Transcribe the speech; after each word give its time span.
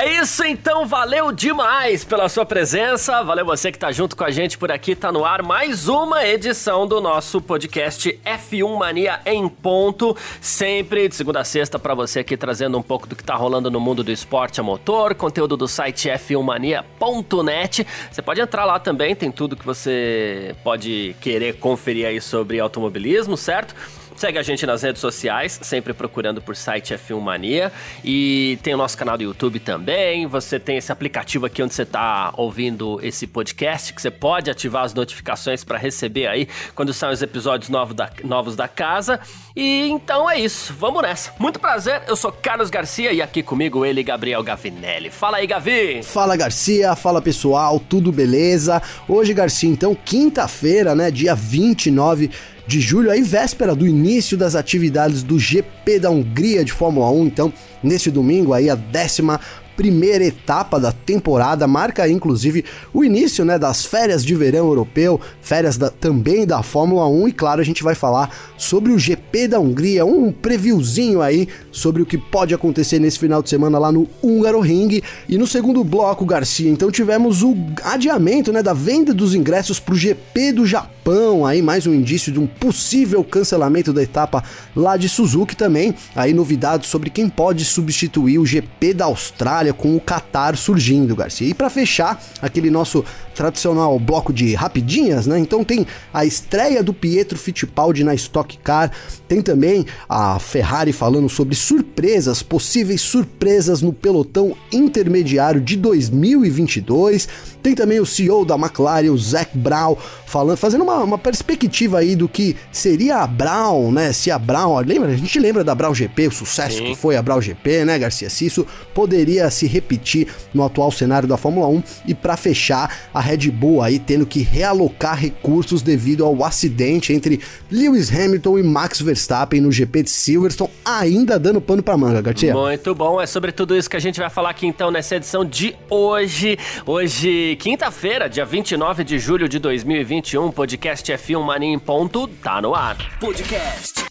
É 0.00 0.18
isso 0.18 0.42
então, 0.44 0.86
valeu 0.86 1.30
demais 1.30 2.06
pela 2.06 2.26
sua 2.26 2.46
presença, 2.46 3.22
valeu 3.22 3.44
você 3.44 3.70
que 3.70 3.78
tá 3.78 3.92
junto 3.92 4.16
com 4.16 4.24
a 4.24 4.30
gente 4.30 4.56
por 4.56 4.72
aqui, 4.72 4.96
tá 4.96 5.12
no 5.12 5.26
ar 5.26 5.42
mais 5.42 5.88
uma 5.88 6.26
edição 6.26 6.86
do 6.86 7.02
nosso 7.02 7.38
podcast 7.38 8.18
F1 8.24 8.78
Mania 8.78 9.20
em 9.26 9.46
ponto, 9.46 10.16
sempre 10.40 11.06
de 11.06 11.14
segunda 11.14 11.40
a 11.40 11.44
sexta 11.44 11.78
para 11.78 11.92
você 11.92 12.20
aqui 12.20 12.34
trazendo 12.34 12.78
um 12.78 12.82
pouco 12.82 13.06
do 13.06 13.14
que 13.14 13.22
tá 13.22 13.34
rolando 13.34 13.70
no 13.70 13.78
mundo 13.78 14.02
do 14.02 14.10
esporte 14.10 14.58
a 14.58 14.62
motor, 14.62 15.14
conteúdo 15.14 15.54
do 15.54 15.68
site 15.68 16.08
f1mania.net. 16.08 17.86
Você 18.10 18.22
pode 18.22 18.40
entrar 18.40 18.64
lá 18.64 18.80
também, 18.80 19.14
tem 19.14 19.30
tudo 19.30 19.54
que 19.54 19.66
você 19.66 20.56
pode 20.64 21.14
querer 21.20 21.58
conferir 21.58 22.06
aí 22.06 22.22
sobre 22.22 22.58
automobilismo, 22.58 23.36
certo? 23.36 23.74
Segue 24.20 24.36
a 24.36 24.42
gente 24.42 24.66
nas 24.66 24.82
redes 24.82 25.00
sociais, 25.00 25.58
sempre 25.62 25.94
procurando 25.94 26.42
por 26.42 26.54
site 26.54 26.92
F1 26.92 27.18
Mania. 27.22 27.72
E 28.04 28.58
tem 28.62 28.74
o 28.74 28.76
nosso 28.76 28.94
canal 28.94 29.16
do 29.16 29.24
YouTube 29.24 29.58
também. 29.58 30.26
Você 30.26 30.60
tem 30.60 30.76
esse 30.76 30.92
aplicativo 30.92 31.46
aqui 31.46 31.62
onde 31.62 31.72
você 31.72 31.84
está 31.84 32.30
ouvindo 32.36 33.00
esse 33.02 33.26
podcast, 33.26 33.94
que 33.94 34.02
você 34.02 34.10
pode 34.10 34.50
ativar 34.50 34.84
as 34.84 34.92
notificações 34.92 35.64
para 35.64 35.78
receber 35.78 36.26
aí 36.26 36.46
quando 36.74 36.92
saem 36.92 37.14
os 37.14 37.22
episódios 37.22 37.70
novos 37.70 37.96
da, 37.96 38.10
novos 38.22 38.54
da 38.54 38.68
casa. 38.68 39.18
E 39.56 39.88
então 39.88 40.28
é 40.28 40.38
isso, 40.38 40.74
vamos 40.78 41.00
nessa. 41.00 41.32
Muito 41.38 41.58
prazer, 41.58 42.02
eu 42.06 42.14
sou 42.14 42.30
Carlos 42.30 42.68
Garcia 42.68 43.14
e 43.14 43.22
aqui 43.22 43.42
comigo 43.42 43.86
ele, 43.86 44.02
Gabriel 44.02 44.42
Gavinelli. 44.42 45.08
Fala 45.08 45.38
aí, 45.38 45.46
Gavi! 45.46 46.02
Fala 46.02 46.36
Garcia, 46.36 46.94
fala 46.94 47.22
pessoal, 47.22 47.80
tudo 47.80 48.12
beleza? 48.12 48.82
Hoje, 49.08 49.32
Garcia, 49.32 49.70
então, 49.70 49.94
quinta-feira, 49.94 50.94
né, 50.94 51.10
dia 51.10 51.34
29 51.34 52.30
de 52.70 52.80
julho, 52.80 53.10
aí 53.10 53.20
véspera 53.20 53.74
do 53.74 53.84
início 53.84 54.38
das 54.38 54.54
atividades 54.54 55.24
do 55.24 55.40
GP 55.40 55.98
da 55.98 56.08
Hungria 56.08 56.64
de 56.64 56.72
Fórmula 56.72 57.10
1. 57.10 57.24
Então, 57.24 57.52
nesse 57.82 58.12
domingo 58.12 58.54
aí 58.54 58.70
a 58.70 58.76
décima 58.76 59.40
primeira 59.76 60.24
etapa 60.24 60.78
da 60.78 60.92
temporada, 60.92 61.66
marca 61.66 62.08
inclusive 62.08 62.64
o 62.94 63.02
início 63.02 63.44
né, 63.44 63.58
das 63.58 63.84
férias 63.84 64.24
de 64.24 64.36
verão 64.36 64.68
europeu, 64.68 65.20
férias 65.40 65.76
da, 65.76 65.90
também 65.90 66.46
da 66.46 66.62
Fórmula 66.62 67.08
1 67.08 67.28
e 67.28 67.32
claro, 67.32 67.60
a 67.60 67.64
gente 67.64 67.82
vai 67.82 67.96
falar 67.96 68.30
sobre 68.60 68.92
o 68.92 68.98
GP 68.98 69.48
da 69.48 69.58
Hungria, 69.58 70.04
um 70.04 70.30
previewzinho 70.30 71.22
aí 71.22 71.48
sobre 71.72 72.02
o 72.02 72.06
que 72.06 72.18
pode 72.18 72.54
acontecer 72.54 72.98
nesse 72.98 73.18
final 73.18 73.42
de 73.42 73.48
semana 73.48 73.78
lá 73.78 73.90
no 73.90 74.06
Húngaro 74.22 74.60
Ring. 74.60 75.00
E 75.26 75.38
no 75.38 75.46
segundo 75.46 75.82
bloco, 75.82 76.26
Garcia, 76.26 76.70
então 76.70 76.90
tivemos 76.90 77.42
o 77.42 77.56
adiamento 77.82 78.52
né, 78.52 78.62
da 78.62 78.74
venda 78.74 79.14
dos 79.14 79.34
ingressos 79.34 79.80
para 79.80 79.94
o 79.94 79.96
GP 79.96 80.52
do 80.52 80.66
Japão, 80.66 81.46
aí 81.46 81.62
mais 81.62 81.86
um 81.86 81.94
indício 81.94 82.30
de 82.30 82.38
um 82.38 82.46
possível 82.46 83.24
cancelamento 83.24 83.94
da 83.94 84.02
etapa 84.02 84.44
lá 84.76 84.98
de 84.98 85.08
Suzuki 85.08 85.56
também, 85.56 85.94
aí 86.14 86.34
novidades 86.34 86.90
sobre 86.90 87.08
quem 87.08 87.30
pode 87.30 87.64
substituir 87.64 88.38
o 88.38 88.44
GP 88.44 88.92
da 88.92 89.06
Austrália 89.06 89.72
com 89.72 89.96
o 89.96 90.00
Qatar 90.00 90.54
surgindo, 90.54 91.16
Garcia. 91.16 91.48
E 91.48 91.54
para 91.54 91.70
fechar 91.70 92.22
aquele 92.42 92.68
nosso 92.68 93.02
tradicional 93.34 93.98
bloco 93.98 94.34
de 94.34 94.54
rapidinhas, 94.54 95.26
né? 95.26 95.38
Então 95.38 95.64
tem 95.64 95.86
a 96.12 96.26
estreia 96.26 96.82
do 96.82 96.92
Pietro 96.92 97.38
Fittipaldi 97.38 98.04
na 98.04 98.14
Stock 98.14 98.49
Car, 98.58 98.90
tem 99.28 99.40
também 99.40 99.86
a 100.08 100.38
Ferrari 100.38 100.92
falando 100.92 101.28
sobre 101.28 101.54
surpresas, 101.54 102.42
possíveis 102.42 103.00
surpresas 103.00 103.82
no 103.82 103.92
pelotão 103.92 104.56
intermediário 104.72 105.60
de 105.60 105.76
2022. 105.76 107.28
Tem 107.62 107.74
também 107.74 108.00
o 108.00 108.06
CEO 108.06 108.44
da 108.44 108.54
McLaren, 108.54 109.10
o 109.10 109.18
Zac 109.18 109.56
Brown, 109.56 109.96
falando, 110.26 110.56
fazendo 110.56 110.82
uma, 110.82 110.96
uma 111.02 111.18
perspectiva 111.18 111.98
aí 111.98 112.16
do 112.16 112.28
que 112.28 112.56
seria 112.72 113.18
a 113.18 113.26
Brown, 113.26 113.92
né? 113.92 114.12
Se 114.12 114.30
a 114.30 114.38
Brown, 114.38 114.80
lembra? 114.80 115.10
A 115.10 115.16
gente 115.16 115.38
lembra 115.38 115.62
da 115.62 115.74
Brown 115.74 115.94
GP, 115.94 116.28
o 116.28 116.30
sucesso 116.30 116.78
Sim. 116.78 116.84
que 116.84 116.94
foi 116.94 117.16
a 117.16 117.22
Brown 117.22 117.40
GP, 117.40 117.84
né, 117.84 117.98
Garcia? 117.98 118.30
Se 118.30 118.46
isso 118.46 118.66
poderia 118.94 119.50
se 119.50 119.66
repetir 119.66 120.28
no 120.54 120.64
atual 120.64 120.90
cenário 120.90 121.28
da 121.28 121.36
Fórmula 121.36 121.68
1 121.68 121.82
e 122.06 122.14
para 122.14 122.36
fechar 122.36 123.08
a 123.12 123.20
Red 123.20 123.50
Bull 123.50 123.82
aí 123.82 123.98
tendo 123.98 124.24
que 124.24 124.40
realocar 124.40 125.16
recursos 125.16 125.82
devido 125.82 126.24
ao 126.24 126.44
acidente 126.44 127.12
entre 127.12 127.40
Lewis 127.70 128.10
Hamilton 128.10 128.39
e 128.58 128.62
Max 128.62 129.00
Verstappen 129.00 129.60
no 129.60 129.70
GP 129.70 130.04
de 130.04 130.10
Silverstone, 130.10 130.70
ainda 130.84 131.38
dando 131.38 131.60
pano 131.60 131.82
para 131.82 131.96
manga, 131.96 132.20
Garcia. 132.20 132.54
Muito 132.54 132.94
bom, 132.94 133.20
é 133.20 133.26
sobre 133.26 133.52
tudo 133.52 133.76
isso 133.76 133.88
que 133.88 133.96
a 133.96 134.00
gente 134.00 134.18
vai 134.18 134.30
falar 134.30 134.50
aqui 134.50 134.66
então 134.66 134.90
nessa 134.90 135.16
edição 135.16 135.44
de 135.44 135.74
hoje. 135.88 136.58
Hoje, 136.86 137.56
quinta-feira, 137.60 138.28
dia 138.28 138.44
29 138.44 139.04
de 139.04 139.18
julho 139.18 139.48
de 139.48 139.58
2021, 139.58 140.50
podcast 140.50 141.12
F1 141.12 141.42
Mania 141.42 141.72
em 141.72 141.78
ponto 141.78 142.26
tá 142.26 142.60
no 142.60 142.74
ar. 142.74 142.96
Podcast 143.18 144.04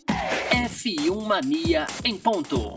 F1 0.52 1.26
Mania 1.26 1.88
em 2.04 2.16
ponto. 2.16 2.76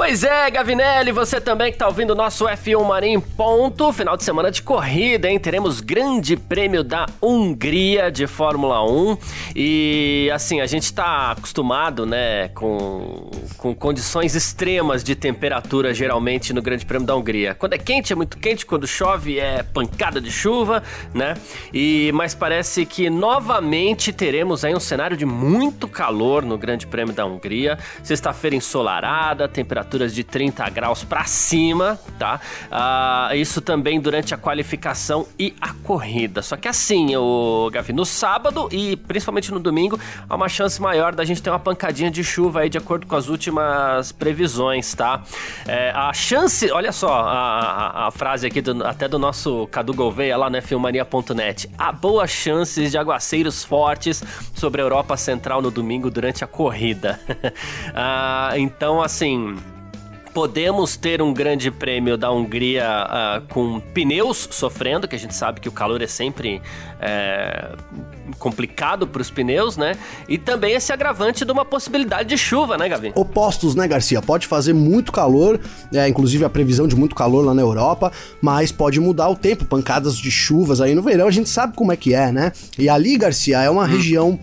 Pois 0.00 0.24
é, 0.24 0.50
Gavinelli, 0.50 1.12
você 1.12 1.38
também 1.38 1.70
que 1.70 1.76
tá 1.76 1.86
ouvindo 1.86 2.12
o 2.12 2.14
nosso 2.14 2.46
F1 2.46 2.82
Marim 2.86 3.20
ponto, 3.20 3.92
final 3.92 4.16
de 4.16 4.24
semana 4.24 4.50
de 4.50 4.62
corrida, 4.62 5.28
hein? 5.28 5.38
Teremos 5.38 5.82
grande 5.82 6.38
prêmio 6.38 6.82
da 6.82 7.04
Hungria 7.20 8.10
de 8.10 8.26
Fórmula 8.26 8.82
1 8.82 9.18
e 9.54 10.30
assim, 10.32 10.62
a 10.62 10.66
gente 10.66 10.90
tá 10.90 11.32
acostumado, 11.32 12.06
né, 12.06 12.48
com, 12.48 13.30
com 13.58 13.74
condições 13.74 14.34
extremas 14.34 15.04
de 15.04 15.14
temperatura 15.14 15.92
geralmente 15.92 16.54
no 16.54 16.62
grande 16.62 16.86
prêmio 16.86 17.06
da 17.06 17.14
Hungria. 17.14 17.54
Quando 17.54 17.74
é 17.74 17.78
quente 17.78 18.10
é 18.10 18.16
muito 18.16 18.38
quente, 18.38 18.64
quando 18.64 18.86
chove 18.86 19.38
é 19.38 19.62
pancada 19.62 20.18
de 20.18 20.32
chuva, 20.32 20.82
né? 21.12 21.34
E 21.74 22.10
mas 22.14 22.34
parece 22.34 22.86
que 22.86 23.10
novamente 23.10 24.14
teremos 24.14 24.64
aí 24.64 24.74
um 24.74 24.80
cenário 24.80 25.14
de 25.14 25.26
muito 25.26 25.86
calor 25.86 26.42
no 26.42 26.56
grande 26.56 26.86
prêmio 26.86 27.12
da 27.12 27.26
Hungria. 27.26 27.78
Sexta-feira 28.02 28.56
ensolarada, 28.56 29.46
temperatura 29.46 29.89
temperaturas 29.90 30.14
de 30.14 30.22
30 30.22 30.68
graus 30.70 31.02
para 31.02 31.24
cima, 31.24 31.98
tá? 32.18 32.40
Uh, 32.70 33.34
isso 33.34 33.60
também 33.60 34.00
durante 34.00 34.32
a 34.32 34.36
qualificação 34.36 35.26
e 35.38 35.54
a 35.60 35.72
corrida. 35.72 36.42
Só 36.42 36.56
que 36.56 36.68
assim, 36.68 37.16
o 37.16 37.68
Gavi, 37.72 37.92
no 37.92 38.04
sábado 38.04 38.68
e 38.70 38.96
principalmente 38.96 39.50
no 39.50 39.58
domingo, 39.58 39.98
há 40.28 40.36
uma 40.36 40.48
chance 40.48 40.80
maior 40.80 41.14
da 41.14 41.24
gente 41.24 41.42
ter 41.42 41.50
uma 41.50 41.58
pancadinha 41.58 42.10
de 42.10 42.22
chuva 42.22 42.60
aí 42.60 42.68
de 42.68 42.78
acordo 42.78 43.06
com 43.06 43.16
as 43.16 43.28
últimas 43.28 44.12
previsões, 44.12 44.94
tá? 44.94 45.22
É, 45.66 45.90
a 45.90 46.12
chance, 46.12 46.70
olha 46.70 46.92
só 46.92 47.12
a, 47.12 48.04
a, 48.04 48.06
a 48.08 48.10
frase 48.10 48.46
aqui 48.46 48.60
do, 48.60 48.86
até 48.86 49.08
do 49.08 49.18
nosso 49.18 49.66
Cadu 49.68 49.92
Gouveia 49.92 50.36
lá 50.36 50.48
no 50.48 50.60
filmania.net. 50.62 51.68
Há 51.76 51.90
boas 51.90 52.30
chances 52.30 52.90
de 52.90 52.98
aguaceiros 52.98 53.64
fortes 53.64 54.22
sobre 54.54 54.80
a 54.80 54.84
Europa 54.84 55.16
Central 55.16 55.60
no 55.62 55.70
domingo 55.70 56.10
durante 56.10 56.44
a 56.44 56.46
corrida. 56.46 57.18
uh, 57.28 58.56
então, 58.60 59.00
assim, 59.02 59.56
Podemos 60.32 60.96
ter 60.96 61.20
um 61.20 61.34
grande 61.34 61.70
prêmio 61.70 62.16
da 62.16 62.30
Hungria 62.30 62.86
uh, 62.86 63.52
com 63.52 63.80
pneus 63.80 64.48
sofrendo, 64.50 65.08
que 65.08 65.16
a 65.16 65.18
gente 65.18 65.34
sabe 65.34 65.60
que 65.60 65.68
o 65.68 65.72
calor 65.72 66.00
é 66.02 66.06
sempre 66.06 66.62
é, 67.00 67.72
complicado 68.38 69.06
para 69.06 69.20
os 69.20 69.30
pneus, 69.30 69.76
né? 69.76 69.96
E 70.28 70.38
também 70.38 70.74
esse 70.74 70.92
agravante 70.92 71.44
de 71.44 71.50
uma 71.50 71.64
possibilidade 71.64 72.28
de 72.28 72.38
chuva, 72.38 72.76
né, 72.78 72.88
Gavi? 72.88 73.12
Opostos, 73.14 73.74
né, 73.74 73.88
Garcia? 73.88 74.22
Pode 74.22 74.46
fazer 74.46 74.72
muito 74.72 75.10
calor, 75.10 75.58
é, 75.92 76.08
inclusive 76.08 76.44
a 76.44 76.50
previsão 76.50 76.86
de 76.86 76.94
muito 76.94 77.14
calor 77.14 77.44
lá 77.44 77.54
na 77.54 77.62
Europa, 77.62 78.12
mas 78.40 78.70
pode 78.70 79.00
mudar 79.00 79.28
o 79.28 79.36
tempo, 79.36 79.64
pancadas 79.64 80.16
de 80.16 80.30
chuvas 80.30 80.80
aí 80.80 80.94
no 80.94 81.02
verão, 81.02 81.26
a 81.26 81.30
gente 81.30 81.48
sabe 81.48 81.74
como 81.74 81.92
é 81.92 81.96
que 81.96 82.14
é, 82.14 82.30
né? 82.30 82.52
E 82.78 82.88
ali, 82.88 83.16
Garcia, 83.16 83.60
é 83.62 83.70
uma 83.70 83.84
hum. 83.84 83.86
região 83.86 84.38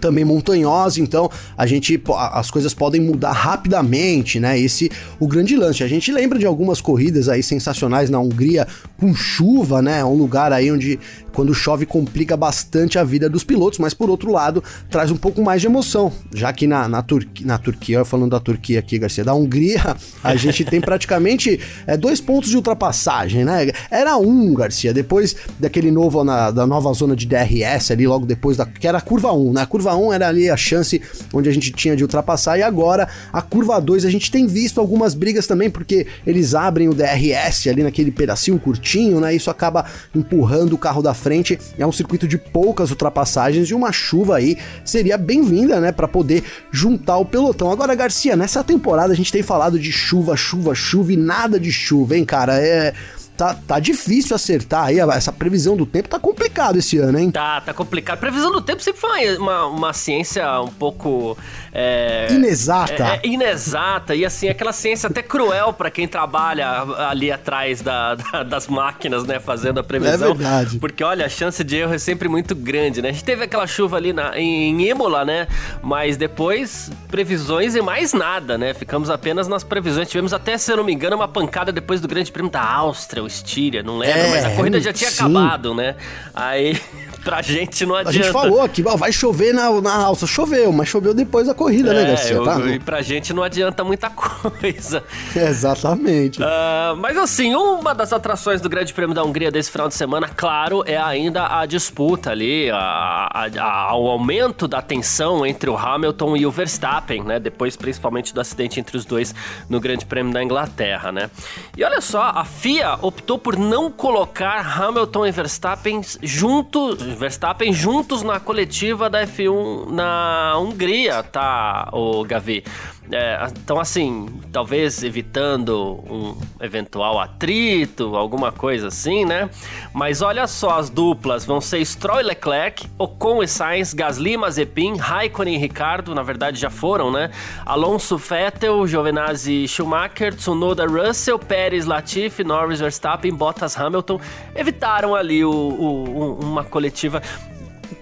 também 0.00 0.24
montanhosa, 0.24 1.00
então 1.00 1.30
a 1.56 1.66
gente 1.66 2.00
as 2.32 2.50
coisas 2.50 2.74
podem 2.74 3.00
mudar 3.00 3.32
rapidamente, 3.32 4.38
né? 4.38 4.58
Esse 4.58 4.90
o 5.18 5.26
grande 5.26 5.56
lance. 5.56 5.82
A 5.82 5.88
gente 5.88 6.12
lembra 6.12 6.38
de 6.38 6.44
algumas 6.44 6.80
corridas 6.80 7.28
aí 7.28 7.42
sensacionais 7.42 8.10
na 8.10 8.20
Hungria 8.20 8.66
com 8.98 9.14
chuva, 9.14 9.80
né? 9.80 10.04
Um 10.04 10.14
lugar 10.14 10.52
aí 10.52 10.70
onde 10.70 10.98
quando 11.38 11.54
chove 11.54 11.86
complica 11.86 12.36
bastante 12.36 12.98
a 12.98 13.04
vida 13.04 13.30
dos 13.30 13.44
pilotos, 13.44 13.78
mas 13.78 13.94
por 13.94 14.10
outro 14.10 14.32
lado 14.32 14.62
traz 14.90 15.08
um 15.10 15.16
pouco 15.16 15.40
mais 15.40 15.60
de 15.60 15.68
emoção, 15.68 16.12
já 16.34 16.52
que 16.52 16.66
na, 16.66 16.88
na, 16.88 17.00
Turqui, 17.00 17.46
na 17.46 17.56
Turquia, 17.56 18.04
falando 18.04 18.32
da 18.32 18.40
Turquia 18.40 18.80
aqui, 18.80 18.98
Garcia, 18.98 19.24
da 19.24 19.32
Hungria, 19.34 19.96
a 20.22 20.34
gente 20.34 20.64
tem 20.64 20.80
praticamente 20.80 21.60
é, 21.86 21.96
dois 21.96 22.20
pontos 22.20 22.50
de 22.50 22.56
ultrapassagem, 22.56 23.44
né? 23.44 23.70
Era 23.88 24.16
um, 24.16 24.52
Garcia, 24.52 24.92
depois 24.92 25.36
daquele 25.60 25.92
novo 25.92 26.24
na, 26.24 26.50
da 26.50 26.66
nova 26.66 26.92
zona 26.92 27.14
de 27.14 27.24
DRS 27.24 27.92
ali, 27.92 28.04
logo 28.04 28.26
depois 28.26 28.56
da 28.56 28.66
que 28.66 28.88
era 28.88 28.98
a 28.98 29.00
curva 29.00 29.32
1, 29.32 29.52
né? 29.52 29.62
A 29.62 29.66
curva 29.66 29.77
1 29.86 30.12
era 30.12 30.28
ali 30.28 30.48
a 30.48 30.56
chance 30.56 31.00
onde 31.32 31.48
a 31.48 31.52
gente 31.52 31.70
tinha 31.72 31.96
de 31.96 32.02
ultrapassar, 32.02 32.58
e 32.58 32.62
agora 32.62 33.08
a 33.32 33.42
curva 33.42 33.80
2 33.80 34.04
a 34.04 34.10
gente 34.10 34.30
tem 34.30 34.46
visto 34.46 34.80
algumas 34.80 35.14
brigas 35.14 35.46
também, 35.46 35.70
porque 35.70 36.06
eles 36.26 36.54
abrem 36.54 36.88
o 36.88 36.94
DRS 36.94 37.66
ali 37.68 37.82
naquele 37.82 38.10
pedacinho 38.10 38.58
curtinho, 38.58 39.20
né? 39.20 39.34
Isso 39.34 39.50
acaba 39.50 39.84
empurrando 40.14 40.72
o 40.72 40.78
carro 40.78 41.02
da 41.02 41.14
frente. 41.14 41.58
É 41.78 41.86
um 41.86 41.92
circuito 41.92 42.26
de 42.26 42.38
poucas 42.38 42.90
ultrapassagens 42.90 43.68
e 43.68 43.74
uma 43.74 43.92
chuva 43.92 44.36
aí 44.36 44.56
seria 44.84 45.16
bem-vinda, 45.16 45.80
né, 45.80 45.92
para 45.92 46.08
poder 46.08 46.42
juntar 46.70 47.16
o 47.18 47.24
pelotão. 47.24 47.70
Agora, 47.70 47.94
Garcia, 47.94 48.36
nessa 48.36 48.64
temporada 48.64 49.12
a 49.12 49.16
gente 49.16 49.32
tem 49.32 49.42
falado 49.42 49.78
de 49.78 49.92
chuva, 49.92 50.36
chuva, 50.36 50.74
chuva 50.74 51.12
e 51.12 51.16
nada 51.16 51.58
de 51.58 51.70
chuva, 51.70 52.16
hein, 52.16 52.24
cara? 52.24 52.58
É 52.58 52.94
tá, 53.38 53.54
tá 53.54 53.78
difícil 53.78 54.34
acertar 54.34 54.86
aí. 54.86 54.98
Essa 54.98 55.32
previsão 55.32 55.76
do 55.76 55.86
tempo 55.86 56.08
tá 56.08 56.18
complicado 56.18 56.76
esse 56.76 56.98
ano, 56.98 57.18
hein? 57.18 57.30
Tá, 57.30 57.60
tá 57.60 57.72
complicado. 57.72 58.18
Previsão 58.18 58.50
do 58.50 58.60
tempo 58.60 58.82
sempre 58.82 59.00
foi 59.00 59.38
uma, 59.38 59.66
uma 59.66 59.92
ciência 59.92 60.60
um 60.60 60.68
pouco. 60.68 61.38
É, 61.72 62.26
inexata. 62.32 62.92
É, 62.92 63.20
é, 63.22 63.26
inexata. 63.28 64.14
E 64.16 64.26
assim, 64.26 64.48
aquela 64.48 64.72
ciência 64.72 65.08
até 65.08 65.22
cruel 65.22 65.72
para 65.72 65.88
quem 65.88 66.08
trabalha 66.08 66.82
ali 67.08 67.30
atrás 67.30 67.80
da, 67.80 68.16
da, 68.16 68.42
das 68.42 68.66
máquinas, 68.66 69.24
né? 69.24 69.38
Fazendo 69.38 69.78
a 69.78 69.84
previsão. 69.84 70.32
É 70.32 70.34
verdade. 70.34 70.78
Porque 70.80 71.04
olha, 71.04 71.24
a 71.24 71.28
chance 71.28 71.62
de 71.62 71.76
erro 71.76 71.94
é 71.94 71.98
sempre 71.98 72.28
muito 72.28 72.56
grande, 72.56 73.00
né? 73.00 73.10
A 73.10 73.12
gente 73.12 73.24
teve 73.24 73.44
aquela 73.44 73.68
chuva 73.68 73.96
ali 73.96 74.12
na, 74.12 74.36
em 74.36 74.88
Imola, 74.88 75.24
né? 75.24 75.46
Mas 75.80 76.16
depois, 76.16 76.90
previsões 77.06 77.76
e 77.76 77.80
mais 77.80 78.12
nada, 78.12 78.58
né? 78.58 78.74
Ficamos 78.74 79.08
apenas 79.08 79.46
nas 79.46 79.62
previsões. 79.62 80.08
Tivemos 80.08 80.32
até, 80.32 80.58
se 80.58 80.72
eu 80.72 80.76
não 80.76 80.84
me 80.84 80.92
engano, 80.92 81.14
uma 81.14 81.28
pancada 81.28 81.70
depois 81.70 82.00
do 82.00 82.08
Grande 82.08 82.32
Prêmio 82.32 82.50
da 82.50 82.62
Áustria 82.62 83.27
Styria, 83.28 83.82
não 83.82 83.98
lembro, 83.98 84.18
é, 84.18 84.30
mas 84.30 84.44
a 84.44 84.50
corrida 84.50 84.80
já 84.80 84.92
tinha 84.92 85.10
sim. 85.10 85.24
acabado, 85.24 85.74
né? 85.74 85.94
Aí 86.34 86.80
pra 87.22 87.42
gente 87.42 87.84
não 87.84 87.94
adianta. 87.94 88.10
A 88.18 88.22
gente 88.22 88.32
falou 88.32 88.62
aqui, 88.62 88.82
vai 88.82 89.12
chover 89.12 89.52
na, 89.52 89.80
na 89.80 89.94
alça. 89.94 90.26
Choveu, 90.26 90.72
mas 90.72 90.88
choveu 90.88 91.14
depois 91.14 91.46
da 91.46 91.54
corrida, 91.54 91.92
né, 91.92 92.00
é, 92.00 92.04
né, 92.04 92.10
Garcia? 92.10 92.36
Eu, 92.36 92.44
tá? 92.44 92.58
E 92.60 92.78
pra 92.78 93.02
gente 93.02 93.32
não 93.32 93.42
adianta 93.42 93.84
muita 93.84 94.10
coisa. 94.10 95.02
Exatamente. 95.34 96.40
Uh, 96.40 96.96
mas 96.98 97.16
assim, 97.16 97.54
uma 97.54 97.94
das 97.94 98.12
atrações 98.12 98.60
do 98.60 98.68
Grande 98.68 98.92
Prêmio 98.92 99.14
da 99.14 99.22
Hungria 99.22 99.50
desse 99.50 99.70
final 99.70 99.88
de 99.88 99.94
semana, 99.94 100.28
claro, 100.28 100.82
é 100.86 100.96
ainda 100.96 101.58
a 101.58 101.66
disputa 101.66 102.30
ali, 102.30 102.70
a, 102.70 103.28
a, 103.32 103.62
a, 103.62 103.96
o 103.96 104.08
aumento 104.08 104.68
da 104.68 104.80
tensão 104.82 105.44
entre 105.44 105.68
o 105.68 105.76
Hamilton 105.76 106.36
e 106.36 106.46
o 106.46 106.50
Verstappen, 106.50 107.22
né? 107.22 107.38
Depois, 107.38 107.76
principalmente, 107.76 108.32
do 108.34 108.40
acidente 108.40 108.80
entre 108.80 108.96
os 108.96 109.04
dois 109.04 109.34
no 109.68 109.80
Grande 109.80 110.04
Prêmio 110.04 110.32
da 110.32 110.42
Inglaterra, 110.42 111.12
né? 111.12 111.30
E 111.76 111.84
olha 111.84 112.00
só, 112.00 112.32
a 112.34 112.44
FIA 112.44 112.98
optou 113.02 113.38
por 113.38 113.56
não 113.56 113.90
colocar 113.90 114.60
Hamilton 114.80 115.26
e 115.26 115.30
Verstappen 115.30 116.00
juntos 116.22 117.07
Verstappen 117.16 117.72
juntos 117.72 118.22
na 118.22 118.40
coletiva 118.40 119.08
da 119.08 119.26
F1 119.26 119.90
na 119.90 120.56
Hungria, 120.58 121.22
tá, 121.22 121.88
o 121.92 122.24
Gavi? 122.24 122.64
É, 123.10 123.48
então, 123.62 123.80
assim, 123.80 124.28
talvez 124.52 125.02
evitando 125.02 126.00
um 126.10 126.36
eventual 126.60 127.18
atrito, 127.18 128.14
alguma 128.14 128.52
coisa 128.52 128.88
assim, 128.88 129.24
né? 129.24 129.48
Mas 129.94 130.20
olha 130.20 130.46
só, 130.46 130.78
as 130.78 130.90
duplas 130.90 131.44
vão 131.44 131.60
ser 131.60 131.84
Stroll 131.84 132.20
e 132.20 132.22
Leclerc, 132.24 132.86
Ocon 132.98 133.42
e 133.42 133.48
Sainz, 133.48 133.94
Gasly, 133.94 134.36
Mazepin, 134.36 134.96
Raikkonen 134.96 135.54
e 135.54 135.58
Ricardo, 135.58 136.14
na 136.14 136.22
verdade 136.22 136.60
já 136.60 136.68
foram, 136.68 137.10
né? 137.10 137.30
Alonso, 137.64 138.18
Vettel, 138.18 138.86
Giovinazzi 138.86 139.66
Schumacher, 139.66 140.34
Tsunoda, 140.34 140.86
Russell, 140.86 141.38
Pérez, 141.38 141.86
Latifi, 141.86 142.44
Norris, 142.44 142.80
Verstappen, 142.80 143.32
Bottas, 143.32 143.78
Hamilton. 143.78 144.20
Evitaram 144.54 145.14
ali 145.14 145.44
o, 145.44 145.50
o, 145.50 146.38
uma 146.40 146.62
coletiva 146.62 147.22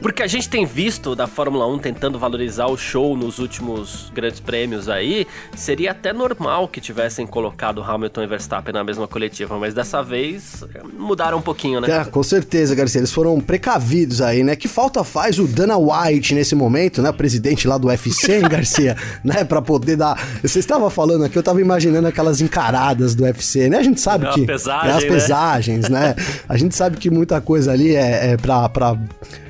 porque 0.01 0.23
a 0.23 0.27
gente 0.27 0.49
tem 0.49 0.65
visto 0.65 1.15
da 1.15 1.27
Fórmula 1.27 1.67
1 1.67 1.79
tentando 1.79 2.19
valorizar 2.19 2.67
o 2.67 2.77
show 2.77 3.17
nos 3.17 3.39
últimos 3.39 4.11
grandes 4.15 4.41
prêmios 4.41 4.89
aí, 4.89 5.27
seria 5.57 5.93
até 5.93 6.13
normal 6.13 6.69
que 6.69 6.81
tivessem 6.81 7.27
colocado 7.27 7.83
Hamilton 7.83 8.23
e 8.23 8.27
Verstappen 8.27 8.73
na 8.73 8.85
mesma 8.85 9.07
coletiva, 9.09 9.59
mas 9.59 9.75
dessa 9.75 10.03
vez 10.03 10.65
mudaram 10.99 11.39
um 11.39 11.43
pouquinho, 11.43 11.81
né? 11.81 11.91
É, 11.91 12.05
com 12.05 12.23
certeza, 12.23 12.75
Garcia, 12.75 13.01
eles 13.01 13.13
foram 13.13 13.41
precavidos 13.41 14.21
aí, 14.21 14.43
né? 14.43 14.57
Que 14.57 14.69
falta 14.69 15.03
faz 15.05 15.39
o 15.39 15.47
Dana 15.47 15.77
White 15.77 16.35
nesse 16.35 16.55
momento, 16.55 17.01
né? 17.01 17.13
Presidente 17.13 17.67
lá 17.67 17.79
do 17.79 17.89
UFC, 17.89 18.37
hein, 18.37 18.49
Garcia, 18.49 18.97
né? 19.25 19.45
Pra 19.45 19.63
poder 19.63 19.97
dar... 19.97 20.19
Você 20.43 20.59
estava 20.59 20.91
falando 20.91 21.25
aqui, 21.25 21.37
eu 21.37 21.43
tava 21.43 21.61
imaginando 21.61 22.09
aquelas 22.09 22.41
encaradas 22.41 23.15
do 23.15 23.25
UFC, 23.25 23.69
né? 23.69 23.79
A 23.79 23.83
gente 23.83 24.01
sabe 24.01 24.27
é 24.27 24.33
que... 24.33 24.47
Pesagem, 24.47 24.91
é 24.91 24.95
as 24.95 25.03
né? 25.03 25.09
pesagens, 25.09 25.89
né? 25.89 26.01
né? 26.01 26.43
A 26.49 26.57
gente 26.57 26.75
sabe 26.75 26.97
que 26.97 27.11
muita 27.11 27.41
coisa 27.41 27.73
ali 27.73 27.95
é, 27.95 28.33
é 28.33 28.37
pra... 28.37 28.69
pra 28.69 28.97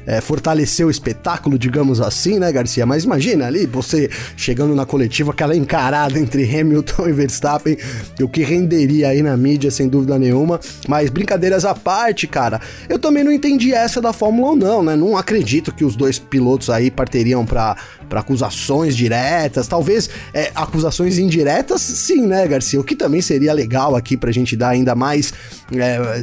é, 0.07 0.21
fortalecer 0.21 0.87
o 0.87 0.91
espetáculo, 0.91 1.59
digamos 1.59 2.01
assim, 2.01 2.39
né, 2.39 2.51
Garcia? 2.53 2.87
Mas 2.87 3.05
imagina 3.05 3.47
ali, 3.47 3.67
você 3.67 4.09
chegando 4.37 4.75
na 4.75 4.87
coletiva, 4.87 5.33
aquela 5.33 5.57
encarada 5.57 6.19
entre 6.19 6.45
Hamilton 6.45 7.09
e 7.09 7.13
Verstappen, 7.13 7.77
o 8.23 8.29
que 8.29 8.43
renderia 8.43 9.09
aí 9.09 9.23
na 9.23 9.37
mídia, 9.37 9.71
sem 9.71 9.89
dúvida 9.89 10.19
nenhuma. 10.19 10.61
Mas 10.89 11.11
brincadeiras 11.11 11.65
à 11.65 11.75
parte, 11.75 12.27
cara, 12.27 12.61
eu 12.89 12.99
também 12.99 13.25
não 13.25 13.33
entendi 13.33 13.75
essa 13.75 14.01
da 14.01 14.13
Fórmula 14.13 14.53
1, 14.53 14.57
não, 14.57 14.83
né? 14.83 14.97
Não 14.97 15.17
acredito 15.17 15.75
que 15.75 15.85
os 15.85 15.97
dois 15.97 16.19
pilotos 16.19 16.71
aí 16.71 16.91
parteriam 16.91 17.45
para 17.45 17.77
acusações 18.11 18.97
diretas, 18.97 19.67
talvez 19.67 20.09
é, 20.33 20.51
acusações 20.55 21.19
indiretas, 21.19 21.81
sim, 21.81 22.27
né, 22.27 22.47
Garcia? 22.47 22.81
O 22.81 22.85
que 22.85 22.95
também 22.95 23.21
seria 23.21 23.53
legal 23.53 23.95
aqui 23.97 24.17
pra 24.17 24.33
gente 24.33 24.57
dar 24.57 24.71
ainda 24.71 24.95
mais, 24.95 25.33
é, 25.73 26.23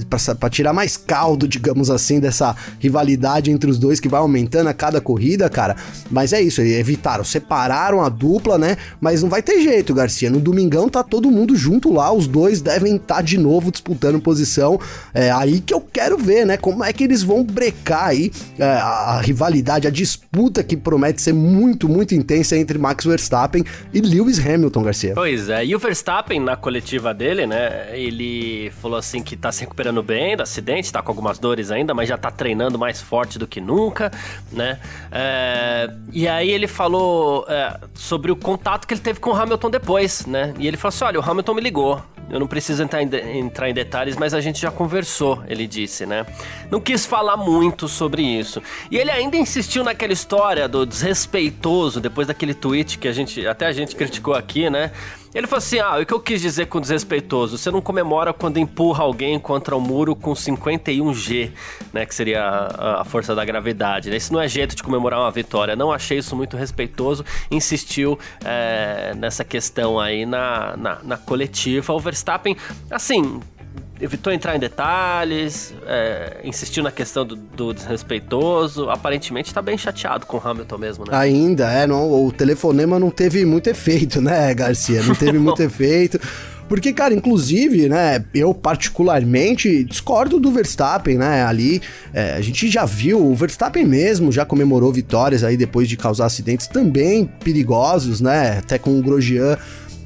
tirar 0.49 0.73
mais 0.73 0.97
caldo, 0.97 1.47
digamos 1.47 1.89
assim, 1.89 2.19
dessa 2.19 2.55
rivalidade 2.79 3.51
entre 3.51 3.69
os 3.69 3.77
dois 3.77 3.99
que 3.99 4.09
vai 4.09 4.19
aumentando 4.19 4.67
a 4.67 4.73
cada 4.73 5.01
corrida, 5.01 5.49
cara. 5.49 5.75
Mas 6.09 6.33
é 6.33 6.41
isso, 6.41 6.61
evitaram, 6.61 7.23
separaram 7.23 8.01
a 8.01 8.09
dupla, 8.09 8.57
né? 8.57 8.77
Mas 8.99 9.21
não 9.21 9.29
vai 9.29 9.41
ter 9.41 9.61
jeito, 9.61 9.93
Garcia. 9.93 10.29
No 10.29 10.39
domingão 10.39 10.89
tá 10.89 11.03
todo 11.03 11.31
mundo 11.31 11.55
junto 11.55 11.91
lá, 11.91 12.11
os 12.11 12.27
dois 12.27 12.61
devem 12.61 12.95
estar 12.95 13.15
tá 13.15 13.21
de 13.21 13.37
novo 13.37 13.71
disputando 13.71 14.19
posição. 14.21 14.79
É 15.13 15.31
aí 15.31 15.59
que 15.59 15.73
eu 15.73 15.81
quero 15.81 16.17
ver, 16.17 16.45
né? 16.45 16.57
Como 16.57 16.83
é 16.83 16.91
que 16.93 17.03
eles 17.03 17.23
vão 17.23 17.43
brecar 17.43 18.07
aí 18.07 18.31
é, 18.57 18.65
a 18.65 19.21
rivalidade, 19.21 19.87
a 19.87 19.91
disputa 19.91 20.63
que 20.63 20.77
promete 20.77 21.21
ser 21.21 21.33
muito, 21.33 21.72
muito 21.87 22.13
intensa 22.13 22.57
entre 22.57 22.77
Max 22.77 23.05
Verstappen 23.05 23.63
e 23.93 24.01
Lewis 24.01 24.39
Hamilton, 24.39 24.83
Garcia. 24.83 25.13
Pois 25.13 25.49
é, 25.49 25.65
e 25.65 25.75
o 25.75 25.79
Verstappen 25.79 26.39
na 26.39 26.55
coletiva 26.55 27.13
dele, 27.13 27.45
né? 27.45 27.89
Ele 27.97 28.71
falou 28.81 28.97
assim 28.97 29.21
que 29.21 29.35
tá 29.35 29.51
se 29.51 29.61
recuperando 29.61 30.01
bem 30.01 30.35
do 30.35 30.43
acidente, 30.43 30.91
tá 30.91 31.01
com 31.01 31.11
algumas 31.11 31.39
dores 31.39 31.71
ainda, 31.71 31.93
mas 31.93 32.09
já 32.09 32.17
tá 32.17 32.31
treinando 32.31 32.77
mais 32.77 33.01
forte 33.01 33.37
do 33.37 33.47
que 33.47 33.61
nunca, 33.61 34.11
né? 34.51 34.79
É, 35.11 35.89
e 36.11 36.27
aí 36.27 36.49
ele 36.49 36.67
falou 36.67 37.45
é, 37.47 37.79
sobre 37.93 38.31
o 38.31 38.35
contato 38.35 38.87
que 38.87 38.93
ele 38.93 39.01
teve 39.01 39.19
com 39.19 39.31
o 39.31 39.35
Hamilton 39.35 39.69
depois, 39.69 40.25
né? 40.25 40.53
E 40.59 40.67
ele 40.67 40.77
falou 40.77 40.89
assim: 40.89 41.05
olha, 41.05 41.19
o 41.19 41.23
Hamilton 41.23 41.53
me 41.53 41.61
ligou. 41.61 42.01
Eu 42.29 42.39
não 42.39 42.47
preciso 42.47 42.81
entrar 42.81 43.03
em, 43.03 43.07
de, 43.07 43.19
entrar 43.37 43.69
em 43.69 43.73
detalhes, 43.73 44.15
mas 44.15 44.33
a 44.33 44.41
gente 44.41 44.59
já 44.59 44.71
conversou, 44.71 45.43
ele 45.47 45.67
disse, 45.67 46.05
né? 46.05 46.25
Não 46.71 46.79
quis 46.79 47.05
falar 47.05 47.37
muito 47.37 47.87
sobre 47.87 48.23
isso. 48.23 48.61
E 48.89 48.97
ele 48.97 49.11
ainda 49.11 49.37
insistiu 49.37 49.83
naquela 49.83 50.13
história 50.13 50.67
do 50.67 50.85
desrespeitoso, 51.63 52.01
depois 52.01 52.27
daquele 52.27 52.53
tweet 52.53 52.97
que 52.97 53.07
a 53.07 53.13
gente, 53.13 53.47
até 53.47 53.65
a 53.65 53.71
gente 53.71 53.95
criticou 53.95 54.33
aqui, 54.33 54.69
né? 54.69 54.91
Ele 55.33 55.47
falou 55.47 55.57
assim: 55.57 55.79
ah, 55.79 55.97
o 55.99 56.05
que 56.05 56.13
eu 56.13 56.19
quis 56.19 56.41
dizer 56.41 56.67
com 56.67 56.79
desrespeitoso? 56.79 57.57
Você 57.57 57.71
não 57.71 57.81
comemora 57.81 58.31
quando 58.33 58.57
empurra 58.59 59.03
alguém 59.03 59.39
contra 59.39 59.75
o 59.75 59.81
muro 59.81 60.15
com 60.15 60.33
51G, 60.33 61.51
né? 61.91 62.05
Que 62.05 62.13
seria 62.13 62.43
a, 62.43 63.01
a, 63.01 63.05
força 63.05 63.33
da 63.33 63.43
gravidade. 63.43 64.11
Né? 64.11 64.17
Isso 64.17 64.31
não 64.31 64.39
é 64.39 64.47
jeito 64.47 64.75
de 64.75 64.83
comemorar 64.83 65.19
uma 65.19 65.31
vitória. 65.31 65.75
Não 65.75 65.91
achei 65.91 66.19
isso 66.19 66.35
muito 66.35 66.55
respeitoso. 66.55 67.25
Insistiu 67.49 68.19
é, 68.45 69.13
nessa 69.15 69.43
questão 69.43 69.99
aí 69.99 70.25
na, 70.25 70.77
na, 70.77 70.99
na 71.03 71.17
coletiva. 71.17 71.93
O 71.93 71.99
Verstappen, 71.99 72.55
assim, 72.91 73.41
evitou 74.03 74.33
entrar 74.33 74.53
em 74.53 74.59
detalhes, 74.59 75.73
é, 75.87 76.41
insistiu 76.43 76.83
na 76.83 76.91
questão 76.91 77.25
do, 77.25 77.37
do, 77.37 77.73
desrespeitoso. 77.73 78.89
Aparentemente 78.89 79.53
tá 79.53 79.61
bem 79.61 79.77
chateado 79.77 80.25
com 80.25 80.37
o 80.37 80.41
Hamilton 80.43 80.77
mesmo, 80.77 81.05
né? 81.05 81.15
Ainda, 81.15 81.71
é, 81.71 81.87
não, 81.87 82.25
o 82.25 82.31
telefonema 82.31 82.99
não 82.99 83.09
teve 83.09 83.45
muito 83.45 83.69
efeito, 83.69 84.21
né, 84.21 84.53
Garcia? 84.53 85.01
Não 85.03 85.15
teve 85.15 85.39
muito 85.39 85.63
efeito. 85.63 86.19
Porque, 86.67 86.91
cara, 86.91 87.13
inclusive, 87.13 87.87
né, 87.87 88.25
eu 88.33 88.53
particularmente 88.53 89.83
discordo 89.83 90.39
do 90.39 90.51
Verstappen, 90.51 91.17
né, 91.17 91.43
ali, 91.43 91.81
é, 92.13 92.33
a 92.33 92.41
gente 92.41 92.69
já 92.69 92.85
viu, 92.85 93.23
o 93.23 93.35
Verstappen 93.35 93.85
mesmo 93.85 94.31
já 94.31 94.45
comemorou 94.45 94.91
vitórias 94.91 95.43
aí 95.43 95.55
depois 95.55 95.87
de 95.87 95.97
causar 95.97 96.25
acidentes 96.25 96.67
também 96.67 97.29
perigosos, 97.43 98.21
né, 98.21 98.59
até 98.59 98.77
com 98.77 98.97
o 98.97 99.03
Grosjean, 99.03 99.57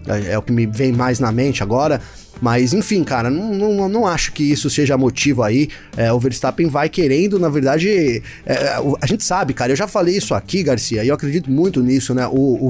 é, 0.07 0.33
é 0.33 0.37
o 0.37 0.41
que 0.41 0.51
me 0.51 0.65
vem 0.65 0.91
mais 0.91 1.19
na 1.19 1.31
mente 1.31 1.61
agora, 1.61 2.01
Mas 2.41 2.73
enfim, 2.73 3.03
cara, 3.03 3.29
não, 3.29 3.53
não, 3.53 3.89
não 3.89 4.07
acho 4.07 4.31
que 4.31 4.43
isso 4.43 4.69
seja 4.69 4.97
motivo 4.97 5.43
aí. 5.43 5.69
É, 5.95 6.11
o 6.11 6.19
Verstappen 6.19 6.67
vai 6.67 6.89
querendo, 6.89 7.39
na 7.39 7.49
verdade, 7.49 8.21
é, 8.45 8.75
a 9.01 9.05
gente 9.05 9.23
sabe, 9.23 9.53
cara, 9.53 9.71
eu 9.71 9.75
já 9.75 9.87
falei 9.87 10.17
isso 10.17 10.33
aqui, 10.33 10.63
Garcia, 10.63 11.03
e 11.03 11.07
eu 11.07 11.15
acredito 11.15 11.49
muito 11.49 11.81
nisso, 11.81 12.13
né? 12.13 12.27
O, 12.27 12.31
o, 12.31 12.67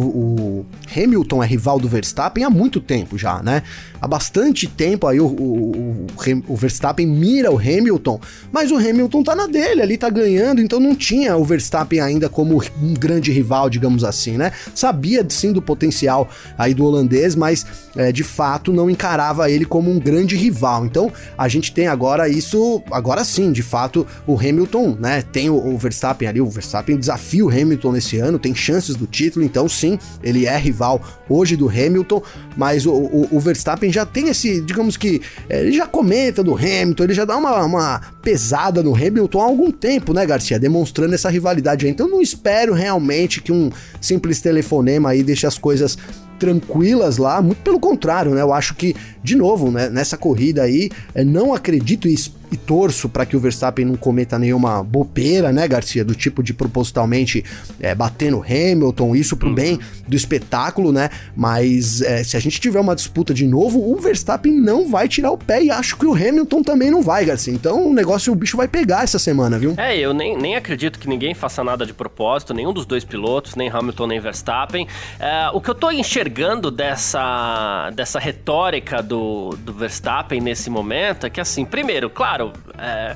o 0.59 0.65
Hamilton 0.95 1.43
é 1.43 1.47
rival 1.47 1.79
do 1.79 1.87
Verstappen 1.87 2.43
há 2.43 2.49
muito 2.49 2.79
tempo 2.79 3.17
já, 3.17 3.41
né? 3.41 3.63
Há 3.99 4.07
bastante 4.07 4.67
tempo 4.67 5.07
aí 5.07 5.19
o, 5.19 5.25
o, 5.25 6.05
o, 6.47 6.55
Verstappen 6.55 7.07
mira 7.07 7.51
o 7.51 7.57
Hamilton, 7.57 8.19
mas 8.51 8.71
o 8.71 8.77
Hamilton 8.77 9.23
tá 9.23 9.35
na 9.35 9.47
dele, 9.47 9.81
ali 9.81 9.97
tá 9.97 10.09
ganhando, 10.09 10.61
então 10.61 10.79
não 10.79 10.95
tinha 10.95 11.35
o 11.35 11.43
Verstappen 11.43 11.99
ainda 11.99 12.29
como 12.29 12.61
um 12.81 12.93
grande 12.93 13.31
rival, 13.31 13.69
digamos 13.69 14.03
assim, 14.03 14.37
né? 14.37 14.51
Sabia 14.75 15.25
sim 15.29 15.51
do 15.51 15.61
potencial 15.61 16.29
aí 16.57 16.73
do 16.73 16.85
holandês, 16.85 17.35
mas 17.35 17.65
é, 17.95 18.11
de 18.11 18.23
fato 18.23 18.71
não 18.71 18.89
encarava 18.89 19.49
ele 19.49 19.56
como 19.65 19.91
um 19.91 19.99
grande 19.99 20.35
rival. 20.35 20.85
Então 20.85 21.11
a 21.37 21.47
gente 21.47 21.71
tem 21.71 21.87
agora 21.87 22.27
isso, 22.27 22.81
agora 22.91 23.23
sim, 23.23 23.51
de 23.51 23.63
fato, 23.63 24.05
o 24.25 24.35
Hamilton, 24.37 24.97
né? 24.99 25.21
Tem 25.21 25.49
o, 25.49 25.55
o 25.55 25.77
Verstappen 25.77 26.27
ali, 26.27 26.41
o 26.41 26.49
Verstappen 26.49 26.97
desafia 26.97 27.45
o 27.45 27.49
Hamilton 27.49 27.91
nesse 27.91 28.17
ano, 28.17 28.39
tem 28.39 28.55
chances 28.55 28.95
do 28.95 29.05
título, 29.05 29.45
então 29.45 29.67
sim, 29.67 29.99
ele 30.23 30.45
é 30.45 30.57
rival 30.57 31.01
hoje 31.29 31.55
do 31.55 31.69
Hamilton, 31.69 32.21
mas 32.55 32.85
o, 32.85 32.91
o, 32.91 33.27
o 33.31 33.39
Verstappen 33.39 33.67
Verstappen 33.67 33.91
já 33.91 34.05
tem 34.05 34.29
esse, 34.29 34.61
digamos 34.61 34.95
que, 34.95 35.21
é, 35.49 35.61
ele 35.61 35.73
já 35.73 35.85
comenta 35.85 36.43
do 36.43 36.55
Hamilton, 36.55 37.03
ele 37.03 37.13
já 37.13 37.25
dá 37.25 37.35
uma, 37.37 37.63
uma 37.63 38.01
pesada 38.21 38.81
no 38.81 38.95
Hamilton 38.95 39.41
há 39.41 39.45
algum 39.45 39.71
tempo, 39.71 40.13
né, 40.13 40.25
Garcia? 40.25 40.59
Demonstrando 40.59 41.13
essa 41.13 41.29
rivalidade 41.29 41.85
aí. 41.85 41.91
Então 41.91 42.07
não 42.07 42.21
espero 42.21 42.73
realmente 42.73 43.41
que 43.41 43.51
um 43.51 43.69
simples 43.99 44.41
telefonema 44.41 45.09
aí 45.09 45.23
deixe 45.23 45.45
as 45.45 45.57
coisas 45.57 45.97
tranquilas 46.37 47.17
lá, 47.17 47.41
muito 47.41 47.61
pelo 47.61 47.79
contrário, 47.79 48.33
né? 48.33 48.41
Eu 48.41 48.53
acho 48.53 48.75
que, 48.75 48.95
de 49.23 49.35
novo, 49.35 49.71
né, 49.71 49.89
nessa 49.89 50.17
corrida 50.17 50.63
aí, 50.63 50.89
é, 51.13 51.23
não 51.23 51.53
acredito 51.53 52.07
e 52.07 52.13
e 52.51 52.57
torço 52.57 53.09
para 53.09 53.25
que 53.25 53.35
o 53.35 53.39
Verstappen 53.39 53.85
não 53.85 53.95
cometa 53.95 54.39
nenhuma 54.39 54.83
bobeira, 54.83 55.51
né, 55.51 55.67
Garcia? 55.67 56.03
Do 56.03 56.15
tipo 56.15 56.41
de 56.41 56.53
propositalmente 56.53 57.43
é, 57.79 57.93
bater 57.93 58.31
no 58.31 58.41
Hamilton, 58.41 59.15
isso 59.15 59.35
pro 59.35 59.49
uhum. 59.49 59.55
bem 59.55 59.79
do 60.07 60.15
espetáculo, 60.15 60.91
né? 60.91 61.09
Mas 61.35 62.01
é, 62.01 62.23
se 62.23 62.37
a 62.37 62.39
gente 62.39 62.59
tiver 62.59 62.79
uma 62.79 62.95
disputa 62.95 63.33
de 63.33 63.45
novo, 63.45 63.79
o 63.79 63.97
Verstappen 63.97 64.53
não 64.53 64.89
vai 64.89 65.07
tirar 65.07 65.31
o 65.31 65.37
pé 65.37 65.63
e 65.63 65.71
acho 65.71 65.97
que 65.97 66.05
o 66.05 66.13
Hamilton 66.13 66.63
também 66.63 66.89
não 66.89 67.01
vai, 67.01 67.25
Garcia. 67.25 67.53
Então 67.53 67.89
o 67.89 67.93
negócio, 67.93 68.31
o 68.31 68.35
bicho 68.35 68.55
vai 68.55 68.67
pegar 68.67 69.03
essa 69.03 69.19
semana, 69.19 69.59
viu? 69.59 69.73
É, 69.77 69.97
eu 69.97 70.13
nem, 70.13 70.37
nem 70.37 70.55
acredito 70.55 70.99
que 70.99 71.07
ninguém 71.07 71.33
faça 71.33 71.63
nada 71.63 71.85
de 71.85 71.93
propósito, 71.93 72.53
nenhum 72.53 72.71
dos 72.71 72.85
dois 72.85 73.03
pilotos, 73.03 73.55
nem 73.55 73.69
Hamilton 73.69 74.07
nem 74.07 74.19
Verstappen. 74.19 74.87
É, 75.19 75.49
o 75.53 75.59
que 75.59 75.69
eu 75.69 75.75
tô 75.75 75.91
enxergando 75.91 76.71
dessa, 76.71 77.91
dessa 77.93 78.19
retórica 78.19 79.01
do, 79.01 79.49
do 79.59 79.73
Verstappen 79.73 80.39
nesse 80.39 80.69
momento 80.69 81.25
é 81.25 81.29
que, 81.29 81.41
assim, 81.41 81.65
primeiro, 81.65 82.09
claro 82.09 82.36
claro, 82.37 82.53
é, 82.77 83.15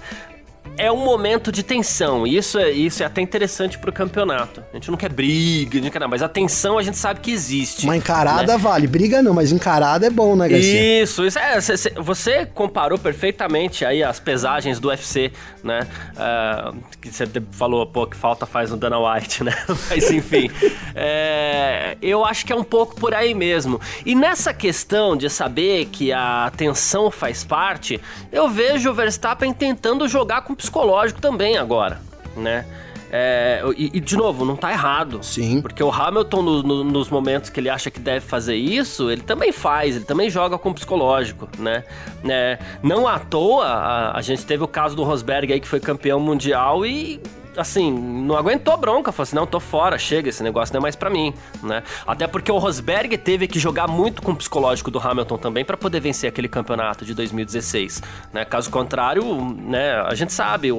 é 0.82 0.92
um 0.92 1.06
momento 1.06 1.52
de 1.52 1.62
tensão. 1.62 2.26
E 2.26 2.36
isso 2.36 2.58
é, 2.58 2.72
isso 2.72 3.04
é 3.04 3.06
até 3.06 3.22
interessante 3.22 3.78
pro 3.78 3.94
campeonato. 3.94 4.64
A 4.72 4.76
gente 4.76 4.90
não 4.90 4.98
quer 4.98 5.12
briga, 5.14 5.80
não 5.80 5.92
quer 5.92 6.00
nada, 6.00 6.10
mas 6.10 6.24
a 6.24 6.28
tensão 6.28 6.78
a 6.78 6.82
gente 6.82 6.98
sabe 6.98 7.20
que 7.20 7.32
existe. 7.32 7.86
Uma 7.86 7.96
encarada 7.96 8.54
né? 8.54 8.58
vale. 8.58 8.88
Briga 8.88 9.22
não, 9.22 9.32
mas 9.32 9.52
encarada 9.52 10.08
é 10.08 10.10
bom, 10.10 10.36
né, 10.36 10.50
Garcia? 10.50 11.04
Isso, 11.04 11.24
isso. 11.24 11.38
É, 11.38 11.60
você 12.02 12.48
comparou 12.48 12.98
perfeitamente 12.98 13.86
aí 13.86 14.04
as 14.04 14.20
pesagens 14.20 14.80
do 14.80 14.88
UFC, 14.88 15.32
né? 15.64 15.88
Uh, 16.16 16.76
que 17.00 17.12
você 17.12 17.28
falou, 17.52 17.86
pô, 17.86 18.08
que 18.08 18.18
falta 18.18 18.48
faz 18.48 18.72
no 18.72 18.78
Dana 18.78 18.98
White, 18.98 19.44
né? 19.44 19.54
mas 19.88 20.10
enfim. 20.10 20.50
é, 20.96 21.96
eu 22.02 22.26
acho 22.26 22.44
que 22.44 22.52
é 22.52 22.56
um 22.56 22.64
pouco 22.64 22.96
por 22.96 23.14
aí 23.14 23.36
mesmo. 23.36 23.80
E 24.04 24.16
nessa 24.16 24.52
questão 24.52 25.16
de 25.16 25.30
saber 25.30 25.86
que 25.86 26.12
a 26.12 26.52
tensão 26.58 27.12
faz 27.12 27.44
parte, 27.44 28.02
eu 28.32 28.50
vejo 28.50 28.90
o 28.90 28.94
Verstappen 28.94 29.54
tentando 29.54 30.08
jogar 30.08 30.42
com 30.42 30.56
psicológico 30.72 31.20
também 31.20 31.58
agora, 31.58 32.00
né? 32.36 32.66
É, 33.14 33.62
e, 33.76 33.98
e, 33.98 34.00
de 34.00 34.16
novo, 34.16 34.46
não 34.46 34.56
tá 34.56 34.72
errado. 34.72 35.22
Sim. 35.22 35.62
Porque 35.62 35.84
o 35.84 35.92
Hamilton, 35.92 36.42
no, 36.42 36.64
no, 36.64 36.84
nos 36.86 37.10
momentos 37.10 37.50
que 37.50 37.60
ele 37.60 37.70
acha 37.70 37.92
que 37.92 38.00
deve 38.00 38.26
fazer 38.26 38.56
isso, 38.56 39.12
ele 39.12 39.22
também 39.22 39.52
faz, 39.52 39.98
ele 39.98 40.06
também 40.06 40.30
joga 40.30 40.58
com 40.58 40.72
psicológico, 40.72 41.50
né? 41.60 41.84
É, 42.24 42.58
não 42.82 43.06
à 43.06 43.20
toa, 43.20 43.66
a, 43.66 44.18
a, 44.18 44.22
gente 44.22 44.46
teve 44.46 44.64
o 44.64 44.68
caso 44.68 44.96
do 44.96 45.04
Rosberg 45.04 45.52
aí, 45.52 45.60
que 45.60 45.68
foi 45.68 45.82
campeão 45.82 46.22
mundial 46.22 46.86
e. 46.86 47.20
Assim, 47.56 47.92
não 47.92 48.38
aguentou 48.38 48.78
bronca, 48.78 49.12
falou 49.12 49.24
assim: 49.24 49.36
não, 49.36 49.46
tô 49.46 49.60
fora, 49.60 49.98
chega, 49.98 50.30
esse 50.30 50.42
negócio 50.42 50.74
não 50.74 50.80
é 50.80 50.82
mais 50.82 50.96
para 50.96 51.10
mim, 51.10 51.34
né? 51.62 51.84
Até 52.08 52.28
porque 52.28 52.52
o 52.52 52.58
Rosberg 52.58 53.18
teve 53.18 53.48
que 53.48 53.60
jogar 53.60 53.88
muito 53.88 54.22
com 54.22 54.32
o 54.32 54.36
psicológico 54.36 54.90
do 54.90 55.00
Hamilton 55.00 55.38
também 55.38 55.66
para 55.66 55.76
poder 55.76 56.00
vencer 56.00 56.30
aquele 56.30 56.48
campeonato 56.48 57.06
de 57.06 57.14
2016, 57.14 58.02
né? 58.32 58.46
Caso 58.46 58.70
contrário, 58.70 59.24
né, 59.58 60.02
a 60.02 60.16
gente 60.16 60.32
sabe, 60.32 60.72
o, 60.72 60.78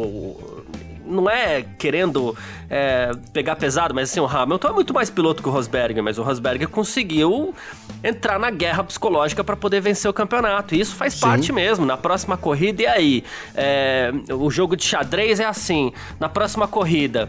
não 1.05 1.29
é 1.29 1.63
querendo 1.79 2.37
é, 2.69 3.13
pegar 3.33 3.57
pesado, 3.57 3.95
mas 3.95 4.11
assim, 4.11 4.21
o 4.21 4.27
Hamilton 4.27 4.69
é 4.69 4.73
muito 4.73 4.95
mais 4.95 5.11
piloto 5.11 5.43
que 5.43 5.49
o 5.49 5.53
Rosberg, 5.53 6.01
mas 6.01 6.19
o 6.19 6.23
Rosberg 6.23 6.67
conseguiu 6.67 7.55
entrar 8.03 8.39
na 8.39 8.51
guerra 8.51 8.85
psicológica 8.85 9.45
para 9.45 9.57
poder 9.57 9.81
vencer 9.81 10.11
o 10.11 10.15
campeonato. 10.15 10.75
E 10.75 10.81
isso 10.81 10.95
faz 10.95 11.15
Sim. 11.15 11.21
parte 11.21 11.53
mesmo. 11.53 11.85
Na 11.85 11.97
próxima 11.97 12.37
corrida, 12.37 12.83
e 12.83 12.87
aí? 12.87 13.25
É, 13.55 14.13
o 14.31 14.51
jogo 14.51 14.77
de 14.77 14.85
xadrez 14.85 15.41
é 15.41 15.45
assim: 15.45 15.93
na 16.19 16.29
próxima 16.29 16.67
corrida 16.67 17.29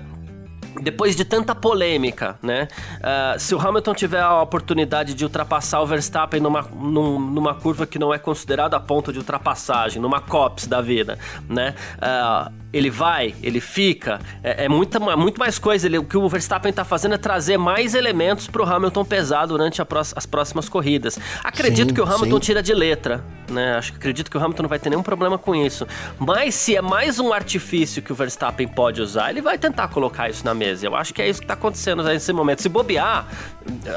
depois 0.82 1.16
de 1.16 1.24
tanta 1.24 1.54
polêmica, 1.54 2.38
né? 2.42 2.68
Uh, 2.98 3.40
se 3.40 3.54
o 3.54 3.60
Hamilton 3.60 3.94
tiver 3.94 4.22
a 4.22 4.42
oportunidade 4.42 5.14
de 5.14 5.24
ultrapassar 5.24 5.82
o 5.82 5.86
Verstappen 5.86 6.40
numa, 6.40 6.62
num, 6.62 7.20
numa 7.20 7.54
curva 7.54 7.86
que 7.86 8.00
não 8.00 8.14
é 8.14 8.18
considerada 8.18 8.80
ponto 8.80 9.12
de 9.12 9.20
ultrapassagem, 9.20 10.02
numa 10.02 10.20
COPS 10.20 10.68
da 10.68 10.82
vida, 10.82 11.20
né? 11.48 11.76
Uh, 11.98 12.63
ele 12.74 12.90
vai, 12.90 13.36
ele 13.44 13.62
fica, 13.62 14.20
é, 14.44 14.66
é 14.66 14.70
muita, 14.70 15.00
muito 15.00 15.40
mais 15.40 15.60
coisa. 15.60 15.86
Ele, 15.86 16.00
o 16.00 16.04
que 16.04 16.18
o 16.18 16.28
Verstappen 16.28 16.72
está 16.72 16.84
fazendo 16.84 17.14
é 17.14 17.18
trazer 17.20 17.58
mais 17.58 17.94
elementos 17.94 18.48
para 18.48 18.64
o 18.64 18.66
Hamilton 18.66 19.06
pesar 19.06 19.46
durante 19.46 19.80
as 19.82 20.26
próximas 20.26 20.68
corridas. 20.68 21.20
Acredito 21.44 21.90
sim, 21.90 21.94
que 21.94 22.02
o 22.02 22.04
Hamilton 22.04 22.36
sim. 22.38 22.40
tira 22.40 22.64
de 22.64 22.74
letra, 22.74 23.24
né? 23.48 23.76
Acho, 23.76 23.94
acredito 23.94 24.32
que 24.32 24.38
o 24.38 24.44
Hamilton 24.44 24.64
não 24.64 24.70
vai 24.70 24.80
ter 24.80 24.90
nenhum 24.90 25.04
problema 25.04 25.38
com 25.38 25.56
isso. 25.56 25.88
Mas 26.18 26.56
se 26.56 26.76
é 26.76 26.82
mais 26.82 27.20
um 27.20 27.32
artifício 27.32 28.02
que 28.02 28.12
o 28.12 28.16
Verstappen 28.16 28.68
pode 28.68 29.02
usar, 29.02 29.30
ele 29.30 29.42
vai 29.42 29.58
tentar 29.58 29.88
colocar 29.90 30.30
isso 30.30 30.44
na 30.44 30.56
mesa. 30.56 30.88
Eu 30.88 30.96
acho 30.96 31.14
que 31.14 31.22
é 31.22 31.30
isso 31.30 31.40
que 31.40 31.46
está 31.46 31.54
acontecendo 31.54 32.02
nesse 32.04 32.34
momento. 32.34 32.64
Se 32.64 32.70
bobear, 32.70 33.28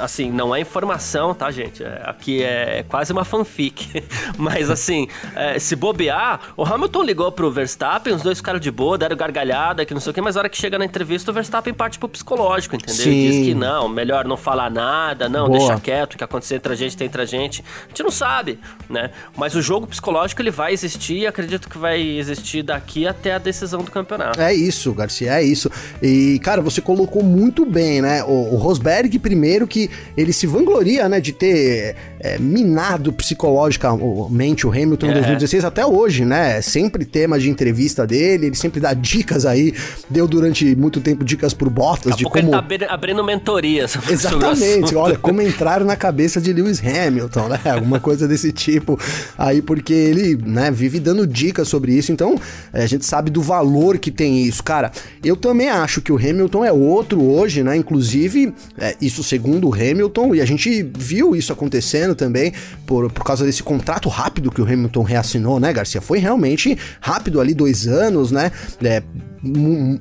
assim, 0.02 0.30
não 0.30 0.54
é 0.54 0.60
informação, 0.60 1.34
tá, 1.34 1.50
gente? 1.50 1.82
É, 1.82 2.02
aqui 2.04 2.42
é 2.42 2.84
quase 2.86 3.10
uma 3.12 3.24
fanfic. 3.24 4.04
Mas 4.36 4.70
assim, 4.70 5.08
é, 5.34 5.58
se 5.58 5.74
bobear, 5.74 6.40
o 6.56 6.64
Hamilton 6.64 7.02
ligou 7.02 7.32
pro 7.32 7.50
Verstappen, 7.50 8.12
os 8.12 8.22
dois 8.22 8.38
ficaram 8.38 8.58
de 8.58 8.65
boa, 8.70 8.98
deram 8.98 9.16
gargalhada, 9.16 9.84
que 9.84 9.94
não 9.94 10.00
sei 10.00 10.10
o 10.10 10.14
que, 10.14 10.20
mas 10.20 10.34
na 10.34 10.42
hora 10.42 10.48
que 10.48 10.56
chega 10.56 10.78
na 10.78 10.84
entrevista, 10.84 11.30
o 11.30 11.34
Verstappen 11.34 11.72
parte 11.74 11.98
pro 11.98 12.08
psicológico, 12.08 12.76
entendeu? 12.76 12.94
Sim. 12.94 13.30
Diz 13.30 13.46
que 13.46 13.54
não, 13.54 13.88
melhor 13.88 14.24
não 14.26 14.36
falar 14.36 14.70
nada, 14.70 15.28
não, 15.28 15.46
boa. 15.48 15.58
deixa 15.58 15.80
quieto, 15.80 16.14
o 16.14 16.18
que 16.18 16.24
acontecer 16.24 16.56
entre 16.56 16.72
a 16.72 16.76
gente 16.76 16.96
tem 16.96 17.06
entre 17.06 17.22
a 17.22 17.24
gente. 17.24 17.64
A 17.84 17.88
gente 17.88 18.02
não 18.02 18.10
sabe, 18.10 18.58
né? 18.88 19.10
Mas 19.36 19.54
o 19.54 19.62
jogo 19.62 19.86
psicológico 19.86 20.42
ele 20.42 20.50
vai 20.50 20.72
existir 20.72 21.18
e 21.18 21.26
acredito 21.26 21.68
que 21.68 21.78
vai 21.78 22.00
existir 22.00 22.62
daqui 22.62 23.06
até 23.06 23.34
a 23.34 23.38
decisão 23.38 23.82
do 23.82 23.90
campeonato. 23.90 24.40
É 24.40 24.52
isso, 24.52 24.92
Garcia, 24.92 25.40
é 25.40 25.42
isso. 25.42 25.70
E, 26.02 26.38
cara, 26.42 26.60
você 26.60 26.80
colocou 26.80 27.22
muito 27.22 27.64
bem, 27.64 28.02
né? 28.02 28.22
O, 28.24 28.54
o 28.54 28.56
Rosberg, 28.56 29.18
primeiro, 29.18 29.66
que 29.66 29.90
ele 30.16 30.32
se 30.32 30.46
vangloria, 30.46 31.08
né, 31.08 31.20
de 31.20 31.32
ter 31.32 31.96
é, 32.18 32.38
minado 32.38 33.12
psicologicamente 33.12 34.66
o 34.66 34.70
Hamilton 34.70 35.06
em 35.06 35.12
2016 35.14 35.64
é. 35.64 35.66
até 35.66 35.86
hoje, 35.86 36.24
né? 36.24 36.58
É 36.58 36.62
sempre 36.62 37.04
tema 37.04 37.38
de 37.38 37.50
entrevista 37.50 38.06
dele, 38.06 38.46
ele 38.46 38.56
sempre 38.56 38.80
dá 38.80 38.94
dicas 38.94 39.44
aí, 39.44 39.74
deu 40.08 40.26
durante 40.26 40.74
muito 40.76 41.00
tempo 41.00 41.24
dicas 41.24 41.52
pro 41.52 41.68
Bottas 41.68 42.12
Daqui 42.12 42.24
de 42.24 42.24
como... 42.24 42.38
ele 42.38 42.78
tá 42.78 42.92
abrindo 42.92 43.22
mentorias. 43.22 43.96
Exatamente, 44.08 44.94
olha, 44.96 45.16
como 45.16 45.42
entrar 45.42 45.84
na 45.84 45.96
cabeça 45.96 46.40
de 46.40 46.52
Lewis 46.52 46.80
Hamilton, 46.80 47.48
né? 47.48 47.60
Alguma 47.64 48.00
coisa 48.00 48.26
desse 48.26 48.52
tipo 48.52 48.98
aí, 49.36 49.60
porque 49.60 49.92
ele, 49.92 50.36
né, 50.36 50.70
vive 50.70 50.98
dando 50.98 51.26
dicas 51.26 51.68
sobre 51.68 51.92
isso, 51.92 52.12
então 52.12 52.38
é, 52.72 52.82
a 52.82 52.86
gente 52.86 53.04
sabe 53.04 53.30
do 53.30 53.42
valor 53.42 53.98
que 53.98 54.10
tem 54.10 54.42
isso. 54.42 54.62
Cara, 54.62 54.90
eu 55.22 55.36
também 55.36 55.68
acho 55.68 56.00
que 56.00 56.12
o 56.12 56.16
Hamilton 56.16 56.64
é 56.64 56.72
outro 56.72 57.22
hoje, 57.22 57.62
né? 57.62 57.76
Inclusive, 57.76 58.54
é, 58.78 58.96
isso 59.00 59.22
segundo 59.22 59.68
o 59.68 59.74
Hamilton, 59.74 60.34
e 60.34 60.40
a 60.40 60.44
gente 60.44 60.82
viu 60.96 61.36
isso 61.36 61.52
acontecendo 61.52 62.05
também 62.14 62.52
por, 62.86 63.10
por 63.10 63.24
causa 63.24 63.44
desse 63.44 63.62
contrato 63.62 64.08
rápido 64.08 64.50
que 64.50 64.60
o 64.60 64.64
Hamilton 64.64 65.02
reassinou, 65.02 65.60
né, 65.60 65.72
Garcia? 65.72 66.00
Foi 66.00 66.18
realmente 66.18 66.78
rápido 67.00 67.40
ali, 67.40 67.54
dois 67.54 67.86
anos, 67.86 68.30
né? 68.30 68.52
É, 68.82 69.02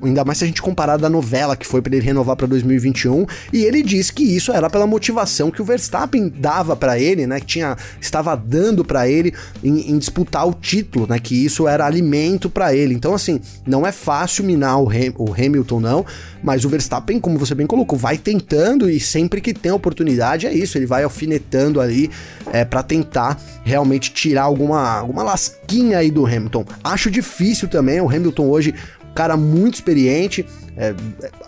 ainda 0.02 0.24
mais 0.24 0.38
se 0.38 0.44
a 0.44 0.46
gente 0.46 0.62
comparar 0.62 0.96
da 0.96 1.08
novela 1.08 1.56
que 1.56 1.66
foi 1.66 1.82
para 1.82 1.94
ele 1.94 2.04
renovar 2.04 2.36
para 2.36 2.46
2021, 2.46 3.26
e 3.52 3.64
ele 3.64 3.82
disse 3.82 4.12
que 4.12 4.22
isso 4.22 4.52
era 4.52 4.68
pela 4.68 4.86
motivação 4.86 5.50
que 5.50 5.62
o 5.62 5.64
Verstappen 5.64 6.28
dava 6.28 6.76
para 6.76 6.98
ele, 6.98 7.26
né, 7.26 7.40
que 7.40 7.46
tinha 7.46 7.76
estava 8.00 8.36
dando 8.36 8.84
para 8.84 9.08
ele 9.08 9.32
em, 9.62 9.90
em, 9.90 9.98
disputar 9.98 10.46
o 10.46 10.52
título, 10.52 11.06
né, 11.06 11.18
que 11.18 11.34
isso 11.34 11.66
era 11.66 11.86
alimento 11.86 12.50
para 12.50 12.74
ele. 12.74 12.94
Então 12.94 13.14
assim, 13.14 13.40
não 13.66 13.86
é 13.86 13.92
fácil 13.92 14.44
minar 14.44 14.80
o, 14.80 14.88
Ham, 14.88 15.12
o 15.16 15.32
Hamilton 15.32 15.80
não, 15.80 16.06
mas 16.42 16.64
o 16.64 16.68
Verstappen, 16.68 17.18
como 17.18 17.38
você 17.38 17.54
bem 17.54 17.66
colocou, 17.66 17.98
vai 17.98 18.18
tentando 18.18 18.90
e 18.90 19.00
sempre 19.00 19.40
que 19.40 19.52
tem 19.52 19.72
oportunidade 19.72 20.46
é 20.46 20.52
isso, 20.52 20.78
ele 20.78 20.86
vai 20.86 21.02
alfinetando 21.02 21.80
ali 21.80 22.10
é, 22.52 22.64
para 22.64 22.82
tentar 22.82 23.40
realmente 23.64 24.12
tirar 24.12 24.42
alguma, 24.42 24.98
alguma 24.98 25.22
lasquinha 25.22 25.98
aí 25.98 26.10
do 26.10 26.24
Hamilton. 26.24 26.64
Acho 26.84 27.10
difícil 27.10 27.68
também, 27.68 28.00
o 28.00 28.08
Hamilton 28.08 28.48
hoje 28.48 28.74
cara 29.16 29.36
muito 29.36 29.74
experiente. 29.74 30.46
É, 30.76 30.94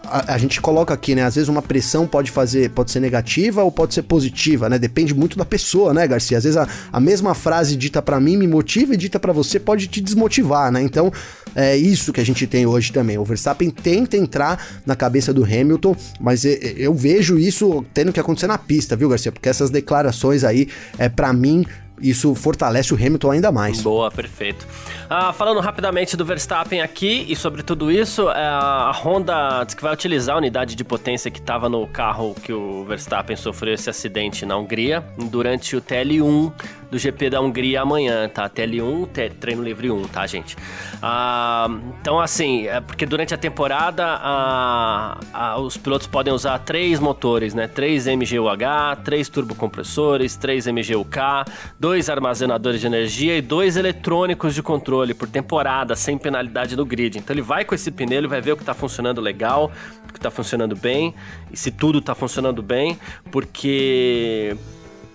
a, 0.05 0.35
a, 0.35 0.39
gente 0.39 0.59
coloca 0.59 0.95
aqui, 0.95 1.15
né? 1.15 1.23
Às 1.23 1.35
vezes 1.35 1.51
uma 1.51 1.61
pressão 1.61 2.07
pode 2.07 2.31
fazer, 2.31 2.71
pode 2.71 2.91
ser 2.91 2.99
negativa 2.99 3.63
ou 3.63 3.71
pode 3.71 3.93
ser 3.93 4.03
positiva, 4.03 4.71
né? 4.71 4.79
Depende 4.79 5.15
muito 5.15 5.37
da 5.37 5.45
pessoa, 5.45 5.93
né, 5.93 6.09
Garcia? 6.09 6.39
Às 6.39 6.45
vezes 6.45 6.57
a, 6.57 6.67
a 6.91 6.99
mesma 6.99 7.35
frase 7.35 7.77
dita 7.77 8.01
para 8.01 8.19
mim 8.19 8.39
me 8.39 8.49
motiva 8.49 8.95
e 8.95 8.97
dita 8.97 9.21
para 9.21 9.31
você 9.31 9.61
pode 9.61 9.87
te 9.87 10.01
desmotivar, 10.01 10.73
né? 10.73 10.83
Então 10.83 11.13
é 11.55 11.77
isso 11.77 12.11
que 12.11 12.21
a 12.23 12.25
gente 12.25 12.47
tem 12.47 12.65
hoje 12.65 12.91
também. 12.91 13.19
O 13.19 13.25
Verstappen 13.25 13.69
tenta 13.69 14.17
entrar 14.17 14.65
na 14.87 14.97
cabeça 14.97 15.31
do 15.31 15.45
Hamilton, 15.45 15.95
mas 16.19 16.47
eu 16.47 16.95
vejo 16.95 17.39
isso 17.39 17.85
tendo 17.93 18.15
que 18.15 18.21
acontecer 18.21 18.47
na 18.47 18.57
pista, 18.57 18.97
viu, 18.97 19.11
Garcia? 19.11 19.31
Porque 19.31 19.49
essas 19.49 19.69
declarações 19.69 20.43
aí, 20.43 20.69
é 20.99 21.11
para 21.11 21.35
mim, 21.35 21.67
isso 22.01 22.35
fortalece 22.35 22.93
o 22.93 22.97
Hamilton 22.97 23.31
ainda 23.33 23.53
mais. 23.53 23.81
Boa, 23.83 24.11
perfeito. 24.11 24.67
Ah, 25.09 25.33
falando 25.33 25.61
rapidamente 25.61 26.17
do 26.17 26.25
Verstappen 26.25 26.81
aqui 26.81 27.27
e 27.29 27.37
sobre 27.37 27.63
tudo 27.63 27.91
isso, 27.91 28.29
é, 28.31 28.45
a 28.45 28.93
Honda 28.93 29.65
diz 29.65 29.75
que 29.75 29.83
vai 29.83 29.93
utilizar 29.93 30.37
a 30.37 30.39
unidade 30.39 30.75
de 30.75 30.85
potência 30.85 31.31
que 31.31 31.41
estava 31.41 31.69
no 31.69 31.87
carro 31.87 32.35
que 32.43 32.53
o 32.53 32.85
Verstappen 32.85 33.37
sofreu 33.37 33.75
esse 33.75 33.89
acidente 33.89 34.45
na 34.45 34.57
Hungria 34.57 35.05
durante 35.31 35.77
o 35.77 35.81
TL1 35.81 36.53
do 36.91 36.99
GP 36.99 37.31
da 37.31 37.41
Hungria 37.41 37.83
amanhã, 37.83 38.29
tá? 38.29 38.49
TL1, 38.49 39.09
treino 39.39 39.63
livre 39.63 39.91
1, 39.91 40.03
tá, 40.09 40.27
gente? 40.27 40.57
Ah, 41.03 41.69
então, 42.01 42.19
assim, 42.19 42.67
é 42.67 42.81
porque 42.81 43.05
durante 43.05 43.35
a 43.35 43.37
temporada 43.37 45.19
os 45.61 45.77
pilotos 45.77 46.07
podem 46.07 46.33
usar 46.33 46.59
três 46.61 46.99
motores, 46.99 47.53
né? 47.53 47.69
Três 47.69 48.07
MGUH, 48.07 49.03
três 49.05 49.29
turbocompressores, 49.29 50.37
três 50.37 50.67
MGUK, 50.67 51.45
dois 51.79 52.09
armazenadores 52.09 52.81
de 52.81 52.87
energia 52.87 53.37
e 53.37 53.43
dois 53.43 53.77
eletrônicos 53.77 54.55
de 54.55 54.63
controle 54.63 55.13
por 55.13 55.29
temporada, 55.29 55.95
sem 55.95 56.17
penalidade 56.17 56.77
no 56.77 56.87
grid. 56.87 57.19
Então 57.19 57.35
ele 57.35 57.43
vai 57.43 57.65
com 57.65 57.75
esse 57.75 57.91
pneu, 57.91 58.19
ele 58.19 58.29
vai 58.29 58.41
ver 58.41 58.53
o 58.53 58.57
que 58.57 58.63
está 58.63 58.75
funcionando 58.75 59.21
legal, 59.21 59.71
o 60.09 60.13
que 60.13 60.19
está 60.19 60.31
funcionando 60.31 60.75
bem, 60.75 61.15
e 61.53 61.57
se 61.57 61.71
tudo 61.71 61.99
está 61.99 62.15
funcionando 62.15 62.63
bem, 62.63 62.99
porque 63.31 64.57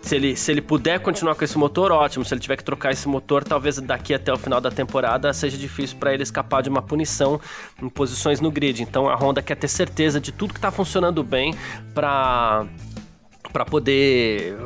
se 0.03 0.17
ele, 0.17 0.35
se 0.35 0.51
ele 0.51 0.61
puder 0.61 0.99
continuar 0.99 1.33
com 1.33 1.45
esse 1.45 1.57
motor, 1.57 1.89
ótimo. 1.89 2.25
Se 2.25 2.33
ele 2.33 2.41
tiver 2.41 2.57
que 2.57 2.63
trocar 2.63 2.91
esse 2.91 3.07
motor, 3.07 3.41
talvez 3.41 3.77
daqui 3.77 4.13
até 4.13 4.33
o 4.33 4.37
final 4.37 4.59
da 4.59 4.69
temporada 4.69 5.31
seja 5.31 5.57
difícil 5.57 5.97
para 5.97 6.13
ele 6.13 6.23
escapar 6.23 6.61
de 6.61 6.69
uma 6.69 6.81
punição 6.81 7.39
em 7.81 7.87
posições 7.87 8.41
no 8.41 8.51
grid. 8.51 8.83
Então 8.83 9.09
a 9.09 9.15
Honda 9.15 9.41
quer 9.41 9.55
ter 9.55 9.69
certeza 9.69 10.19
de 10.19 10.33
tudo 10.33 10.53
que 10.53 10.59
está 10.59 10.71
funcionando 10.71 11.23
bem 11.23 11.55
para 11.93 12.65
para 13.53 13.63
poder 13.63 14.57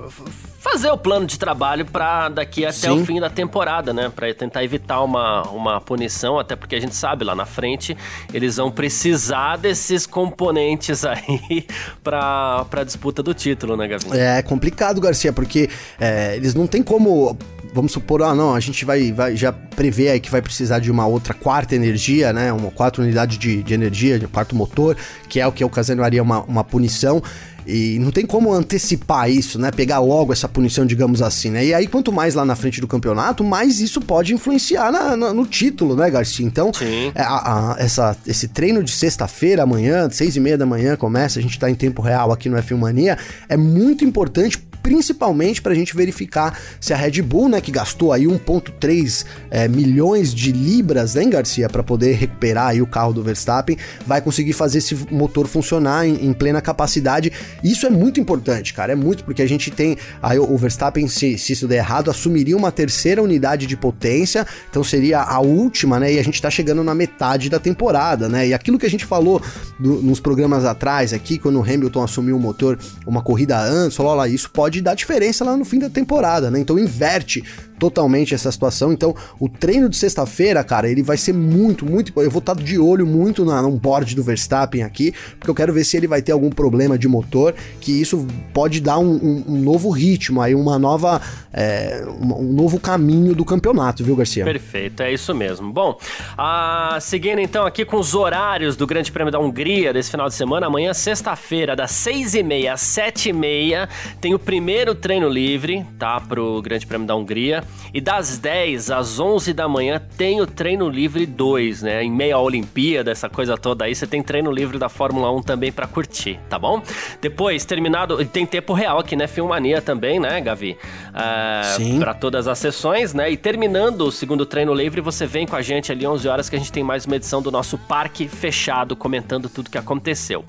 fazer 0.60 0.90
o 0.90 0.98
plano 0.98 1.26
de 1.26 1.38
trabalho 1.38 1.86
para 1.86 2.30
daqui 2.30 2.66
até 2.66 2.74
Sim. 2.74 3.02
o 3.02 3.06
fim 3.06 3.20
da 3.20 3.30
temporada, 3.30 3.94
né? 3.94 4.12
Para 4.14 4.34
tentar 4.34 4.64
evitar 4.64 5.02
uma, 5.02 5.44
uma 5.50 5.80
punição, 5.80 6.40
até 6.40 6.56
porque 6.56 6.76
a 6.76 6.80
gente 6.80 6.96
sabe 6.96 7.24
lá 7.24 7.36
na 7.36 7.46
frente 7.46 7.96
eles 8.34 8.58
vão 8.58 8.72
precisar 8.72 9.58
desses 9.58 10.06
componentes 10.06 11.04
aí 11.06 11.66
para 12.04 12.66
a 12.72 12.84
disputa 12.84 13.22
do 13.22 13.34
título, 13.34 13.78
né, 13.78 13.88
Gavi? 13.88 14.06
É 14.12 14.42
complicado, 14.42 15.00
Garcia, 15.00 15.32
porque 15.32 15.70
é, 16.00 16.36
eles 16.36 16.54
não 16.54 16.68
tem 16.68 16.82
como 16.84 17.38
vamos 17.74 17.92
supor, 17.92 18.24
ah, 18.24 18.34
não, 18.34 18.56
a 18.56 18.60
gente 18.60 18.84
vai, 18.86 19.12
vai 19.12 19.36
já 19.36 19.52
prever 19.52 20.10
aí 20.10 20.20
que 20.20 20.32
vai 20.32 20.42
precisar 20.42 20.80
de 20.80 20.90
uma 20.90 21.06
outra 21.06 21.34
quarta 21.34 21.76
energia, 21.76 22.34
né? 22.34 22.52
Uma 22.52 22.72
quarta 22.72 23.02
unidade 23.02 23.38
de, 23.38 23.62
de 23.62 23.74
energia, 23.74 24.18
de 24.18 24.26
um 24.26 24.30
quarto 24.30 24.56
motor, 24.56 24.98
que 25.30 25.40
é 25.40 25.46
o 25.46 25.52
que 25.52 25.64
ocasionaria 25.64 26.24
uma, 26.24 26.42
uma 26.42 26.64
punição. 26.64 27.22
E 27.68 28.00
não 28.00 28.12
tem 28.12 28.26
como 28.26 28.54
antecipar 28.54 29.30
isso, 29.30 29.60
né? 29.60 29.72
Pegar 29.72 30.00
logo 30.00 30.32
essa 30.32 30.48
punição, 30.48 30.86
digamos 30.86 31.22
assim, 31.22 31.50
né? 31.50 31.66
E 31.66 31.74
aí, 31.74 31.86
quanto 31.86 32.14
mais 32.14 32.34
lá 32.34 32.46
na 32.46 32.56
frente 32.56 32.80
do 32.80 32.88
campeonato, 32.88 33.44
mais 33.44 33.82
isso 33.82 34.00
pode 34.00 34.34
influenciar 34.34 34.90
na, 34.90 35.18
na, 35.18 35.34
no 35.34 35.46
título, 35.46 35.94
né, 35.94 36.10
Garcia? 36.10 36.46
Então, 36.46 36.72
é, 37.14 37.22
a, 37.22 37.74
a, 37.74 37.76
essa, 37.78 38.16
esse 38.26 38.48
treino 38.48 38.82
de 38.82 38.92
sexta-feira, 38.92 39.64
amanhã, 39.64 40.10
seis 40.10 40.38
e 40.38 40.40
meia 40.40 40.58
da 40.58 40.66
manhã, 40.66 40.96
começa, 40.96 41.40
a 41.40 41.42
gente 41.42 41.60
tá 41.60 41.70
em 41.70 41.76
tempo 41.76 42.02
real 42.02 42.32
aqui 42.32 42.48
no 42.48 42.56
F1 42.58 42.78
Mania, 42.78 43.18
é 43.50 43.58
muito 43.58 44.06
importante 44.06 44.58
principalmente 44.88 45.62
para 45.62 45.74
a 45.74 45.76
gente 45.76 45.94
verificar 45.94 46.58
se 46.80 46.94
a 46.94 46.96
Red 46.96 47.22
Bull, 47.22 47.50
né, 47.50 47.60
que 47.60 47.72
gastou 47.72 48.14
aí 48.14 48.24
1,3 48.24 49.26
é, 49.52 49.68
milhões 49.68 50.34
de 50.34 50.54
libras, 50.54 51.14
né, 51.14 51.26
Garcia, 51.26 51.68
para 51.68 51.84
poder 51.84 52.14
recuperar 52.14 52.70
aí 52.70 52.82
o 52.82 52.88
carro 52.88 53.12
do 53.12 53.22
Verstappen, 53.22 53.78
vai 54.06 54.22
conseguir 54.22 54.54
fazer 54.54 54.78
esse 54.78 54.96
motor 55.12 55.46
funcionar 55.46 56.08
em, 56.08 56.26
em, 56.26 56.32
plena 56.32 56.62
capacidade. 56.62 57.34
Isso 57.62 57.86
é 57.86 57.90
muito 57.90 58.22
importante, 58.22 58.74
cara, 58.74 58.94
é 58.94 58.96
muito, 58.96 59.26
porque 59.26 59.42
a 59.42 59.46
gente 59.46 59.70
tem 59.70 59.98
aí 60.24 60.40
o 60.40 60.58
Verstappen, 60.58 61.06
se, 61.10 61.38
se 61.38 61.52
isso 61.52 61.68
der 61.68 61.80
errado, 61.80 62.10
assumiria 62.10 62.56
uma 62.56 62.72
terceira 62.72 63.22
unidade 63.22 63.68
de 63.68 63.76
potência, 63.76 64.48
então 64.70 64.86
seria 64.86 65.20
a 65.20 65.42
última, 65.42 66.00
né, 66.00 66.14
e 66.14 66.18
a 66.18 66.24
gente 66.24 66.42
tá 66.42 66.50
chegando 66.50 66.82
na 66.82 66.96
metade 66.96 67.50
da 67.50 67.60
temporada, 67.60 68.30
né, 68.30 68.48
e 68.48 68.54
aquilo 68.54 68.80
que 68.80 68.86
a 68.86 68.90
gente 68.90 69.04
falou 69.04 69.42
do, 69.78 70.02
nos 70.02 70.22
programas 70.22 70.64
atrás 70.64 71.12
aqui, 71.12 71.38
quando 71.38 71.60
o 71.60 71.62
Hamilton 71.62 72.04
assumiu 72.04 72.38
o 72.38 72.40
motor 72.40 72.80
uma 73.06 73.22
corrida 73.22 73.60
antes, 73.60 73.98
falou, 73.98 74.16
olha, 74.16 74.30
isso 74.30 74.50
pode 74.50 74.77
pode 74.78 74.82
dar 74.82 74.94
diferença 74.94 75.44
lá 75.44 75.56
no 75.56 75.66
fim 75.66 75.80
da 75.80 75.90
temporada, 75.90 76.52
né? 76.52 76.60
Então 76.60 76.78
inverte 76.78 77.44
totalmente 77.80 78.34
essa 78.34 78.52
situação. 78.52 78.92
Então, 78.92 79.16
o 79.40 79.48
treino 79.48 79.90
de 79.90 79.98
sexta-feira, 79.98 80.64
cara, 80.64 80.90
ele 80.90 81.04
vai 81.04 81.18
ser 81.18 81.34
muito, 81.34 81.86
muito. 81.86 82.12
Eu 82.22 82.32
vou 82.32 82.40
estar 82.40 82.56
de 82.56 82.80
olho 82.80 83.06
muito 83.06 83.46
na, 83.46 83.62
no 83.62 83.72
board 83.72 84.16
do 84.16 84.24
Verstappen 84.24 84.84
aqui, 84.84 85.14
porque 85.38 85.50
eu 85.50 85.56
quero 85.56 85.74
ver 85.74 85.84
se 85.84 85.98
ele 85.98 86.08
vai 86.08 86.22
ter 86.22 86.32
algum 86.32 86.50
problema 86.50 86.98
de 86.98 87.08
motor, 87.08 87.54
que 87.80 87.92
isso 87.92 88.26
pode 88.54 88.80
dar 88.80 89.00
um, 89.00 89.12
um, 89.12 89.44
um 89.48 89.60
novo 89.62 89.90
ritmo, 89.90 90.42
aí 90.42 90.56
uma 90.56 90.80
nova, 90.80 91.22
é, 91.54 92.04
um, 92.20 92.52
novo 92.52 92.80
caminho 92.80 93.36
do 93.36 93.46
campeonato, 93.46 94.04
viu, 94.04 94.16
Garcia? 94.16 94.44
Perfeito, 94.44 95.04
é 95.04 95.14
isso 95.14 95.34
mesmo. 95.34 95.72
Bom, 95.72 95.98
ah, 96.38 96.98
seguindo 97.02 97.40
então 97.40 97.66
aqui 97.66 97.86
com 97.86 97.98
os 97.98 98.16
horários 98.16 98.76
do 98.76 98.88
Grande 98.88 99.12
Prêmio 99.12 99.32
da 99.32 99.40
Hungria 99.40 99.94
desse 99.94 100.12
final 100.12 100.28
de 100.28 100.36
semana, 100.36 100.68
amanhã, 100.68 100.94
sexta-feira, 100.94 101.76
das 101.76 101.92
seis 101.92 102.34
e 102.34 102.44
meia 102.44 102.74
às 102.74 102.82
sete 102.82 103.30
e 103.30 103.34
meia, 103.34 103.88
tem 104.20 104.34
o 104.34 104.40
primeiro 104.40 104.96
treino 104.96 105.30
livre, 105.30 105.86
tá, 106.00 106.20
pro 106.20 106.62
Grande 106.62 106.86
Prêmio 106.86 107.08
da 107.08 107.16
Hungria. 107.16 107.64
E 107.94 108.02
das 108.02 108.38
10 108.38 108.92
às 108.92 109.20
11 109.20 109.54
da 109.54 109.68
manhã 109.68 110.02
tem 110.18 110.42
o 110.42 110.48
treino 110.48 110.90
livre 110.90 111.26
2, 111.26 111.84
né? 111.84 112.04
Em 112.04 112.12
meio 112.12 112.36
à 112.36 112.42
Olimpíada, 112.42 113.12
essa 113.12 113.30
coisa 113.30 113.58
toda 113.58 113.86
aí, 113.86 113.96
você 113.96 114.06
tem 114.06 114.22
treino 114.22 114.52
livre 114.52 114.78
da 114.78 114.90
Fórmula 114.90 115.32
1 115.32 115.42
também 115.42 115.72
para 115.72 115.88
curtir, 115.88 116.40
tá 116.50 116.60
bom? 116.60 116.82
Depois, 117.22 117.66
terminado, 117.66 118.24
tem 118.26 118.46
tempo 118.46 118.74
real 118.74 119.00
aqui, 119.00 119.16
né? 119.16 119.28
Filmania 119.28 119.82
também, 119.82 120.20
né, 120.20 120.40
Gavi? 120.42 120.78
Uh, 121.10 121.78
Sim. 121.78 122.00
Para 122.00 122.14
todas 122.14 122.48
as 122.48 122.58
sessões, 122.60 123.14
né? 123.14 123.32
E 123.32 123.38
terminando 123.38 124.02
o 124.02 124.12
segundo 124.12 124.46
treino 124.46 124.74
livre, 124.74 125.02
você 125.02 125.26
vem 125.26 125.48
com 125.48 125.56
a 125.56 125.62
gente 125.62 125.92
ali 125.92 126.06
11 126.06 126.28
horas 126.28 126.50
que 126.50 126.56
a 126.56 126.60
gente 126.60 126.72
tem 126.72 126.84
mais 126.84 127.06
uma 127.06 127.16
edição 127.16 127.42
do 127.42 127.52
nosso 127.52 127.78
parque 127.78 128.28
fechado 128.28 128.96
comentando 128.96 129.50
tudo 129.50 129.70
que 129.70 129.78
aconteceu. 129.78 130.44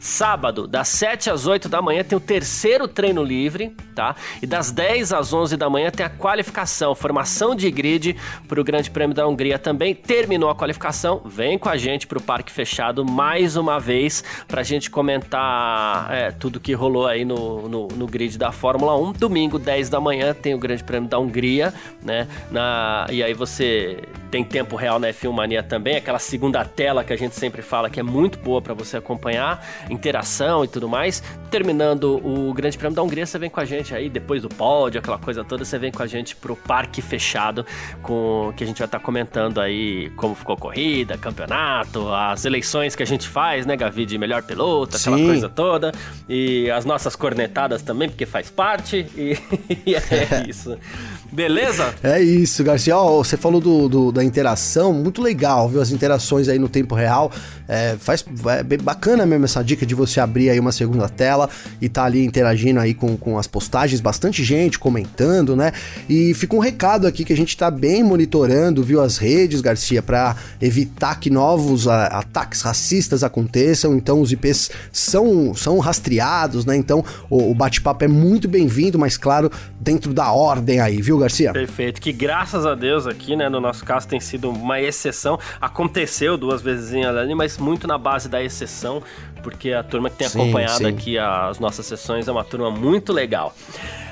Sábado, 0.00 0.66
das 0.66 0.88
7 0.88 1.28
às 1.28 1.46
8 1.46 1.68
da 1.68 1.82
manhã, 1.82 2.02
tem 2.02 2.16
o 2.16 2.20
terceiro 2.20 2.88
treino 2.88 3.22
livre, 3.22 3.76
tá? 3.94 4.16
E 4.40 4.46
das 4.46 4.72
10 4.72 5.12
às 5.12 5.30
11 5.30 5.58
da 5.58 5.68
manhã 5.68 5.90
tem 5.90 6.06
a 6.06 6.08
qualificação, 6.08 6.94
formação 6.94 7.54
de 7.54 7.70
grid 7.70 8.16
para 8.48 8.58
o 8.58 8.64
Grande 8.64 8.90
Prêmio 8.90 9.14
da 9.14 9.28
Hungria 9.28 9.58
também. 9.58 9.94
Terminou 9.94 10.48
a 10.48 10.54
qualificação, 10.54 11.20
vem 11.26 11.58
com 11.58 11.68
a 11.68 11.76
gente 11.76 12.06
para 12.06 12.16
o 12.16 12.22
Parque 12.22 12.50
Fechado 12.50 13.04
mais 13.04 13.58
uma 13.58 13.78
vez 13.78 14.24
para 14.48 14.62
a 14.62 14.64
gente 14.64 14.90
comentar 14.90 16.10
é, 16.10 16.30
tudo 16.30 16.58
que 16.58 16.72
rolou 16.72 17.06
aí 17.06 17.22
no, 17.22 17.68
no, 17.68 17.88
no, 17.88 18.06
grid 18.06 18.38
da 18.38 18.50
Fórmula 18.50 18.96
1. 18.96 19.12
Domingo, 19.12 19.58
10 19.58 19.90
da 19.90 20.00
manhã, 20.00 20.32
tem 20.32 20.54
o 20.54 20.58
Grande 20.58 20.82
Prêmio 20.82 21.10
da 21.10 21.18
Hungria, 21.18 21.74
né? 22.02 22.26
Na, 22.50 23.06
e 23.10 23.22
aí 23.22 23.34
você 23.34 23.98
tem 24.30 24.44
tempo 24.44 24.76
real 24.76 24.98
na 24.98 25.08
F1 25.08 25.32
Mania 25.32 25.62
também, 25.62 25.96
aquela 25.96 26.18
segunda 26.18 26.64
tela 26.64 27.02
que 27.02 27.12
a 27.12 27.16
gente 27.16 27.34
sempre 27.34 27.62
fala 27.62 27.90
que 27.90 27.98
é 27.98 28.02
muito 28.02 28.38
boa 28.38 28.62
para 28.62 28.72
você 28.72 28.96
acompanhar 28.96 29.66
interação 29.90 30.64
e 30.64 30.68
tudo 30.68 30.88
mais. 30.88 31.22
Terminando 31.50 32.24
o 32.24 32.52
Grande 32.54 32.78
Prêmio 32.78 32.94
da 32.94 33.02
Hungria, 33.02 33.26
você 33.26 33.38
vem 33.38 33.50
com 33.50 33.60
a 33.60 33.64
gente 33.64 33.94
aí, 33.94 34.08
depois 34.08 34.42
do 34.42 34.48
pódio, 34.48 35.00
aquela 35.00 35.18
coisa 35.18 35.42
toda, 35.42 35.64
você 35.64 35.78
vem 35.78 35.90
com 35.90 36.02
a 36.02 36.06
gente 36.06 36.36
pro 36.36 36.54
parque 36.54 37.02
fechado, 37.02 37.66
com 38.02 38.52
que 38.56 38.62
a 38.62 38.66
gente 38.66 38.78
vai 38.78 38.86
estar 38.86 38.98
tá 38.98 39.04
comentando 39.04 39.60
aí 39.60 40.10
como 40.10 40.34
ficou 40.34 40.54
a 40.54 40.58
corrida, 40.58 41.18
campeonato, 41.18 42.08
as 42.12 42.44
eleições 42.44 42.94
que 42.94 43.02
a 43.02 43.06
gente 43.06 43.28
faz, 43.28 43.66
né, 43.66 43.76
Gavi, 43.76 44.06
de 44.06 44.16
melhor 44.16 44.42
piloto, 44.42 44.96
aquela 44.96 45.16
Sim. 45.16 45.26
coisa 45.26 45.48
toda. 45.48 45.92
E 46.28 46.70
as 46.70 46.84
nossas 46.84 47.16
cornetadas 47.16 47.82
também, 47.82 48.08
porque 48.08 48.26
faz 48.26 48.50
parte. 48.50 49.06
E, 49.16 49.36
e 49.86 49.94
é 49.94 50.48
isso. 50.48 50.78
Beleza? 51.32 51.94
É 52.02 52.20
isso, 52.20 52.64
Garcia. 52.64 52.96
Você 52.96 53.36
falou 53.36 53.60
do, 53.60 53.88
do, 53.88 54.12
da 54.12 54.24
interação, 54.24 54.92
muito 54.92 55.22
legal, 55.22 55.68
viu? 55.68 55.80
As 55.80 55.90
interações 55.90 56.48
aí 56.48 56.58
no 56.58 56.68
tempo 56.68 56.94
real. 56.94 57.30
É, 57.68 57.96
faz, 58.00 58.24
é 58.48 58.64
bem 58.64 58.78
bacana 58.78 59.24
mesmo 59.24 59.44
essa 59.44 59.62
dica 59.62 59.86
de 59.86 59.94
você 59.94 60.18
abrir 60.18 60.50
aí 60.50 60.58
uma 60.58 60.72
segunda 60.72 61.08
tela 61.08 61.48
e 61.80 61.88
tá 61.88 62.04
ali 62.04 62.24
interagindo 62.24 62.80
aí 62.80 62.92
com, 62.92 63.16
com 63.16 63.38
as 63.38 63.46
postagens, 63.46 64.00
bastante 64.00 64.42
gente 64.42 64.76
comentando, 64.76 65.54
né? 65.54 65.72
E 66.08 66.34
fica 66.34 66.56
um 66.56 66.58
recado 66.58 67.06
aqui 67.06 67.24
que 67.24 67.32
a 67.32 67.36
gente 67.36 67.56
tá 67.56 67.70
bem 67.70 68.02
monitorando, 68.02 68.82
viu, 68.82 69.00
as 69.00 69.18
redes, 69.18 69.60
Garcia, 69.60 70.02
para 70.02 70.34
evitar 70.60 71.20
que 71.20 71.30
novos 71.30 71.86
a, 71.86 72.06
ataques 72.06 72.62
racistas 72.62 73.22
aconteçam. 73.22 73.94
Então 73.94 74.20
os 74.20 74.32
IPs 74.32 74.70
são, 74.92 75.54
são 75.54 75.78
rastreados, 75.78 76.64
né? 76.64 76.76
Então 76.76 77.04
o, 77.28 77.52
o 77.52 77.54
bate-papo 77.54 78.04
é 78.04 78.08
muito 78.08 78.48
bem-vindo, 78.48 78.98
mas 78.98 79.16
claro, 79.16 79.50
dentro 79.80 80.12
da 80.12 80.32
ordem 80.32 80.80
aí, 80.80 81.00
viu, 81.00 81.19
Garcia? 81.20 81.52
Perfeito. 81.52 82.00
Que 82.00 82.12
graças 82.12 82.66
a 82.66 82.74
Deus 82.74 83.06
aqui, 83.06 83.36
né, 83.36 83.48
no 83.48 83.60
nosso 83.60 83.84
caso 83.84 84.08
tem 84.08 84.20
sido 84.20 84.50
uma 84.50 84.80
exceção. 84.80 85.38
Aconteceu 85.60 86.36
duas 86.36 86.60
vezes 86.60 86.92
ali, 87.04 87.34
mas 87.34 87.58
muito 87.58 87.86
na 87.86 87.98
base 87.98 88.28
da 88.28 88.42
exceção, 88.42 89.02
porque 89.42 89.72
a 89.72 89.82
turma 89.82 90.10
que 90.10 90.16
tem 90.16 90.28
sim, 90.28 90.40
acompanhado 90.40 90.78
sim. 90.78 90.86
aqui 90.86 91.18
as 91.18 91.58
nossas 91.58 91.86
sessões 91.86 92.26
é 92.28 92.32
uma 92.32 92.44
turma 92.44 92.70
muito 92.70 93.12
legal. 93.12 93.54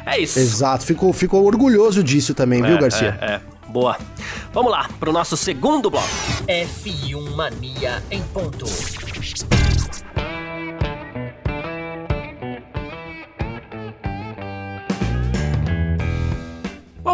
É 0.06 0.18
isso. 0.18 0.38
Exato. 0.38 0.84
Ficou, 0.84 1.12
ficou 1.12 1.44
orgulhoso 1.44 2.02
disso 2.02 2.34
também, 2.34 2.62
é, 2.62 2.66
viu, 2.66 2.78
Garcia? 2.78 3.18
É, 3.20 3.26
é. 3.34 3.40
Boa. 3.68 3.98
Vamos 4.52 4.72
lá, 4.72 4.88
pro 4.98 5.12
nosso 5.12 5.36
segundo 5.36 5.90
bloco. 5.90 6.08
F1 6.46 7.34
Mania 7.34 8.02
em 8.10 8.22
ponto. 8.22 8.64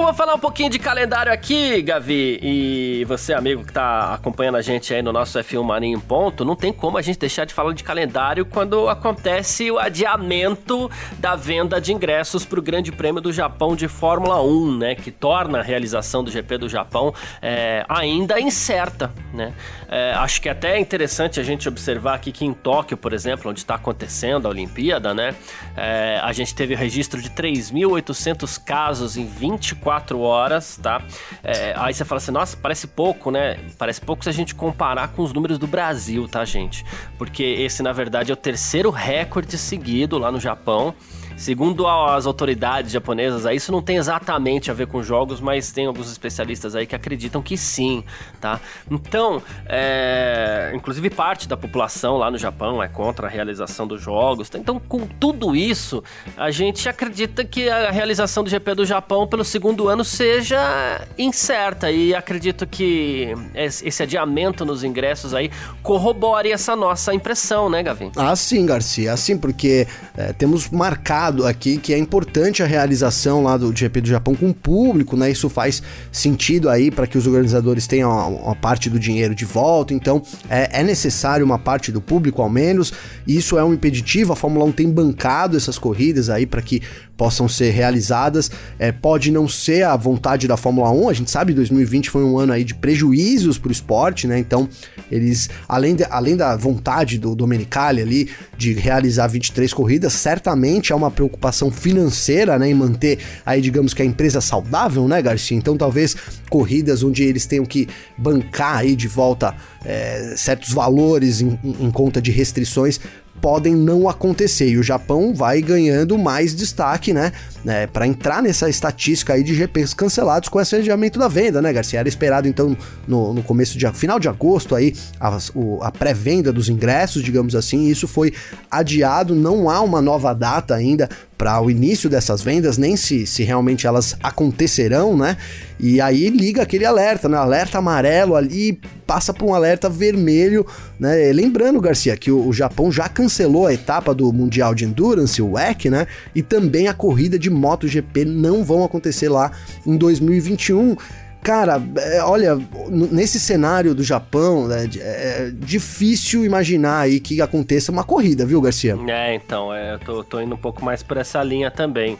Vou 0.05 0.13
falar 0.13 0.35
um 0.35 0.39
pouquinho 0.39 0.69
de 0.69 0.79
calendário 0.79 1.33
aqui, 1.33 1.81
Gavi. 1.81 2.39
E 2.43 3.05
você, 3.07 3.33
amigo 3.33 3.65
que 3.65 3.73
tá 3.73 4.13
acompanhando 4.13 4.57
a 4.57 4.61
gente 4.61 4.93
aí 4.93 5.01
no 5.01 5.11
nosso 5.11 5.39
F1 5.39 5.65
Marinho 5.65 5.99
Ponto, 5.99 6.45
não 6.45 6.55
tem 6.55 6.75
como 6.75 6.99
a 6.99 7.03
gente 7.03 7.19
deixar 7.19 7.47
de 7.47 7.55
falar 7.55 7.73
de 7.73 7.83
calendário 7.83 8.45
quando 8.45 8.87
acontece 8.91 9.71
o 9.71 9.79
adiamento 9.79 10.91
da 11.19 11.35
venda 11.35 11.81
de 11.81 11.91
ingressos 11.91 12.45
para 12.45 12.59
o 12.59 12.63
Grande 12.63 12.93
Prêmio 12.93 13.23
do 13.23 13.33
Japão 13.33 13.75
de 13.75 13.89
Fórmula 13.89 14.43
1, 14.43 14.77
né? 14.77 14.95
Que 14.95 15.11
torna 15.11 15.61
a 15.61 15.63
realização 15.63 16.23
do 16.23 16.31
GP 16.31 16.59
do 16.59 16.69
Japão 16.69 17.15
é, 17.41 17.83
ainda 17.89 18.39
incerta, 18.39 19.11
né? 19.33 19.55
É, 19.89 20.13
acho 20.17 20.43
que 20.43 20.51
é 20.51 20.53
até 20.53 20.77
é 20.77 20.81
interessante 20.81 21.41
a 21.41 21.43
gente 21.43 21.67
observar 21.67 22.17
aqui 22.17 22.31
que 22.31 22.45
em 22.45 22.53
Tóquio, 22.53 22.99
por 22.99 23.15
exemplo, 23.15 23.51
onde 23.51 23.61
está 23.61 23.77
acontecendo 23.77 24.47
a 24.47 24.51
Olimpíada, 24.51 25.15
né? 25.15 25.35
É, 25.75 26.21
a 26.23 26.33
gente 26.35 26.55
teve 26.55 26.75
registro 26.75 27.23
de 27.23 27.31
3.800 27.31 28.63
casos 28.63 29.17
em 29.17 29.25
24 29.25 29.94
24 29.95 30.21
horas, 30.21 30.79
tá? 30.83 31.03
É, 31.43 31.75
aí 31.77 31.95
você 31.95 32.05
fala 32.05 32.19
assim, 32.19 32.33
nossa, 32.33 32.57
parece 32.57 32.87
pouco, 32.87 33.31
né? 33.31 33.59
Parece 33.79 34.01
pouco 34.01 34.25
se 34.25 34.31
a 34.31 34.33
gente 34.33 34.55
comparar 34.55 35.09
com 35.09 35.23
os 35.23 35.33
números 35.33 35.59
do 35.59 35.67
Brasil, 35.67 36.27
tá, 36.29 36.45
gente? 36.45 36.85
Porque 37.19 37.43
esse, 37.43 37.83
na 37.83 37.93
verdade, 37.93 38.31
é 38.31 38.35
o 38.35 38.37
terceiro 38.37 38.91
recorde 38.91 39.57
seguido 39.57 40.19
lá 40.19 40.31
no 40.31 40.41
Japão. 40.41 40.95
Segundo 41.37 41.87
as 41.87 42.27
autoridades 42.27 42.93
japonesas, 42.93 43.45
isso 43.55 43.73
não 43.73 43.83
tem 43.83 43.97
exatamente 43.97 44.71
a 44.71 44.75
ver 44.75 44.87
com 44.87 45.03
jogos, 45.03 45.41
mas 45.41 45.73
tem 45.73 45.87
alguns 45.87 46.11
especialistas 46.11 46.75
aí 46.75 46.87
que 46.87 46.95
acreditam 46.95 47.43
que 47.43 47.57
sim, 47.57 48.05
tá? 48.41 48.61
Então, 48.91 49.43
é... 49.67 50.73
inclusive 50.75 51.11
parte 51.11 51.49
da 51.49 51.57
população 51.57 52.17
lá 52.17 52.31
no 52.31 52.39
Japão 52.39 52.83
é 52.83 52.89
contra 52.89 53.27
a 53.27 53.31
realização 53.31 53.87
dos 53.87 54.01
jogos. 54.01 54.49
Então, 54.55 54.79
com 54.79 55.07
tudo 55.07 55.57
isso, 55.57 56.05
a 56.37 56.51
gente 56.51 56.89
acredita 56.89 57.45
que 57.45 57.69
a 57.69 57.91
realização 57.91 58.45
do 58.45 58.51
GP 58.51 58.75
do 58.75 58.87
Japão 58.87 59.27
pelo 59.27 59.45
segundo 59.45 59.89
ano 59.89 60.05
seja 60.05 61.07
incerta 61.19 61.91
e 61.91 62.15
acredito 62.15 62.67
que 62.67 63.35
esse 63.55 64.03
adiamento 64.03 64.65
nos 64.65 64.85
ingressos 64.85 65.35
aí 65.35 65.51
corrobore 65.83 66.53
essa 66.53 66.77
nossa 66.77 67.13
impressão, 67.13 67.69
né, 67.69 67.83
Gavin? 67.83 68.13
Ah, 68.17 68.37
sim, 68.37 68.65
Garcia, 68.65 69.13
assim, 69.13 69.37
porque 69.37 69.87
é, 70.17 70.33
temos 70.33 70.71
marcado 70.71 71.24
aqui 71.47 71.77
que 71.77 71.93
é 71.93 71.99
importante 71.99 72.63
a 72.63 72.67
realização 72.67 73.43
lá 73.43 73.57
do 73.57 73.75
GP 73.75 74.01
do 74.01 74.09
Japão 74.09 74.35
com 74.35 74.51
o 74.51 74.55
público, 74.55 75.17
né? 75.17 75.31
Isso 75.31 75.49
faz 75.49 75.83
sentido 76.11 76.69
aí 76.69 76.91
para 76.91 77.07
que 77.07 77.19
os 77.19 77.27
organizadores 77.27 77.87
tenham 77.87 78.11
uma, 78.37 78.55
parte 78.55 78.89
do 78.89 78.99
dinheiro 78.99 79.35
de 79.35 79.45
volta, 79.45 79.93
então 79.93 80.23
é, 80.49 80.81
é, 80.81 80.83
necessário 80.83 81.45
uma 81.45 81.59
parte 81.59 81.91
do 81.93 82.01
público 82.01 82.43
ao 82.43 82.49
menos, 82.49 82.93
isso 83.27 83.59
é 83.59 83.65
um 83.65 83.75
impeditivo. 83.75 84.33
A 84.33 84.37
Fórmula 84.37 84.65
1 84.67 84.73
tem 84.73 84.91
bancado 84.91 85.57
essas 85.57 85.79
corridas 85.79 86.31
aí 86.31 86.47
para 86.47 86.63
que 86.63 86.83
possam 87.17 87.49
ser 87.49 87.71
realizadas. 87.71 88.51
É, 88.79 88.93
pode 88.93 89.31
não 89.31 89.49
ser 89.49 89.85
a 89.85 89.97
vontade 89.97 90.47
da 90.47 90.57
Fórmula 90.57 90.91
1, 90.91 91.09
a 91.09 91.13
gente 91.13 91.31
sabe 91.31 91.53
2020 91.55 92.11
foi 92.11 92.25
um 92.25 92.39
ano 92.39 92.53
aí 92.53 92.65
de 92.65 92.75
prejuízos 92.75 93.59
para 93.59 93.69
o 93.69 93.73
esporte, 93.73 94.27
né? 94.27 94.39
Então, 94.39 94.69
eles, 95.11 95.49
além, 95.69 95.95
de, 95.95 96.05
além 96.05 96.37
da 96.37 96.57
vontade 96.57 97.19
do 97.19 97.35
Domenicali 97.35 98.01
ali 98.01 98.31
de 98.57 98.73
realizar 98.73 99.27
23 99.27 99.73
corridas, 99.73 100.13
certamente 100.13 100.93
há 100.93 100.97
uma 100.97 101.11
preocupação 101.11 101.71
financeira, 101.71 102.59
né, 102.59 102.69
em 102.69 102.75
manter 102.75 103.19
aí, 103.45 103.61
digamos 103.61 103.95
que 103.95 104.03
a 104.03 104.05
empresa 104.05 104.41
saudável, 104.41 105.07
né, 105.09 105.21
Garcia? 105.21 105.57
Então, 105.57 105.77
talvez 105.77 106.17
corridas 106.49 107.03
onde 107.03 107.23
eles 107.23 107.47
tenham 107.47 107.65
que 107.65 107.89
bancar 108.17 108.79
aí 108.79 108.97
de 108.97 109.09
volta 109.09 109.55
é, 109.85 110.35
certos 110.37 110.73
valores 110.73 111.41
em, 111.41 111.59
em, 111.63 111.87
em 111.87 111.91
conta 111.91 112.21
de 112.21 112.31
restrições 112.31 113.01
podem 113.45 113.77
não 113.77 114.09
acontecer. 114.09 114.71
E 114.71 114.79
o 114.79 114.83
Japão 114.83 115.35
vai 115.35 115.61
ganhando 115.61 116.17
mais 116.17 116.55
destaque, 116.55 117.13
né? 117.13 117.31
né 117.63 117.87
para 117.87 118.07
entrar 118.07 118.43
nessa 118.43 118.71
estatística 118.71 119.35
aí 119.35 119.43
de 119.43 119.55
GPs 119.55 119.93
cancelados 119.93 120.49
com 120.49 120.59
esse 120.59 120.75
adiamento 120.75 121.19
da 121.19 121.29
venda, 121.29 121.61
né, 121.61 121.71
Garcia? 121.71 122.01
Era 122.01 122.09
esperado 122.09 122.49
então 122.49 122.75
no, 123.07 123.35
no 123.35 123.43
começo 123.43 123.77
de 123.77 123.87
final 123.93 124.19
de 124.19 124.31
agosto 124.31 124.75
aí 124.75 124.95
a, 125.21 125.39
a 125.83 125.93
pré-venda 125.93 126.51
dos 126.55 126.71
ingressos, 126.71 127.23
digamos 127.23 127.55
assim, 127.55 127.83
e 127.83 127.91
isso 127.91 128.09
foi 128.09 128.33
adiado. 128.71 129.35
Não 129.35 129.69
há 129.69 129.83
uma 129.83 130.01
nova 130.01 130.33
data 130.33 130.75
ainda 130.75 131.07
para 131.37 131.61
o 131.61 131.71
início 131.71 132.09
dessas 132.09 132.43
vendas, 132.43 132.79
nem 132.79 132.97
se, 132.97 133.27
se 133.27 133.43
realmente 133.43 133.87
elas 133.87 134.17
acontecerão, 134.23 135.17
né? 135.17 135.37
E 135.79 136.01
aí 136.01 136.29
liga 136.29 136.63
aquele 136.63 136.85
alerta, 136.85 137.29
né? 137.29 137.37
Alerta 137.37 137.79
amarelo 137.79 138.37
ali 138.37 138.79
passa 139.07 139.35
para 139.35 139.45
um 139.45 139.53
alerta 139.53 139.89
vermelho, 139.89 140.67
né? 140.99 141.33
Lembrando, 141.33 141.81
Garcia, 141.81 142.17
que 142.17 142.31
o, 142.31 142.47
o, 142.49 142.53
Japão 142.53 142.91
já 142.91 143.09
cancelou 143.09 143.67
a 143.67 143.75
etapa 143.75 144.15
do 144.15 144.33
Mundial 144.33 144.75
de 144.75 144.85
Endurance, 144.85 145.43
o 145.43 145.53
WEC, 145.53 145.91
né? 145.91 146.07
E 146.35 146.43
também 146.43 146.89
a 146.89 146.95
corrida 146.95 147.39
de 147.39 147.51
MotoGP 147.51 148.25
não 148.25 148.65
vão 148.65 148.85
acontecer 148.85 149.29
lá 149.29 149.51
em 149.87 149.97
2021. 149.97 150.97
Cara, 151.45 151.79
é, 151.99 152.23
olha, 152.23 152.59
nesse 152.89 153.39
cenário 153.39 153.95
do 153.95 154.03
Japão, 154.03 154.67
né, 154.67 154.89
é 154.99 155.51
difícil 155.53 156.43
imaginar 156.43 157.01
aí 157.01 157.21
que 157.21 157.39
aconteça 157.43 157.93
uma 157.93 158.03
corrida, 158.03 158.47
viu, 158.47 158.63
Garcia? 158.63 158.97
É, 159.07 159.35
então, 159.35 159.73
é, 159.73 159.93
eu 159.93 159.99
tô, 159.99 160.25
tô, 160.25 160.41
indo 160.41 160.55
um 160.55 160.59
pouco 160.59 160.83
mais 160.83 161.03
por 161.03 161.19
essa 161.19 161.43
linha 161.43 161.71
também. 161.71 162.19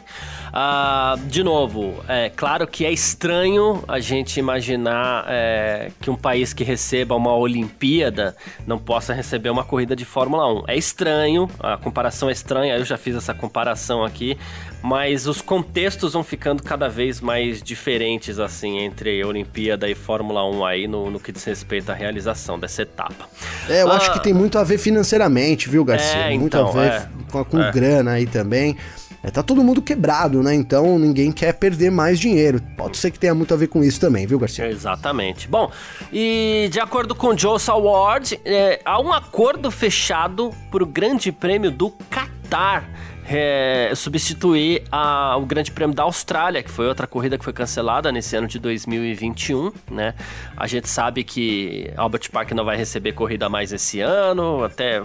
Ah, 0.53 1.15
de 1.25 1.43
novo, 1.43 1.95
é 2.07 2.29
claro 2.29 2.67
que 2.67 2.85
é 2.85 2.91
estranho 2.91 3.83
a 3.87 3.99
gente 3.99 4.39
imaginar 4.39 5.25
é, 5.27 5.89
que 5.99 6.11
um 6.11 6.15
país 6.15 6.53
que 6.53 6.63
receba 6.63 7.15
uma 7.15 7.35
Olimpíada 7.35 8.35
não 8.67 8.77
possa 8.77 9.11
receber 9.11 9.49
uma 9.49 9.63
corrida 9.63 9.95
de 9.95 10.05
Fórmula 10.05 10.53
1. 10.61 10.65
É 10.67 10.77
estranho, 10.77 11.49
a 11.59 11.77
comparação 11.77 12.29
é 12.29 12.31
estranha, 12.31 12.77
eu 12.77 12.85
já 12.85 12.95
fiz 12.95 13.15
essa 13.15 13.33
comparação 13.33 14.05
aqui, 14.05 14.37
mas 14.85 15.25
os 15.25 15.41
contextos 15.41 16.13
vão 16.13 16.23
ficando 16.23 16.61
cada 16.61 16.87
vez 16.87 17.19
mais 17.19 17.59
diferentes, 17.63 18.37
assim, 18.37 18.77
entre 18.77 19.25
Olimpíada 19.25 19.89
e 19.89 19.95
Fórmula 19.95 20.47
1 20.47 20.63
aí 20.63 20.87
no, 20.87 21.09
no 21.09 21.19
que 21.19 21.31
diz 21.31 21.43
respeito 21.43 21.91
à 21.91 21.95
realização 21.95 22.59
dessa 22.59 22.83
etapa. 22.83 23.27
É, 23.67 23.81
eu 23.81 23.91
ah, 23.91 23.95
acho 23.95 24.13
que 24.13 24.21
tem 24.21 24.31
muito 24.31 24.59
a 24.59 24.63
ver 24.63 24.77
financeiramente, 24.77 25.67
viu, 25.67 25.83
Garcia? 25.83 26.27
É, 26.27 26.37
muito 26.37 26.55
então, 26.55 26.69
a 26.69 26.71
ver 26.71 26.91
é, 26.91 27.07
com, 27.31 27.43
com 27.43 27.59
é. 27.59 27.71
grana 27.71 28.11
aí 28.11 28.27
também. 28.27 28.77
É, 29.23 29.31
tá 29.31 29.41
todo 29.41 29.63
mundo 29.63 29.81
quebrado, 29.81 30.43
né? 30.43 30.53
Então 30.53 30.99
ninguém 30.99 31.31
quer 31.31 31.53
perder 31.53 31.89
mais 31.89 32.19
dinheiro. 32.19 32.61
Pode 32.77 32.95
ser 32.97 33.09
que 33.09 33.17
tenha 33.17 33.33
muito 33.33 33.55
a 33.55 33.57
ver 33.57 33.65
com 33.65 33.83
isso 33.83 33.99
também, 33.99 34.27
viu, 34.27 34.37
Garcia? 34.37 34.67
Exatamente. 34.67 35.47
Bom, 35.47 35.71
e 36.13 36.69
de 36.71 36.79
acordo 36.79 37.15
com 37.15 37.29
o 37.29 37.37
Joe 37.37 37.57
Award, 37.69 38.39
é, 38.45 38.79
há 38.85 39.01
um 39.01 39.11
acordo 39.11 39.71
fechado 39.71 40.51
para 40.69 40.83
o 40.83 40.85
Grande 40.85 41.31
Prêmio 41.31 41.71
do 41.71 41.89
Qatar 41.89 42.87
é, 43.27 43.91
substituir 43.95 44.83
a, 44.91 45.35
o 45.37 45.45
Grande 45.45 45.71
Prêmio 45.71 45.95
da 45.95 46.03
Austrália, 46.03 46.61
que 46.61 46.71
foi 46.71 46.87
outra 46.87 47.07
corrida 47.07 47.37
que 47.37 47.43
foi 47.43 47.53
cancelada 47.53 48.11
nesse 48.11 48.35
ano 48.35 48.47
de 48.47 48.59
2021, 48.59 49.71
né? 49.89 50.13
A 50.55 50.67
gente 50.67 50.87
sabe 50.87 51.23
que 51.23 51.91
Albert 51.97 52.29
Park 52.31 52.51
não 52.51 52.63
vai 52.63 52.77
receber 52.77 53.13
corrida 53.13 53.49
mais 53.49 53.71
esse 53.71 53.99
ano, 53.99 54.63
até 54.63 55.01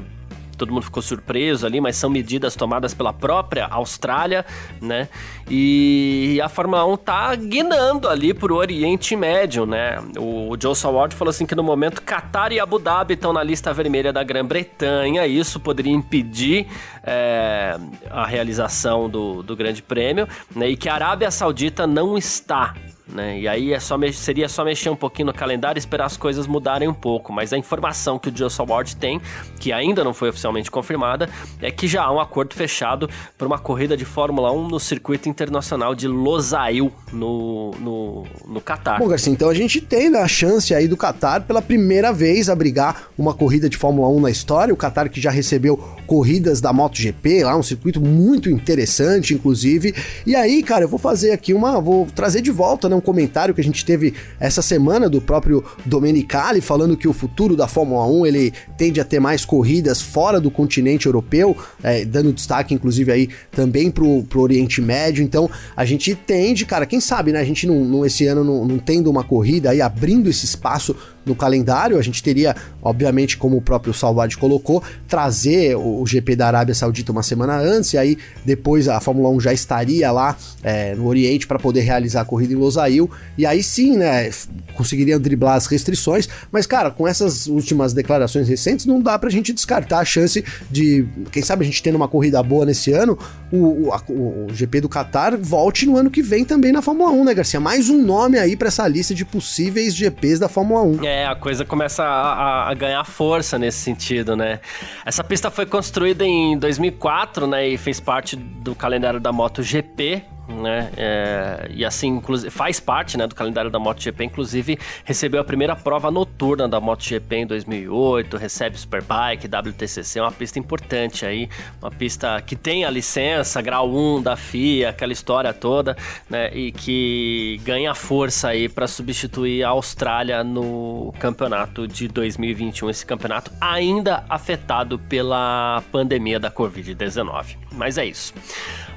todo 0.61 0.75
mundo 0.75 0.83
ficou 0.83 1.03
surpreso 1.03 1.67
ali, 1.67 1.81
mas 1.81 1.97
são 1.97 2.11
medidas 2.11 2.55
tomadas 2.55 2.93
pela 2.93 3.15
própria 3.15 3.67
Austrália, 3.67 4.45
né? 4.81 5.09
E 5.49 6.39
a 6.45 6.51
Fórmula 6.51 6.85
1 6.85 6.97
tá 6.99 7.35
guinando 7.35 8.07
ali 8.07 8.35
pro 8.35 8.57
Oriente 8.57 9.17
Médio, 9.17 9.65
né? 9.65 9.99
O 10.19 10.55
Joe 10.61 10.77
Saward 10.77 11.15
falou 11.15 11.31
assim 11.31 11.47
que 11.47 11.55
no 11.55 11.63
momento 11.63 12.03
Qatar 12.03 12.53
e 12.53 12.61
Abu 12.61 12.79
Dhabi 12.79 13.15
estão 13.15 13.33
na 13.33 13.43
lista 13.43 13.73
vermelha 13.73 14.13
da 14.13 14.23
Grã-Bretanha, 14.23 15.27
isso 15.27 15.59
poderia 15.59 15.93
impedir 15.93 16.67
é, 17.03 17.79
a 18.11 18.27
realização 18.27 19.09
do, 19.09 19.43
do 19.43 19.57
Grande 19.57 19.83
Prêmio, 19.83 20.29
né? 20.55 20.69
E 20.69 20.77
que 20.77 20.91
a 20.91 20.95
Arábia 20.95 21.31
Saudita 21.31 21.87
não 21.87 22.19
está 22.19 22.75
né? 23.13 23.39
E 23.39 23.49
aí 23.49 23.73
é 23.73 23.81
só 23.81 23.99
seria 24.13 24.49
só 24.49 24.65
mexer 24.65 24.91
um 24.91 24.97
pouquinho 24.97 25.27
no 25.27 25.35
calendário 25.35 25.79
e 25.79 25.81
esperar 25.81 26.07
as 26.07 26.17
coisas 26.17 26.47
mudarem 26.47 26.89
um 26.89 26.95
pouco. 26.95 27.33
Mas 27.33 27.53
a 27.53 27.59
informação 27.59 28.19
que 28.19 28.29
o 28.29 28.37
Joe 28.37 28.51
Ward 28.69 28.97
tem, 28.97 29.21
que 29.59 29.73
ainda 29.73 30.05
não 30.05 30.15
foi 30.15 30.29
oficialmente 30.29 30.71
confirmada, 30.71 31.29
é 31.61 31.71
que 31.71 31.87
já 31.87 32.03
há 32.03 32.13
um 32.13 32.21
acordo 32.21 32.55
fechado 32.55 33.09
para 33.37 33.47
uma 33.47 33.59
corrida 33.59 33.97
de 33.97 34.05
Fórmula 34.05 34.53
1 34.53 34.69
no 34.69 34.81
circuito 34.81 35.29
internacional 35.29 35.95
de 35.95 36.07
Losail, 36.07 36.93
no, 37.13 37.73
no, 37.73 38.25
no 38.47 38.61
Qatar. 38.61 38.99
Bom, 38.99 39.09
Garcia, 39.09 39.33
então 39.33 39.49
a 39.49 39.55
gente 39.55 39.81
tem 39.81 40.15
a 40.17 40.29
chance 40.29 40.75
aí 40.75 40.87
do 40.87 40.97
Qatar 40.97 41.43
pela 41.43 41.63
primeira 41.63 42.13
vez 42.13 42.49
abrigar 42.49 43.09
uma 43.19 43.35
corrida 43.35 43.69
de 43.69 43.77
Fórmula 43.77 44.09
1 44.09 44.21
na 44.21 44.31
história. 44.31 44.75
O 44.75 44.77
Qatar 44.77 45.11
que 45.11 45.21
já 45.21 45.31
recebeu 45.31 45.77
corridas 46.07 46.61
da 46.61 46.73
MotoGP, 46.73 47.45
lá 47.45 47.57
um 47.57 47.63
circuito 47.63 48.01
muito 48.01 48.51
interessante, 48.51 49.35
inclusive. 49.35 49.95
E 50.27 50.35
aí, 50.35 50.63
cara, 50.63 50.85
eu 50.85 50.89
vou 50.89 50.99
fazer 50.99 51.33
aqui 51.33 51.55
uma, 51.55 51.81
vou 51.81 52.07
trazer 52.15 52.41
de 52.41 52.51
volta, 52.51 52.89
né, 52.89 53.00
um 53.01 53.03
comentário 53.03 53.55
que 53.55 53.61
a 53.61 53.65
gente 53.65 53.85
teve 53.85 54.15
essa 54.39 54.63
semana 54.63 55.09
do 55.09 55.21
próprio 55.21 55.65
Domenicali 55.85 56.61
falando 56.61 56.97
que 56.97 57.09
o 57.09 57.13
futuro 57.13 57.57
da 57.57 57.67
Fórmula 57.67 58.07
1 58.07 58.27
ele 58.27 58.53
tende 58.77 59.01
a 59.01 59.05
ter 59.05 59.19
mais 59.19 59.45
corridas 59.45 60.01
fora 60.01 60.41
do 60.41 60.51
continente 60.51 61.07
europeu, 61.07 61.57
é, 61.83 62.05
dando 62.05 62.33
destaque 62.33 62.75
inclusive 62.75 63.11
aí 63.11 63.29
também 63.51 63.91
pro, 63.91 64.23
pro 64.25 64.43
Oriente 64.43 64.81
Médio. 64.81 65.25
Então 65.25 65.51
a 65.77 65.85
gente 65.85 66.15
tende, 66.15 66.65
cara, 66.65 66.87
quem 66.87 67.01
sabe, 67.01 67.33
né? 67.33 67.41
A 67.41 67.45
gente 67.45 67.67
não, 67.67 67.85
não 67.85 68.07
esse 68.07 68.27
ano 68.27 68.45
não, 68.45 68.65
não 68.65 68.79
tendo 68.79 69.11
uma 69.11 69.25
corrida 69.25 69.71
aí 69.71 69.81
abrindo 69.81 70.29
esse 70.29 70.45
espaço 70.45 70.95
no 71.31 71.35
calendário. 71.37 71.99
A 71.99 72.03
gente 72.03 72.23
teria, 72.23 72.55
obviamente, 72.83 73.37
como 73.37 73.57
o 73.57 73.63
próprio 73.63 73.95
Salvador 73.95 74.21
colocou, 74.37 74.83
trazer 75.09 75.77
o, 75.77 76.05
GP 76.07 76.37
da 76.37 76.47
Arábia 76.47 76.75
Saudita 76.75 77.13
uma 77.13 77.23
semana 77.23 77.57
antes, 77.57 77.93
e 77.95 77.99
aí 77.99 78.19
depois 78.45 78.89
a 78.89 79.01
Fórmula 79.01 79.31
1 79.31 79.41
já 79.41 79.53
estaria 79.53 80.11
lá 80.11 80.37
é, 80.63 80.95
no 80.95 81.07
Oriente 81.07 81.47
para 81.47 81.59
poder 81.59 81.81
realizar 81.81 82.23
a 82.23 82.25
corrida 82.25 82.53
em 82.53 82.57
Losail, 82.57 83.09
e 83.39 83.47
aí 83.47 83.63
sim, 83.63 83.97
né, 83.97 84.31
conseguiria 84.75 85.19
driblar 85.19 85.55
as 85.55 85.67
restrições, 85.67 86.29
mas 86.51 86.67
cara, 86.67 86.91
com 86.91 87.07
essas 87.07 87.47
últimas 87.47 87.93
declarações 87.93 88.49
recentes, 88.49 88.87
não 88.87 89.01
dá 89.01 89.19
pra 89.19 89.31
gente 89.31 89.53
descartar 89.53 90.01
a 90.01 90.05
chance 90.05 90.45
de, 90.71 91.07
quem 91.31 91.43
sabe 91.43 91.63
a 91.63 91.67
gente 91.67 91.83
tendo 91.83 91.95
uma 91.95 92.09
corrida 92.09 92.43
boa 92.43 92.67
nesse 92.67 92.93
ano, 92.93 93.19
o, 93.53 93.87
o, 93.87 93.93
a, 93.93 94.03
o 94.09 94.47
GP 94.53 94.81
do 94.81 94.89
Qatar 94.89 95.39
volte 95.39 95.87
no 95.87 95.97
ano 95.97 96.11
que 96.11 96.23
vem 96.23 96.45
também 96.45 96.73
na 96.73 96.83
Fórmula 96.83 97.11
1, 97.11 97.25
né, 97.25 97.35
Garcia? 97.35 97.61
Mais 97.61 97.89
um 97.89 98.03
nome 98.03 98.39
aí 98.39 98.57
para 98.57 98.69
essa 98.69 98.87
lista 98.89 99.15
de 99.15 99.25
possíveis 99.25 99.95
GPs 99.95 100.39
da 100.39 100.49
Fórmula 100.49 100.83
1. 100.83 101.05
É, 101.05 101.20
a 101.27 101.35
coisa 101.35 101.65
começa 101.65 102.05
a, 102.05 102.71
a, 102.71 102.75
ganhar 102.75 103.05
força 103.05 103.59
nesse 103.59 103.79
sentido, 103.79 104.37
né? 104.37 104.61
Essa 105.05 105.23
pista 105.25 105.51
foi 105.51 105.67
construída 105.67 106.25
em 106.25 106.59
2004, 106.59 107.47
né, 107.47 107.69
e 107.69 107.79
fez 107.79 108.01
parte 108.01 108.37
do 108.37 108.75
calendário 108.75 109.21
da 109.21 109.33
MotoGP, 109.33 110.25
né? 110.51 110.91
É, 110.97 111.71
e 111.71 111.85
assim, 111.85 112.21
faz 112.51 112.81
parte 112.81 113.17
né, 113.17 113.27
do 113.27 113.35
calendário 113.35 113.71
da 113.71 113.79
MotoGP, 113.79 114.25
inclusive 114.25 114.79
recebeu 115.05 115.41
a 115.41 115.45
primeira 115.45 115.77
prova 115.77 116.11
noturna 116.11 116.69
da 116.69 116.81
MotoGP 116.81 117.37
em 117.37 117.47
2008, 117.47 118.37
recebe 118.37 118.79
Superbike, 118.79 119.47
WTCC, 119.47 120.19
é 120.19 120.23
uma 120.23 120.33
pista 120.33 120.59
importante 120.59 121.25
aí, 121.25 121.49
uma 121.81 121.91
pista 121.91 122.41
que 122.41 122.57
tem 122.57 122.85
a 122.85 122.91
licença, 122.91 123.61
grau 123.63 123.91
1 123.91 124.23
da 124.23 124.37
FIA, 124.37 124.91
aquela 124.91 125.13
história 125.13 125.53
toda, 125.53 125.97
né? 126.29 126.51
E 126.55 126.73
que 126.73 127.61
ganha 127.65 127.95
força 127.95 128.49
aí 128.49 128.69
para 128.69 128.87
substituir 128.87 129.65
a 129.65 129.71
Austrália 129.71 130.43
no 130.45 131.13
campeonato 131.19 131.87
de 131.87 132.09
2021, 132.09 132.91
esse 132.91 133.07
campeonato 133.07 133.51
ainda 133.61 134.25
afetado 134.29 134.99
pela 134.99 135.83
pandemia 135.91 136.39
da 136.39 136.51
Covid-19. 136.51 137.57
Mas 137.73 137.99
é 137.99 138.05
isso. 138.05 138.35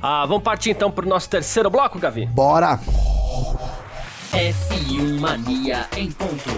Ah, 0.01 0.25
vamos 0.25 0.43
partir 0.43 0.71
então 0.71 0.91
para 0.91 1.05
o 1.05 1.09
nosso 1.09 1.29
terceiro 1.29 1.69
bloco, 1.69 1.99
Gavi? 1.99 2.25
Bora! 2.25 2.79
F1 4.33 5.19
Mania 5.19 5.87
em 5.95 6.11
ponto. 6.11 6.49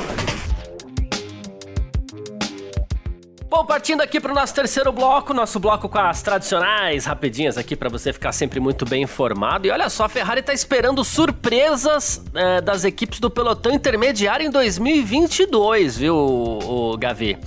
Bom, 3.55 3.65
partindo 3.65 4.01
aqui 4.01 4.19
para 4.19 4.31
o 4.31 4.35
nosso 4.35 4.53
terceiro 4.53 4.91
bloco, 4.91 5.33
nosso 5.33 5.59
bloco 5.59 5.87
com 5.87 5.97
as 5.97 6.21
tradicionais 6.21 7.05
rapidinhas 7.05 7.57
aqui 7.57 7.73
para 7.73 7.87
você 7.87 8.11
ficar 8.11 8.31
sempre 8.31 8.59
muito 8.59 8.85
bem 8.85 9.03
informado. 9.03 9.67
E 9.67 9.71
olha 9.71 9.89
só, 9.89 10.05
a 10.05 10.09
Ferrari 10.09 10.41
está 10.41 10.51
esperando 10.51 11.03
surpresas 11.05 12.21
é, 12.33 12.59
das 12.59 12.83
equipes 12.83 13.19
do 13.19 13.29
pelotão 13.29 13.71
intermediário 13.71 14.45
em 14.45 14.49
2022, 14.49 15.97
viu, 15.97 16.15
o 16.17 16.97
Gavi? 16.97 17.37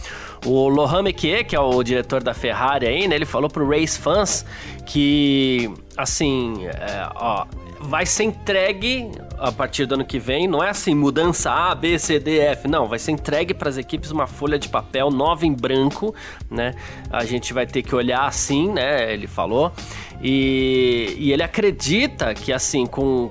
O 0.44 0.68
Lohan 0.68 1.02
Mekier, 1.02 1.46
que 1.46 1.56
é 1.56 1.60
o 1.60 1.82
diretor 1.82 2.22
da 2.22 2.34
Ferrari 2.34 2.86
aí, 2.86 3.08
né, 3.08 3.16
ele 3.16 3.26
falou 3.26 3.50
pro 3.50 3.68
Race 3.68 3.98
Fans 3.98 4.44
que, 4.86 5.70
assim, 5.96 6.66
é, 6.66 7.08
ó, 7.14 7.46
vai 7.80 8.06
ser 8.06 8.24
entregue 8.24 9.10
a 9.38 9.52
partir 9.52 9.86
do 9.86 9.94
ano 9.94 10.04
que 10.04 10.18
vem, 10.18 10.48
não 10.48 10.62
é 10.62 10.70
assim, 10.70 10.94
mudança 10.94 11.50
A, 11.50 11.74
B, 11.74 11.98
C, 11.98 12.18
D, 12.18 12.38
F, 12.38 12.66
não, 12.66 12.88
vai 12.88 12.98
ser 12.98 13.12
entregue 13.12 13.54
para 13.54 13.68
as 13.68 13.76
equipes 13.76 14.10
uma 14.10 14.26
folha 14.26 14.58
de 14.58 14.68
papel 14.68 15.10
nova 15.10 15.46
em 15.46 15.52
branco, 15.52 16.14
né? 16.50 16.74
A 17.10 17.24
gente 17.24 17.52
vai 17.52 17.66
ter 17.66 17.82
que 17.82 17.94
olhar 17.94 18.26
assim, 18.26 18.70
né? 18.72 19.12
Ele 19.12 19.26
falou. 19.26 19.72
E, 20.20 21.14
e 21.18 21.32
ele 21.32 21.42
acredita 21.42 22.34
que, 22.34 22.52
assim, 22.52 22.84
com, 22.84 23.30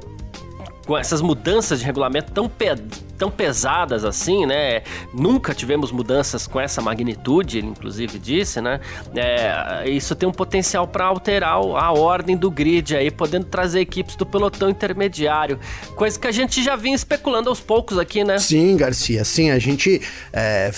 com 0.85 0.97
essas 0.97 1.21
mudanças 1.21 1.79
de 1.79 1.85
regulamento 1.85 2.31
tão, 2.31 2.49
tão 3.17 3.31
pesadas 3.31 4.05
assim, 4.05 4.45
né? 4.45 4.81
Nunca 5.13 5.53
tivemos 5.53 5.91
mudanças 5.91 6.47
com 6.47 6.59
essa 6.59 6.81
magnitude, 6.81 7.57
ele 7.57 7.67
inclusive 7.67 8.19
disse, 8.19 8.61
né? 8.61 8.79
É, 9.15 9.89
isso 9.89 10.15
tem 10.15 10.27
um 10.27 10.31
potencial 10.31 10.87
para 10.87 11.05
alterar 11.05 11.53
a 11.53 11.91
ordem 11.91 12.37
do 12.37 12.51
grid 12.51 12.95
aí, 12.95 13.09
podendo 13.09 13.45
trazer 13.45 13.79
equipes 13.79 14.15
do 14.15 14.25
pelotão 14.25 14.69
intermediário, 14.69 15.59
coisa 15.95 16.19
que 16.19 16.27
a 16.27 16.31
gente 16.31 16.63
já 16.63 16.75
vinha 16.75 16.95
especulando 16.95 17.49
aos 17.49 17.59
poucos 17.59 17.97
aqui, 17.97 18.23
né? 18.23 18.37
Sim, 18.37 18.77
Garcia, 18.77 19.23
sim, 19.23 19.49
a 19.49 19.59
gente 19.59 20.01
é, 20.31 20.71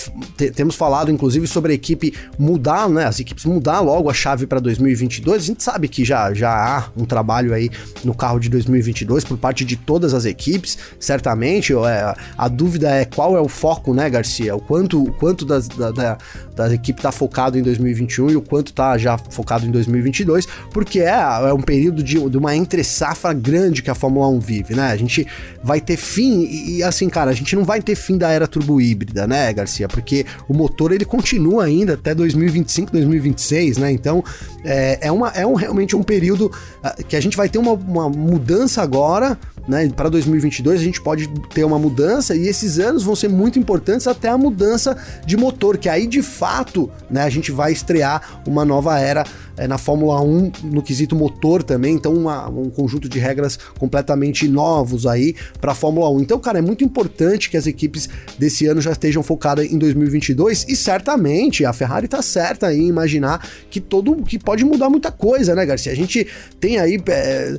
temos 0.54 0.74
falado 0.74 1.10
inclusive 1.10 1.46
sobre 1.46 1.72
a 1.72 1.74
equipe 1.74 2.14
mudar, 2.38 2.88
né? 2.88 3.04
As 3.04 3.20
equipes 3.20 3.44
mudar 3.44 3.80
logo 3.80 4.08
a 4.08 4.14
chave 4.14 4.46
para 4.46 4.60
2022. 4.60 5.42
A 5.42 5.46
gente 5.46 5.62
sabe 5.62 5.88
que 5.88 6.04
já, 6.04 6.32
já 6.32 6.50
há 6.50 6.90
um 6.96 7.04
trabalho 7.04 7.52
aí 7.52 7.70
no 8.04 8.14
carro 8.14 8.38
de 8.38 8.48
2022 8.48 9.24
por 9.24 9.36
parte 9.36 9.64
de 9.64 9.76
todas 9.76 10.14
as 10.14 10.24
equipes, 10.24 10.78
certamente. 10.98 11.72
É, 11.74 12.14
a 12.36 12.48
dúvida 12.48 12.90
é 12.90 13.04
qual 13.04 13.36
é 13.36 13.40
o 13.40 13.48
foco, 13.48 13.94
né, 13.94 14.08
Garcia? 14.08 14.54
O 14.54 14.60
quanto, 14.60 15.02
o 15.02 15.12
quanto 15.12 15.44
das, 15.44 15.68
da, 15.68 15.90
da, 15.90 16.18
da 16.54 16.74
equipe 16.74 17.00
tá 17.00 17.12
focado 17.12 17.58
em 17.58 17.62
2021 17.62 18.30
e 18.30 18.36
o 18.36 18.42
quanto 18.42 18.72
tá 18.72 18.96
já 18.98 19.16
focado 19.18 19.66
em 19.66 19.70
2022, 19.70 20.46
porque 20.72 21.00
é, 21.00 21.10
é 21.10 21.52
um 21.52 21.60
período 21.60 22.02
de, 22.02 22.18
de 22.28 22.38
uma 22.38 22.54
entre-safra 22.54 23.32
grande 23.32 23.82
que 23.82 23.90
a 23.90 23.94
Fórmula 23.94 24.28
1 24.28 24.40
vive, 24.40 24.74
né? 24.74 24.90
A 24.90 24.96
gente 24.96 25.26
vai 25.62 25.80
ter 25.80 25.96
fim, 25.96 26.42
e, 26.42 26.78
e 26.78 26.82
assim, 26.82 27.08
cara, 27.08 27.30
a 27.30 27.34
gente 27.34 27.54
não 27.54 27.64
vai 27.64 27.80
ter 27.80 27.94
fim 27.94 28.16
da 28.16 28.30
era 28.30 28.46
turbo 28.46 28.80
híbrida, 28.80 29.26
né, 29.26 29.52
Garcia? 29.52 29.88
Porque 29.88 30.26
o 30.48 30.54
motor 30.54 30.92
ele 30.92 31.04
continua 31.04 31.64
ainda 31.64 31.94
até 31.94 32.14
2025, 32.14 32.92
2026, 32.92 33.78
né? 33.78 33.90
Então 33.92 34.24
é, 34.64 34.98
é, 35.02 35.12
uma, 35.12 35.28
é 35.28 35.46
um, 35.46 35.54
realmente 35.54 35.96
um 35.96 36.02
período 36.02 36.46
uh, 36.46 37.04
que 37.04 37.16
a 37.16 37.20
gente 37.20 37.36
vai 37.36 37.48
ter 37.48 37.58
uma, 37.58 37.72
uma 37.72 38.08
mudança 38.08 38.82
agora 38.82 39.38
né? 39.66 39.88
Para 39.94 40.08
2022 40.08 40.80
a 40.80 40.84
gente 40.84 41.00
pode 41.00 41.28
ter 41.54 41.64
uma 41.64 41.78
mudança 41.78 42.34
e 42.34 42.46
esses 42.46 42.78
anos 42.78 43.02
vão 43.02 43.14
ser 43.14 43.28
muito 43.28 43.58
importantes 43.58 44.06
até 44.06 44.28
a 44.28 44.38
mudança 44.38 44.96
de 45.24 45.36
motor, 45.36 45.78
que 45.78 45.88
aí 45.88 46.06
de 46.06 46.22
fato, 46.22 46.90
né, 47.10 47.22
a 47.22 47.30
gente 47.30 47.52
vai 47.52 47.72
estrear 47.72 48.40
uma 48.46 48.64
nova 48.64 48.98
era 48.98 49.24
é, 49.56 49.68
na 49.68 49.76
Fórmula 49.76 50.20
1 50.22 50.52
no 50.64 50.82
quesito 50.82 51.14
motor 51.14 51.62
também, 51.62 51.94
então 51.94 52.14
uma, 52.14 52.48
um 52.48 52.70
conjunto 52.70 53.08
de 53.08 53.18
regras 53.18 53.58
completamente 53.78 54.48
novos 54.48 55.06
aí 55.06 55.34
para 55.60 55.72
a 55.72 55.74
Fórmula 55.74 56.08
1. 56.10 56.20
Então, 56.20 56.38
cara, 56.38 56.58
é 56.58 56.62
muito 56.62 56.82
importante 56.82 57.50
que 57.50 57.56
as 57.56 57.66
equipes 57.66 58.08
desse 58.38 58.66
ano 58.66 58.80
já 58.80 58.92
estejam 58.92 59.22
focadas 59.22 59.70
em 59.70 59.76
2022 59.76 60.66
e 60.68 60.74
certamente 60.74 61.64
a 61.64 61.72
Ferrari 61.74 62.06
está 62.06 62.22
certa 62.22 62.72
em 62.72 62.88
imaginar 62.88 63.46
que 63.68 63.80
todo 63.80 64.16
que 64.22 64.38
pode 64.38 64.64
mudar 64.64 64.88
muita 64.88 65.12
coisa, 65.12 65.54
né, 65.54 65.66
Garcia? 65.66 65.92
A 65.92 65.96
gente 65.96 66.26
tem 66.58 66.78
aí 66.78 66.98
é, 67.08 67.58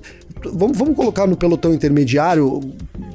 vamos, 0.53 0.77
vamos 0.77 0.95
colocar 0.95 1.27
no 1.27 1.37
pelotão 1.37 1.73
intermediário 1.73 2.61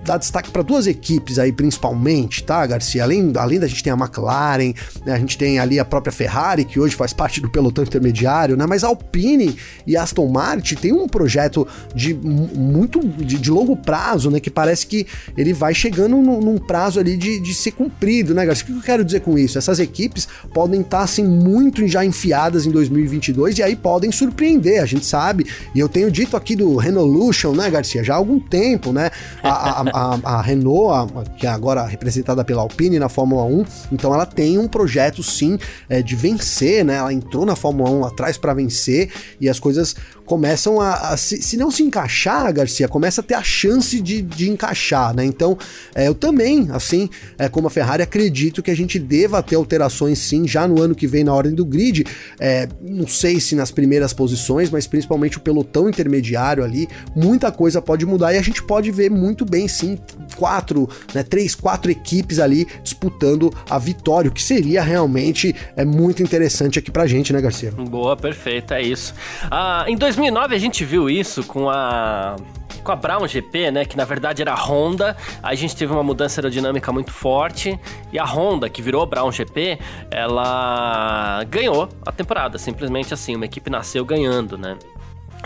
dar 0.07 0.19
destaque 0.19 0.51
para 0.51 0.63
duas 0.63 0.87
equipes 0.87 1.39
aí, 1.39 1.53
principalmente, 1.53 2.43
tá, 2.43 2.65
Garcia? 2.65 3.03
Além, 3.03 3.33
além 3.37 3.59
da 3.59 3.67
gente 3.67 3.83
ter 3.83 3.91
a 3.91 3.95
McLaren, 3.95 4.73
né, 5.05 5.13
a 5.13 5.19
gente 5.19 5.37
tem 5.37 5.59
ali 5.59 5.79
a 5.79 5.85
própria 5.85 6.13
Ferrari, 6.13 6.65
que 6.65 6.79
hoje 6.79 6.95
faz 6.95 7.13
parte 7.13 7.41
do 7.41 7.51
pelotão 7.51 7.85
intermediário, 7.85 8.57
né? 8.57 8.65
Mas 8.67 8.85
a 8.85 8.89
Alpine 8.89 9.57
e 9.87 9.97
Aston 9.97 10.29
Martin 10.29 10.77
tem 10.77 10.93
um 10.93 11.09
projeto 11.09 11.67
de 11.95 12.15
muito 12.15 13.01
de, 13.01 13.39
de 13.39 13.51
longo 13.51 13.77
prazo, 13.77 14.31
né? 14.31 14.41
Que 14.41 14.51
parece 14.51 14.87
que 14.87 15.07
ele 15.37 15.53
vai 15.53 15.75
chegando 15.75 16.17
num, 16.17 16.41
num 16.41 16.59
prazo 16.59 17.01
ali 17.01 17.17
de, 17.17 17.41
de 17.41 17.55
ser 17.55 17.73
cumprido, 17.73 18.33
né, 18.35 18.47
Garcia? 18.47 18.65
O 18.65 18.67
que 18.69 18.73
eu 18.79 18.83
quero 18.83 19.05
dizer 19.05 19.21
com 19.21 19.37
isso? 19.37 19.59
Essas 19.59 19.81
equipes 19.81 20.29
podem 20.55 20.81
estar, 20.81 20.99
tá, 20.99 21.05
assim, 21.05 21.25
muito 21.25 21.87
já 21.89 22.05
enfiadas 22.05 22.65
em 22.65 22.71
2022 22.71 23.59
e 23.59 23.63
aí 23.63 23.75
podem 23.75 24.13
surpreender, 24.13 24.81
a 24.81 24.87
gente 24.87 25.05
sabe. 25.05 25.47
E 25.75 25.81
eu 25.81 25.89
tenho 25.89 26.11
dito 26.11 26.37
aqui 26.37 26.55
do 26.55 26.77
Renolution, 26.77 27.53
né, 27.53 27.69
Garcia? 27.69 28.05
Já 28.05 28.15
há 28.15 28.17
algum 28.17 28.39
tempo, 28.39 28.93
né? 28.93 29.11
A, 29.43 29.83
a, 29.83 29.96
a, 29.97 30.19
a 30.37 30.43
Renault, 30.43 30.93
a, 30.93 31.25
que 31.25 31.47
é 31.47 31.49
agora 31.49 31.83
representada 31.87 32.45
pela 32.45 32.61
Alpine 32.61 32.99
na 32.99 33.09
Fórmula 33.09 33.45
1, 33.45 33.65
então 33.93 34.13
ela 34.13 34.27
tem 34.27 34.59
um 34.59 34.69
projeto, 34.69 35.23
sim, 35.23 35.59
é, 35.89 36.03
de 36.03 36.15
vencer, 36.15 36.85
né? 36.85 36.97
Ela 36.97 37.15
entrou 37.15 37.47
na 37.47 37.57
Fórmula 37.57 37.89
1 37.89 38.05
atrás 38.05 38.37
para 38.37 38.53
vencer 38.53 39.11
e 39.41 39.49
as 39.49 39.59
coisas 39.59 39.97
começam 40.27 40.81
a, 40.81 41.13
a 41.13 41.17
se, 41.17 41.41
se, 41.41 41.57
não 41.57 41.71
se 41.71 41.83
encaixar, 41.83 42.53
Garcia, 42.53 42.89
começa 42.89 43.21
a 43.21 43.25
ter 43.25 43.35
a 43.35 43.43
chance 43.43 44.01
de, 44.01 44.21
de 44.21 44.51
encaixar, 44.51 45.15
né? 45.15 45.25
Então, 45.25 45.57
é, 45.95 46.09
eu 46.09 46.15
também, 46.15 46.69
assim, 46.73 47.09
é, 47.39 47.49
como 47.49 47.69
a 47.69 47.71
Ferrari, 47.71 48.03
acredito 48.03 48.63
que 48.63 48.71
a 48.71 48.77
gente 48.77 48.99
deva 48.99 49.43
ter 49.43 49.55
alterações 49.55 50.19
sim 50.19 50.47
já 50.47 50.67
no 50.67 50.83
ano 50.83 50.95
que 50.95 51.07
vem 51.07 51.25
na 51.25 51.33
ordem 51.33 51.55
do 51.55 51.65
grid. 51.65 52.05
É, 52.39 52.69
não 52.83 53.07
sei 53.07 53.41
se 53.41 53.55
nas 53.55 53.71
primeiras 53.71 54.13
posições, 54.13 54.69
mas 54.69 54.87
principalmente 54.87 55.39
o 55.39 55.41
pelotão 55.41 55.89
intermediário 55.89 56.65
ali, 56.65 56.89
muita 57.15 57.53
coisa 57.53 57.81
pode 57.81 58.05
mudar 58.05 58.35
e 58.35 58.39
a 58.39 58.43
gente 58.43 58.63
pode 58.63 58.91
ver 58.91 59.11
muito 59.11 59.45
bem 59.45 59.69
sim 59.69 59.99
quatro, 60.37 60.89
né, 61.15 61.23
três, 61.23 61.55
quatro 61.55 61.91
equipes 61.91 62.39
ali 62.39 62.67
disputando 62.83 63.53
a 63.71 63.79
vitória, 63.79 64.31
o 64.31 64.35
que 64.35 64.43
seria 64.43 64.83
realmente 64.83 65.55
é 65.77 65.85
muito 65.85 66.23
interessante 66.23 66.79
aqui 66.79 66.91
pra 66.91 67.07
gente, 67.07 67.33
né, 67.33 67.41
Garcia? 67.41 67.71
Boa, 67.71 68.17
perfeito, 68.17 68.75
é 68.75 68.83
isso. 68.83 69.15
Ah, 69.51 69.85
em 69.87 69.97
dois 69.97 70.16
2009 70.17 70.55
a 70.55 70.59
gente 70.59 70.83
viu 70.83 71.11
isso 71.11 71.45
com 71.45 71.69
a 71.69 72.37
com 72.83 72.93
a 72.93 72.97
Brown 72.97 73.27
GP, 73.27 73.73
né, 73.73 73.85
que 73.85 73.97
na 73.97 74.05
verdade 74.05 74.41
era 74.41 74.53
a 74.53 74.55
Honda, 74.55 75.17
a 75.43 75.55
gente 75.57 75.75
teve 75.75 75.93
uma 75.93 76.05
mudança 76.05 76.41
aerodinâmica 76.41 76.93
muito 76.93 77.13
forte 77.13 77.79
e 78.13 78.19
a 78.19 78.25
Honda, 78.25 78.71
que 78.71 78.81
virou 78.81 79.05
Brown 79.05 79.33
GP, 79.33 79.77
ela 80.09 81.43
ganhou 81.51 81.89
a 82.07 82.13
temporada, 82.13 82.59
simplesmente 82.59 83.13
assim, 83.13 83.35
uma 83.35 83.45
equipe 83.45 83.69
nasceu 83.69 84.05
ganhando, 84.05 84.57
né? 84.57 84.79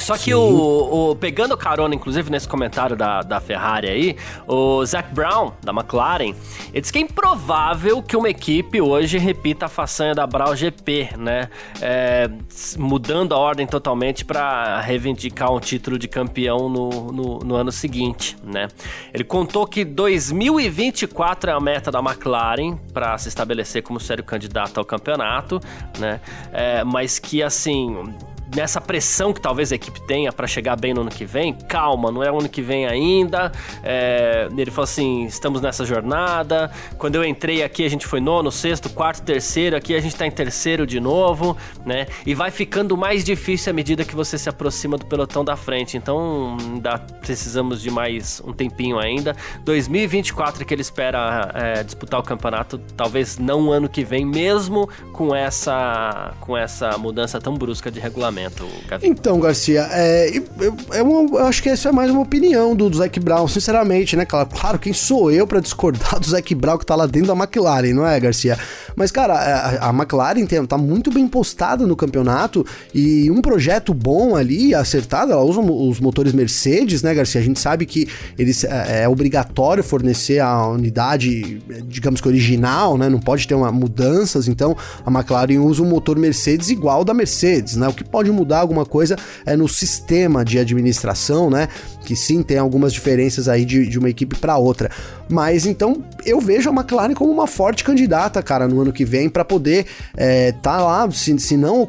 Só 0.00 0.16
que 0.16 0.34
o, 0.34 1.10
o, 1.10 1.16
pegando 1.16 1.56
carona, 1.56 1.94
inclusive 1.94 2.30
nesse 2.30 2.48
comentário 2.48 2.96
da, 2.96 3.22
da 3.22 3.40
Ferrari 3.40 3.88
aí, 3.88 4.16
o 4.46 4.84
Zac 4.84 5.12
Brown, 5.14 5.52
da 5.62 5.72
McLaren, 5.72 6.34
ele 6.72 6.80
diz 6.80 6.90
que 6.90 6.98
é 6.98 7.02
improvável 7.02 8.02
que 8.02 8.16
uma 8.16 8.28
equipe 8.28 8.80
hoje 8.80 9.18
repita 9.18 9.66
a 9.66 9.68
façanha 9.68 10.14
da 10.14 10.26
Brown 10.26 10.54
GP, 10.56 11.10
né? 11.18 11.48
É, 11.80 12.30
mudando 12.78 13.34
a 13.34 13.38
ordem 13.38 13.66
totalmente 13.66 14.24
para 14.24 14.80
reivindicar 14.80 15.52
um 15.52 15.60
título 15.60 15.98
de 15.98 16.08
campeão 16.08 16.68
no, 16.68 17.12
no, 17.12 17.38
no, 17.40 17.54
ano 17.54 17.70
seguinte, 17.70 18.36
né? 18.42 18.68
Ele 19.12 19.24
contou 19.24 19.66
que 19.66 19.84
2024 19.84 21.50
é 21.50 21.52
a 21.52 21.60
meta 21.60 21.90
da 21.90 22.00
McLaren 22.00 22.76
para 22.92 23.16
se 23.18 23.28
estabelecer 23.28 23.82
como 23.82 24.00
sério 24.00 24.24
candidato 24.24 24.78
ao 24.78 24.84
campeonato, 24.84 25.60
né? 25.98 26.20
É, 26.52 26.82
mas 26.84 27.18
que 27.18 27.42
assim 27.42 28.14
nessa 28.54 28.80
pressão 28.80 29.32
que 29.32 29.40
talvez 29.40 29.72
a 29.72 29.74
equipe 29.74 30.00
tenha 30.06 30.32
para 30.32 30.46
chegar 30.46 30.76
bem 30.76 30.92
no 30.92 31.02
ano 31.02 31.10
que 31.10 31.24
vem, 31.24 31.52
calma, 31.52 32.10
não 32.10 32.22
é 32.22 32.30
o 32.30 32.38
ano 32.38 32.48
que 32.48 32.62
vem 32.62 32.86
ainda. 32.86 33.52
É, 33.82 34.48
ele 34.56 34.70
falou 34.70 34.84
assim: 34.84 35.24
estamos 35.24 35.60
nessa 35.60 35.84
jornada. 35.84 36.70
Quando 36.98 37.14
eu 37.14 37.24
entrei 37.24 37.62
aqui, 37.62 37.84
a 37.84 37.88
gente 37.88 38.06
foi 38.06 38.20
nono, 38.20 38.50
sexto, 38.50 38.90
quarto, 38.90 39.22
terceiro. 39.22 39.76
Aqui 39.76 39.94
a 39.94 40.00
gente 40.00 40.16
tá 40.16 40.26
em 40.26 40.30
terceiro 40.30 40.86
de 40.86 41.00
novo, 41.00 41.56
né? 41.84 42.06
E 42.26 42.34
vai 42.34 42.50
ficando 42.50 42.96
mais 42.96 43.24
difícil 43.24 43.70
à 43.70 43.72
medida 43.72 44.04
que 44.04 44.14
você 44.14 44.36
se 44.36 44.48
aproxima 44.48 44.96
do 44.96 45.06
pelotão 45.06 45.44
da 45.44 45.56
frente. 45.56 45.96
Então, 45.96 46.56
ainda 46.60 46.98
precisamos 46.98 47.80
de 47.80 47.90
mais 47.90 48.42
um 48.44 48.52
tempinho 48.52 48.98
ainda. 48.98 49.36
2024 49.64 50.62
é 50.62 50.64
que 50.64 50.74
ele 50.74 50.82
espera 50.82 51.50
é, 51.54 51.82
disputar 51.82 52.20
o 52.20 52.22
campeonato, 52.22 52.78
talvez 52.96 53.38
não 53.38 53.70
ano 53.70 53.88
que 53.88 54.04
vem, 54.04 54.24
mesmo 54.24 54.88
com 55.12 55.34
essa, 55.34 56.34
com 56.40 56.56
essa 56.56 56.96
mudança 56.98 57.40
tão 57.40 57.54
brusca 57.54 57.90
de 57.90 58.00
regulamento. 58.00 58.39
Gavi? 58.88 59.06
Então, 59.06 59.38
Garcia, 59.40 59.88
é, 59.92 60.30
eu, 60.30 60.44
eu, 60.92 61.28
eu, 61.32 61.38
acho 61.46 61.62
que 61.62 61.68
essa 61.68 61.88
é 61.88 61.92
mais 61.92 62.10
uma 62.10 62.20
opinião 62.20 62.74
do, 62.74 62.88
do 62.88 62.96
Zac 62.96 63.18
Brown, 63.20 63.46
sinceramente, 63.48 64.16
né? 64.16 64.24
Claro, 64.24 64.48
claro 64.48 64.78
quem 64.78 64.92
sou 64.92 65.30
eu 65.30 65.46
para 65.46 65.60
discordar 65.60 66.18
do 66.20 66.28
Zac 66.28 66.54
Brown 66.54 66.78
que 66.78 66.86
tá 66.86 66.94
lá 66.94 67.06
dentro 67.06 67.28
da 67.28 67.34
McLaren, 67.34 67.92
não 67.92 68.06
é, 68.06 68.18
Garcia? 68.18 68.58
Mas, 68.96 69.10
cara, 69.10 69.34
a, 69.34 69.88
a 69.88 69.92
McLaren 69.92 70.46
tem, 70.46 70.64
tá 70.64 70.78
muito 70.78 71.10
bem 71.10 71.26
postada 71.26 71.86
no 71.86 71.96
campeonato 71.96 72.64
e 72.94 73.30
um 73.30 73.40
projeto 73.40 73.92
bom 73.92 74.36
ali, 74.36 74.74
acertado, 74.74 75.32
ela 75.32 75.42
usa 75.42 75.60
os 75.60 76.00
motores 76.00 76.32
Mercedes, 76.32 77.02
né, 77.02 77.14
Garcia? 77.14 77.40
A 77.40 77.44
gente 77.44 77.60
sabe 77.60 77.86
que 77.86 78.08
eles 78.38 78.64
é, 78.64 79.02
é 79.02 79.08
obrigatório 79.08 79.82
fornecer 79.82 80.40
a 80.40 80.68
unidade, 80.68 81.62
digamos 81.84 82.20
que 82.20 82.28
original, 82.28 82.96
né? 82.96 83.08
Não 83.08 83.20
pode 83.20 83.46
ter 83.46 83.54
uma, 83.54 83.70
mudanças, 83.72 84.48
então 84.48 84.76
a 85.04 85.10
McLaren 85.10 85.60
usa 85.60 85.82
um 85.82 85.86
motor 85.86 86.18
Mercedes 86.18 86.70
igual 86.70 87.04
da 87.04 87.14
Mercedes, 87.14 87.76
né? 87.76 87.88
O 87.88 87.92
que 87.92 88.04
pode 88.04 88.29
mudar 88.32 88.60
alguma 88.60 88.84
coisa 88.84 89.16
é 89.44 89.56
no 89.56 89.68
sistema 89.68 90.44
de 90.44 90.58
administração, 90.58 91.50
né? 91.50 91.68
Que 92.04 92.14
sim 92.16 92.42
tem 92.42 92.58
algumas 92.58 92.92
diferenças 92.92 93.48
aí 93.48 93.64
de, 93.64 93.86
de 93.86 93.98
uma 93.98 94.10
equipe 94.10 94.36
para 94.36 94.56
outra. 94.56 94.90
Mas 95.30 95.64
então 95.64 96.02
eu 96.26 96.40
vejo 96.40 96.68
a 96.68 96.72
McLaren 96.72 97.14
como 97.14 97.30
uma 97.30 97.46
forte 97.46 97.84
candidata, 97.84 98.42
cara, 98.42 98.66
no 98.66 98.80
ano 98.80 98.92
que 98.92 99.04
vem 99.04 99.28
para 99.28 99.44
poder 99.44 99.86
é, 100.16 100.52
tá 100.52 100.82
lá, 100.82 101.10
se, 101.10 101.38
se 101.38 101.56
não 101.56 101.88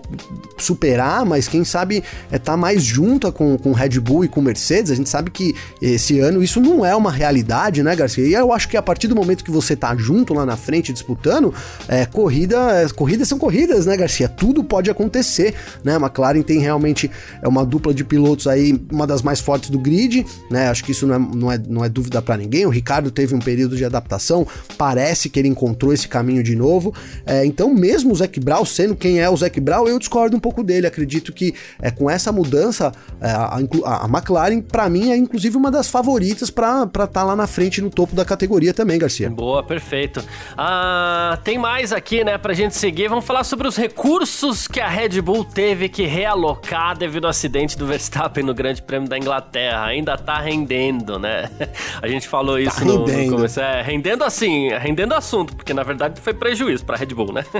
superar, 0.57 1.25
mas 1.25 1.47
quem 1.47 1.63
sabe 1.63 2.03
é 2.31 2.37
tá 2.37 2.55
mais 2.55 2.83
junta 2.83 3.31
com, 3.31 3.57
com 3.57 3.71
Red 3.71 3.99
Bull 3.99 4.25
e 4.25 4.27
com 4.27 4.41
Mercedes. 4.41 4.91
A 4.91 4.95
gente 4.95 5.09
sabe 5.09 5.31
que 5.31 5.55
esse 5.81 6.19
ano 6.19 6.43
isso 6.43 6.61
não 6.61 6.85
é 6.85 6.95
uma 6.95 7.11
realidade, 7.11 7.81
né, 7.81 7.95
Garcia? 7.95 8.25
E 8.25 8.33
eu 8.33 8.53
acho 8.53 8.69
que 8.69 8.77
a 8.77 8.81
partir 8.81 9.07
do 9.07 9.15
momento 9.15 9.43
que 9.43 9.51
você 9.51 9.75
tá 9.75 9.95
junto 9.95 10.33
lá 10.33 10.45
na 10.45 10.55
frente 10.55 10.93
disputando, 10.93 11.53
é, 11.87 12.05
corrida, 12.05 12.57
é, 12.83 12.87
corridas 12.89 13.27
são 13.27 13.39
corridas, 13.39 13.85
né, 13.85 13.97
Garcia? 13.97 14.29
Tudo 14.29 14.63
pode 14.63 14.89
acontecer, 14.89 15.55
né? 15.83 15.95
A 15.95 15.99
McLaren 15.99 16.43
tem 16.43 16.59
realmente 16.59 17.09
é 17.41 17.47
uma 17.47 17.65
dupla 17.65 17.93
de 17.93 18.03
pilotos 18.03 18.45
aí, 18.45 18.79
uma 18.91 19.07
das 19.07 19.21
mais 19.21 19.39
fortes 19.39 19.69
do 19.69 19.79
grid, 19.79 20.25
né? 20.49 20.69
Acho 20.69 20.83
que 20.83 20.91
isso 20.91 21.07
não 21.07 21.15
é, 21.15 21.19
não 21.19 21.51
é, 21.51 21.57
não 21.57 21.85
é 21.85 21.89
dúvida 21.89 22.21
para 22.21 22.37
ninguém. 22.37 22.65
O 22.65 22.69
Ricardo 22.69 23.09
teve 23.09 23.30
um 23.35 23.39
período 23.39 23.75
de 23.75 23.85
adaptação, 23.85 24.47
parece 24.77 25.29
que 25.29 25.39
ele 25.39 25.47
encontrou 25.47 25.93
esse 25.93 26.07
caminho 26.07 26.43
de 26.43 26.55
novo. 26.55 26.93
É, 27.25 27.45
então, 27.45 27.73
mesmo 27.73 28.11
o 28.11 28.15
Zac 28.15 28.39
Brown 28.39 28.65
sendo 28.65 28.95
quem 28.95 29.19
é 29.19 29.29
o 29.29 29.35
Zac 29.35 29.59
Brown, 29.59 29.87
eu 29.87 29.99
discordo 29.99 30.35
um 30.35 30.39
pouco 30.39 30.63
dele. 30.63 30.87
Acredito 30.87 31.33
que 31.33 31.53
é, 31.81 31.91
com 31.91 32.09
essa 32.09 32.31
mudança, 32.31 32.91
é, 33.19 33.29
a, 33.29 33.59
a, 33.85 34.05
a, 34.05 34.07
McLaren, 34.07 34.61
para 34.61 34.89
mim, 34.89 35.11
é 35.11 35.17
inclusive 35.17 35.55
uma 35.57 35.71
das 35.71 35.89
favoritas 35.89 36.49
para 36.49 36.83
estar 36.83 37.07
tá 37.07 37.23
lá 37.23 37.35
na 37.35 37.47
frente 37.47 37.81
no 37.81 37.89
topo 37.89 38.15
da 38.15 38.25
categoria 38.25 38.73
também, 38.73 38.97
Garcia. 38.97 39.29
Boa, 39.29 39.63
perfeito. 39.63 40.23
Ah, 40.57 41.39
tem 41.43 41.57
mais 41.57 41.93
aqui, 41.93 42.23
né, 42.23 42.37
pra 42.37 42.53
gente 42.53 42.75
seguir. 42.75 43.07
Vamos 43.07 43.25
falar 43.25 43.43
sobre 43.43 43.67
os 43.67 43.75
recursos 43.75 44.67
que 44.67 44.79
a 44.79 44.87
Red 44.87 45.21
Bull 45.21 45.43
teve 45.43 45.89
que 45.89 46.05
realocar 46.05 46.97
devido 46.97 47.25
ao 47.25 47.29
acidente 47.29 47.77
do 47.77 47.85
Verstappen 47.85 48.43
no 48.43 48.53
Grande 48.53 48.81
Prêmio 48.81 49.07
da 49.07 49.17
Inglaterra. 49.17 49.85
Ainda 49.85 50.17
tá 50.17 50.39
rendendo, 50.39 51.19
né? 51.19 51.49
A 52.01 52.07
gente 52.07 52.27
falou 52.27 52.55
tá 52.55 52.61
isso 52.61 52.79
tá 52.79 52.85
no, 52.85 53.05
começo. 53.29 53.59
É, 53.59 53.81
rendendo 53.81 54.23
assim, 54.23 54.69
rendendo 54.69 55.13
assunto, 55.13 55.55
porque 55.55 55.73
na 55.73 55.83
verdade 55.83 56.19
foi 56.21 56.33
prejuízo 56.33 56.85
pra 56.85 56.97
Red 56.97 57.07
Bull, 57.07 57.33
né? 57.33 57.45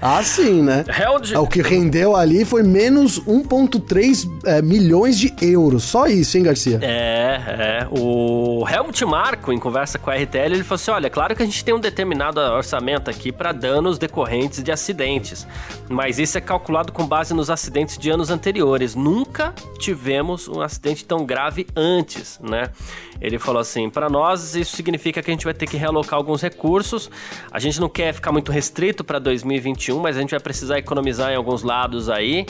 Ah, 0.00 0.22
sim, 0.22 0.62
né? 0.62 0.84
Held... 0.86 1.34
É, 1.34 1.38
o 1.38 1.46
que 1.46 1.60
rendeu 1.60 2.14
ali 2.14 2.44
foi 2.44 2.62
menos 2.62 3.20
1,3 3.20 4.28
é, 4.44 4.62
milhões 4.62 5.18
de 5.18 5.34
euros. 5.40 5.82
Só 5.84 6.06
isso, 6.06 6.36
hein, 6.36 6.44
Garcia? 6.44 6.78
É, 6.82 7.40
é. 7.82 7.88
O 7.90 8.64
Helmut 8.68 9.04
Marko, 9.04 9.52
em 9.52 9.58
conversa 9.58 9.98
com 9.98 10.10
a 10.10 10.14
RTL, 10.14 10.54
ele 10.54 10.64
falou 10.64 10.76
assim: 10.76 10.90
olha, 10.90 11.10
claro 11.10 11.34
que 11.34 11.42
a 11.42 11.46
gente 11.46 11.64
tem 11.64 11.74
um 11.74 11.80
determinado 11.80 12.40
orçamento 12.40 13.10
aqui 13.10 13.32
para 13.32 13.52
danos 13.52 13.98
decorrentes 13.98 14.62
de 14.62 14.70
acidentes, 14.70 15.46
mas 15.88 16.18
isso 16.18 16.38
é 16.38 16.40
calculado 16.40 16.92
com 16.92 17.06
base 17.06 17.34
nos 17.34 17.50
acidentes 17.50 17.98
de 17.98 18.10
anos 18.10 18.30
anteriores. 18.30 18.94
Nunca 18.94 19.54
tivemos 19.78 20.48
um 20.48 20.60
acidente 20.60 21.04
tão 21.04 21.24
grave 21.24 21.66
antes, 21.74 22.38
né? 22.42 22.70
Ele 23.20 23.38
falou 23.38 23.60
assim: 23.60 23.90
para 23.90 24.08
nós 24.08 24.54
isso 24.54 24.76
significa 24.76 25.07
que 25.12 25.18
a 25.18 25.22
gente 25.22 25.44
vai 25.44 25.54
ter 25.54 25.66
que 25.66 25.76
realocar 25.76 26.14
alguns 26.14 26.42
recursos. 26.42 27.10
A 27.50 27.58
gente 27.58 27.80
não 27.80 27.88
quer 27.88 28.12
ficar 28.12 28.32
muito 28.32 28.52
restrito 28.52 29.02
para 29.04 29.18
2021, 29.18 29.98
mas 29.98 30.16
a 30.16 30.20
gente 30.20 30.30
vai 30.30 30.40
precisar 30.40 30.78
economizar 30.78 31.32
em 31.32 31.36
alguns 31.36 31.62
lados 31.62 32.08
aí. 32.08 32.46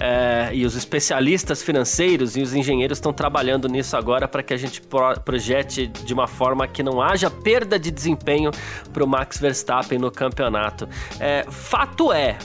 É, 0.00 0.48
e 0.54 0.64
os 0.64 0.74
especialistas 0.74 1.62
financeiros 1.62 2.34
e 2.34 2.40
os 2.40 2.54
engenheiros 2.54 2.96
estão 2.96 3.12
trabalhando 3.12 3.68
nisso 3.68 3.96
agora 3.96 4.26
para 4.26 4.42
que 4.42 4.54
a 4.54 4.56
gente 4.56 4.80
pro 4.80 5.20
projete 5.20 5.86
de 5.86 6.14
uma 6.14 6.26
forma 6.26 6.66
que 6.66 6.82
não 6.82 7.02
haja 7.02 7.28
perda 7.30 7.78
de 7.78 7.90
desempenho 7.90 8.50
para 8.92 9.04
o 9.04 9.06
Max 9.06 9.38
Verstappen 9.38 9.98
no 9.98 10.10
campeonato. 10.10 10.88
É, 11.18 11.44
fato 11.50 12.12
é, 12.12 12.38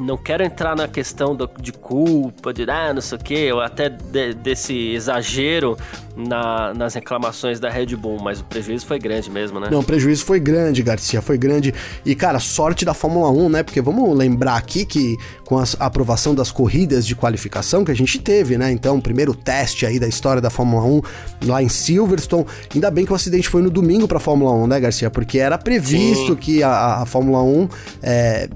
não 0.00 0.16
quero 0.16 0.44
entrar 0.44 0.76
na 0.76 0.88
questão 0.88 1.34
do, 1.34 1.50
de 1.60 1.72
culpa, 1.72 2.52
de 2.52 2.68
ah, 2.68 2.92
não 2.92 3.00
sei 3.00 3.18
o 3.18 3.20
que, 3.20 3.52
ou 3.52 3.60
até 3.60 3.88
de, 3.88 4.34
desse 4.34 4.74
exagero 4.92 5.76
na, 6.16 6.74
nas 6.74 6.94
reclamações 6.94 7.60
da 7.60 7.70
Red 7.70 7.94
Bull, 7.96 8.18
mas 8.20 8.40
o 8.40 8.44
prejuízo 8.44 8.86
foi 8.86 8.98
grande 8.98 9.30
mesmo, 9.30 9.60
né? 9.60 9.68
Não, 9.70 9.80
o 9.80 9.84
prejuízo 9.84 10.24
foi 10.24 10.40
grande, 10.40 10.82
Garcia, 10.82 11.22
foi 11.22 11.38
grande. 11.38 11.72
E, 12.04 12.14
cara, 12.14 12.38
sorte 12.38 12.84
da 12.84 12.94
Fórmula 12.94 13.30
1, 13.30 13.48
né? 13.48 13.62
Porque 13.62 13.80
vamos 13.80 14.16
lembrar 14.16 14.56
aqui 14.56 14.84
que 14.84 15.16
com 15.44 15.58
a 15.58 15.64
aprovação 15.78 16.34
das 16.34 16.50
corridas 16.50 16.97
de 17.06 17.14
qualificação 17.14 17.84
que 17.84 17.90
a 17.90 17.94
gente 17.94 18.18
teve, 18.18 18.56
né? 18.58 18.70
Então, 18.70 18.96
o 18.96 19.02
primeiro 19.02 19.34
teste 19.34 19.86
aí 19.86 19.98
da 19.98 20.08
história 20.08 20.40
da 20.40 20.50
Fórmula 20.50 20.84
1 20.84 21.02
lá 21.46 21.62
em 21.62 21.68
Silverstone. 21.68 22.46
Ainda 22.74 22.90
bem 22.90 23.04
que 23.04 23.12
o 23.12 23.14
acidente 23.14 23.48
foi 23.48 23.62
no 23.62 23.70
domingo 23.70 24.06
pra 24.06 24.18
Fórmula 24.18 24.52
1, 24.52 24.66
né, 24.66 24.80
Garcia? 24.80 25.10
Porque 25.10 25.38
era 25.38 25.58
previsto 25.58 26.34
Sim. 26.34 26.36
que 26.36 26.62
a, 26.62 27.02
a 27.02 27.06
Fórmula 27.06 27.42
1 27.42 27.68
é, 28.02 28.48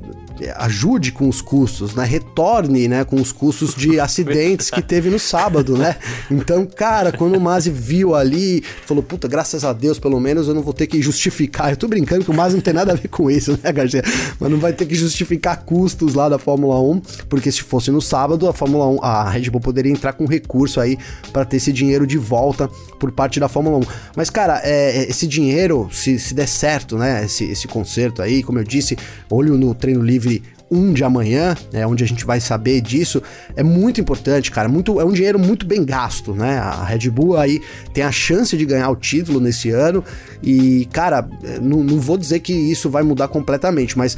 ajude 0.56 1.12
com 1.12 1.28
os 1.28 1.40
custos, 1.40 1.94
né? 1.94 2.04
Retorne, 2.04 2.88
né, 2.88 3.04
com 3.04 3.16
os 3.16 3.32
custos 3.32 3.74
de 3.74 3.98
acidentes 4.00 4.70
que 4.70 4.82
teve 4.82 5.10
no 5.10 5.18
sábado, 5.18 5.76
né? 5.76 5.96
Então, 6.30 6.66
cara, 6.66 7.12
quando 7.12 7.36
o 7.36 7.40
Masi 7.40 7.70
viu 7.70 8.14
ali, 8.14 8.62
falou, 8.86 9.02
puta, 9.02 9.28
graças 9.28 9.64
a 9.64 9.72
Deus, 9.72 9.98
pelo 9.98 10.18
menos 10.20 10.48
eu 10.48 10.54
não 10.54 10.62
vou 10.62 10.72
ter 10.72 10.86
que 10.86 11.00
justificar. 11.00 11.70
Eu 11.70 11.76
tô 11.76 11.88
brincando 11.88 12.24
que 12.24 12.30
o 12.30 12.34
Masi 12.34 12.54
não 12.54 12.62
tem 12.62 12.74
nada 12.74 12.92
a 12.92 12.94
ver 12.94 13.08
com 13.08 13.30
isso, 13.30 13.58
né, 13.62 13.72
Garcia? 13.72 14.02
Mas 14.38 14.50
não 14.50 14.58
vai 14.58 14.72
ter 14.72 14.86
que 14.86 14.94
justificar 14.94 15.64
custos 15.64 16.14
lá 16.14 16.28
da 16.28 16.38
Fórmula 16.38 16.80
1, 16.80 17.00
porque 17.28 17.50
se 17.50 17.62
fosse 17.62 17.90
no 17.90 18.00
sábado, 18.00 18.48
a 18.48 18.52
Fórmula 18.52 18.86
1, 18.88 19.04
a 19.04 19.30
Red 19.30 19.50
Bull 19.50 19.60
poderia 19.60 19.92
entrar 19.92 20.12
com 20.12 20.26
recurso 20.26 20.80
aí 20.80 20.98
para 21.32 21.44
ter 21.44 21.56
esse 21.56 21.72
dinheiro 21.72 22.06
de 22.06 22.18
volta 22.18 22.68
por 22.98 23.12
parte 23.12 23.38
da 23.38 23.48
Fórmula 23.48 23.78
1. 23.78 23.82
Mas, 24.16 24.30
cara, 24.30 24.60
é, 24.64 25.08
esse 25.08 25.26
dinheiro, 25.26 25.88
se, 25.92 26.18
se 26.18 26.34
der 26.34 26.48
certo, 26.48 26.96
né, 26.96 27.24
esse, 27.24 27.44
esse 27.44 27.66
conserto 27.66 28.22
aí, 28.22 28.42
como 28.42 28.58
eu 28.58 28.64
disse, 28.64 28.96
olho 29.30 29.56
no 29.56 29.74
treino 29.74 30.02
livre 30.02 30.21
livre 30.26 30.51
1 30.72 30.92
de 30.94 31.04
amanhã, 31.04 31.54
é 31.72 31.86
onde 31.86 32.02
a 32.02 32.06
gente 32.06 32.24
vai 32.24 32.40
saber 32.40 32.80
disso, 32.80 33.22
é 33.54 33.62
muito 33.62 34.00
importante, 34.00 34.50
cara. 34.50 34.68
Muito, 34.68 35.00
é 35.00 35.04
um 35.04 35.12
dinheiro 35.12 35.38
muito 35.38 35.66
bem 35.66 35.84
gasto, 35.84 36.34
né? 36.34 36.58
A 36.58 36.84
Red 36.84 37.10
Bull 37.10 37.36
aí 37.36 37.60
tem 37.92 38.02
a 38.02 38.10
chance 38.10 38.56
de 38.56 38.64
ganhar 38.64 38.88
o 38.90 38.96
título 38.96 39.38
nesse 39.38 39.70
ano. 39.70 40.02
E, 40.42 40.88
cara, 40.92 41.28
não, 41.60 41.84
não 41.84 42.00
vou 42.00 42.16
dizer 42.16 42.40
que 42.40 42.52
isso 42.52 42.90
vai 42.90 43.02
mudar 43.02 43.28
completamente, 43.28 43.96
mas 43.96 44.16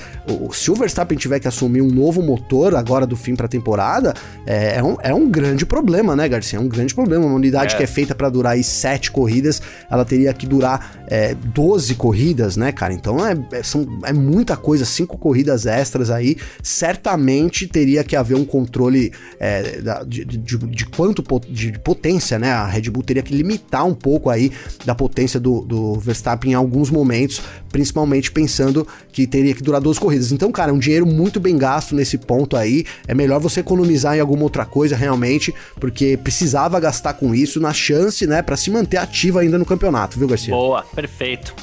se 0.52 0.70
o 0.70 0.74
Verstappen 0.74 1.18
tiver 1.18 1.38
que 1.38 1.48
assumir 1.48 1.82
um 1.82 1.90
novo 1.90 2.22
motor 2.22 2.74
agora 2.74 3.06
do 3.06 3.16
fim 3.16 3.34
para 3.34 3.46
a 3.46 3.48
temporada, 3.48 4.14
é, 4.46 4.76
é, 4.76 4.82
um, 4.82 4.96
é 5.02 5.14
um 5.14 5.28
grande 5.28 5.66
problema, 5.66 6.16
né, 6.16 6.28
Garcia? 6.28 6.58
É 6.58 6.62
um 6.62 6.68
grande 6.68 6.94
problema. 6.94 7.26
Uma 7.26 7.34
unidade 7.34 7.74
é. 7.74 7.76
que 7.76 7.82
é 7.82 7.86
feita 7.86 8.14
para 8.14 8.28
durar 8.28 8.52
aí 8.52 8.64
sete 8.64 9.10
corridas, 9.10 9.60
ela 9.90 10.04
teria 10.04 10.32
que 10.32 10.46
durar 10.46 11.04
é, 11.08 11.34
12 11.34 11.94
corridas, 11.96 12.56
né, 12.56 12.72
cara? 12.72 12.92
Então 12.94 13.24
é, 13.26 13.36
é, 13.52 13.62
são, 13.62 13.86
é 14.04 14.12
muita 14.12 14.56
coisa, 14.56 14.84
cinco 14.84 15.18
corridas 15.18 15.66
extras 15.66 16.10
aí 16.10 16.36
certamente 16.62 17.66
teria 17.66 18.04
que 18.04 18.16
haver 18.16 18.36
um 18.36 18.44
controle 18.44 19.12
é, 19.38 19.80
de, 20.06 20.24
de, 20.24 20.58
de, 20.58 20.86
quanto 20.86 21.22
de 21.48 21.78
potência, 21.78 22.38
né? 22.38 22.50
A 22.50 22.66
Red 22.66 22.90
Bull 22.90 23.02
teria 23.02 23.22
que 23.22 23.34
limitar 23.34 23.86
um 23.86 23.94
pouco 23.94 24.30
aí 24.30 24.52
da 24.84 24.94
potência 24.94 25.38
do, 25.40 25.60
do 25.62 25.94
Verstappen 25.94 26.52
em 26.52 26.54
alguns 26.54 26.90
momentos, 26.90 27.42
principalmente 27.70 28.30
pensando 28.30 28.86
que 29.12 29.26
teria 29.26 29.54
que 29.54 29.62
durar 29.62 29.80
duas 29.80 29.98
corridas. 29.98 30.32
Então, 30.32 30.50
cara, 30.52 30.70
é 30.70 30.74
um 30.74 30.78
dinheiro 30.78 31.06
muito 31.06 31.40
bem 31.40 31.56
gasto 31.56 31.94
nesse 31.94 32.18
ponto 32.18 32.56
aí. 32.56 32.84
É 33.06 33.14
melhor 33.14 33.40
você 33.40 33.60
economizar 33.60 34.16
em 34.16 34.20
alguma 34.20 34.42
outra 34.42 34.64
coisa 34.64 34.96
realmente, 34.96 35.54
porque 35.80 36.16
precisava 36.16 36.78
gastar 36.80 37.14
com 37.14 37.34
isso 37.34 37.60
na 37.60 37.72
chance, 37.72 38.26
né, 38.26 38.42
para 38.42 38.56
se 38.56 38.70
manter 38.70 38.96
ativo 38.96 39.38
ainda 39.38 39.58
no 39.58 39.64
campeonato, 39.64 40.18
viu, 40.18 40.28
Garcia? 40.28 40.54
Boa, 40.54 40.82
perfeito. 40.94 41.54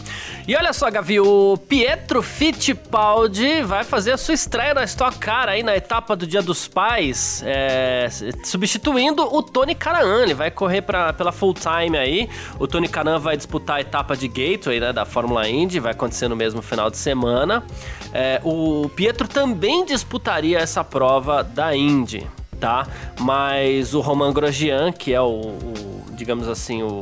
E 0.48 0.56
olha 0.56 0.74
só, 0.74 0.90
Gavi, 0.90 1.20
o 1.20 1.56
Pietro 1.56 2.22
Fittipaldi 2.22 3.62
vai 3.62 3.84
fazer 3.84 4.12
a 4.12 4.18
sua 4.18 4.34
estreia 4.34 4.71
na 4.74 4.84
Stock 4.84 5.18
Car 5.18 5.50
aí 5.50 5.64
na 5.64 5.76
etapa 5.76 6.16
do 6.16 6.26
Dia 6.26 6.42
dos 6.42 6.68
Pais, 6.68 7.44
é, 7.46 8.08
substituindo 8.44 9.24
o 9.24 9.44
Tony 9.44 9.76
Canan. 9.76 10.24
Ele 10.24 10.34
vai 10.34 10.52
correr 10.52 10.82
pra, 10.82 11.14
pela 11.14 11.32
full 11.32 11.54
time 11.54 11.98
aí. 11.98 12.30
O 12.60 12.68
Tony 12.68 12.88
Canan 12.88 13.20
vai 13.20 13.36
disputar 13.36 13.78
a 13.78 13.82
etapa 13.82 14.16
de 14.16 14.28
Gateway, 14.28 14.80
né, 14.80 14.94
da 14.94 15.06
Fórmula 15.06 15.48
Indy, 15.48 15.80
vai 15.80 15.92
acontecer 15.92 16.28
no 16.28 16.36
mesmo 16.36 16.62
final 16.62 16.90
de 16.90 16.98
semana. 16.98 17.64
É, 18.14 18.40
o 18.44 18.90
Pietro 18.96 19.28
também 19.28 19.86
disputaria 19.86 20.60
essa 20.60 20.84
prova 20.84 21.44
da 21.44 21.76
Indy, 21.76 22.28
tá? 22.60 22.88
Mas 23.20 23.94
o 23.94 24.02
Roman 24.02 24.34
Grosjean, 24.34 24.92
que 24.92 25.14
é 25.14 25.22
o, 25.22 25.26
o 25.26 26.06
digamos 26.12 26.48
assim, 26.48 26.84
o 26.84 27.02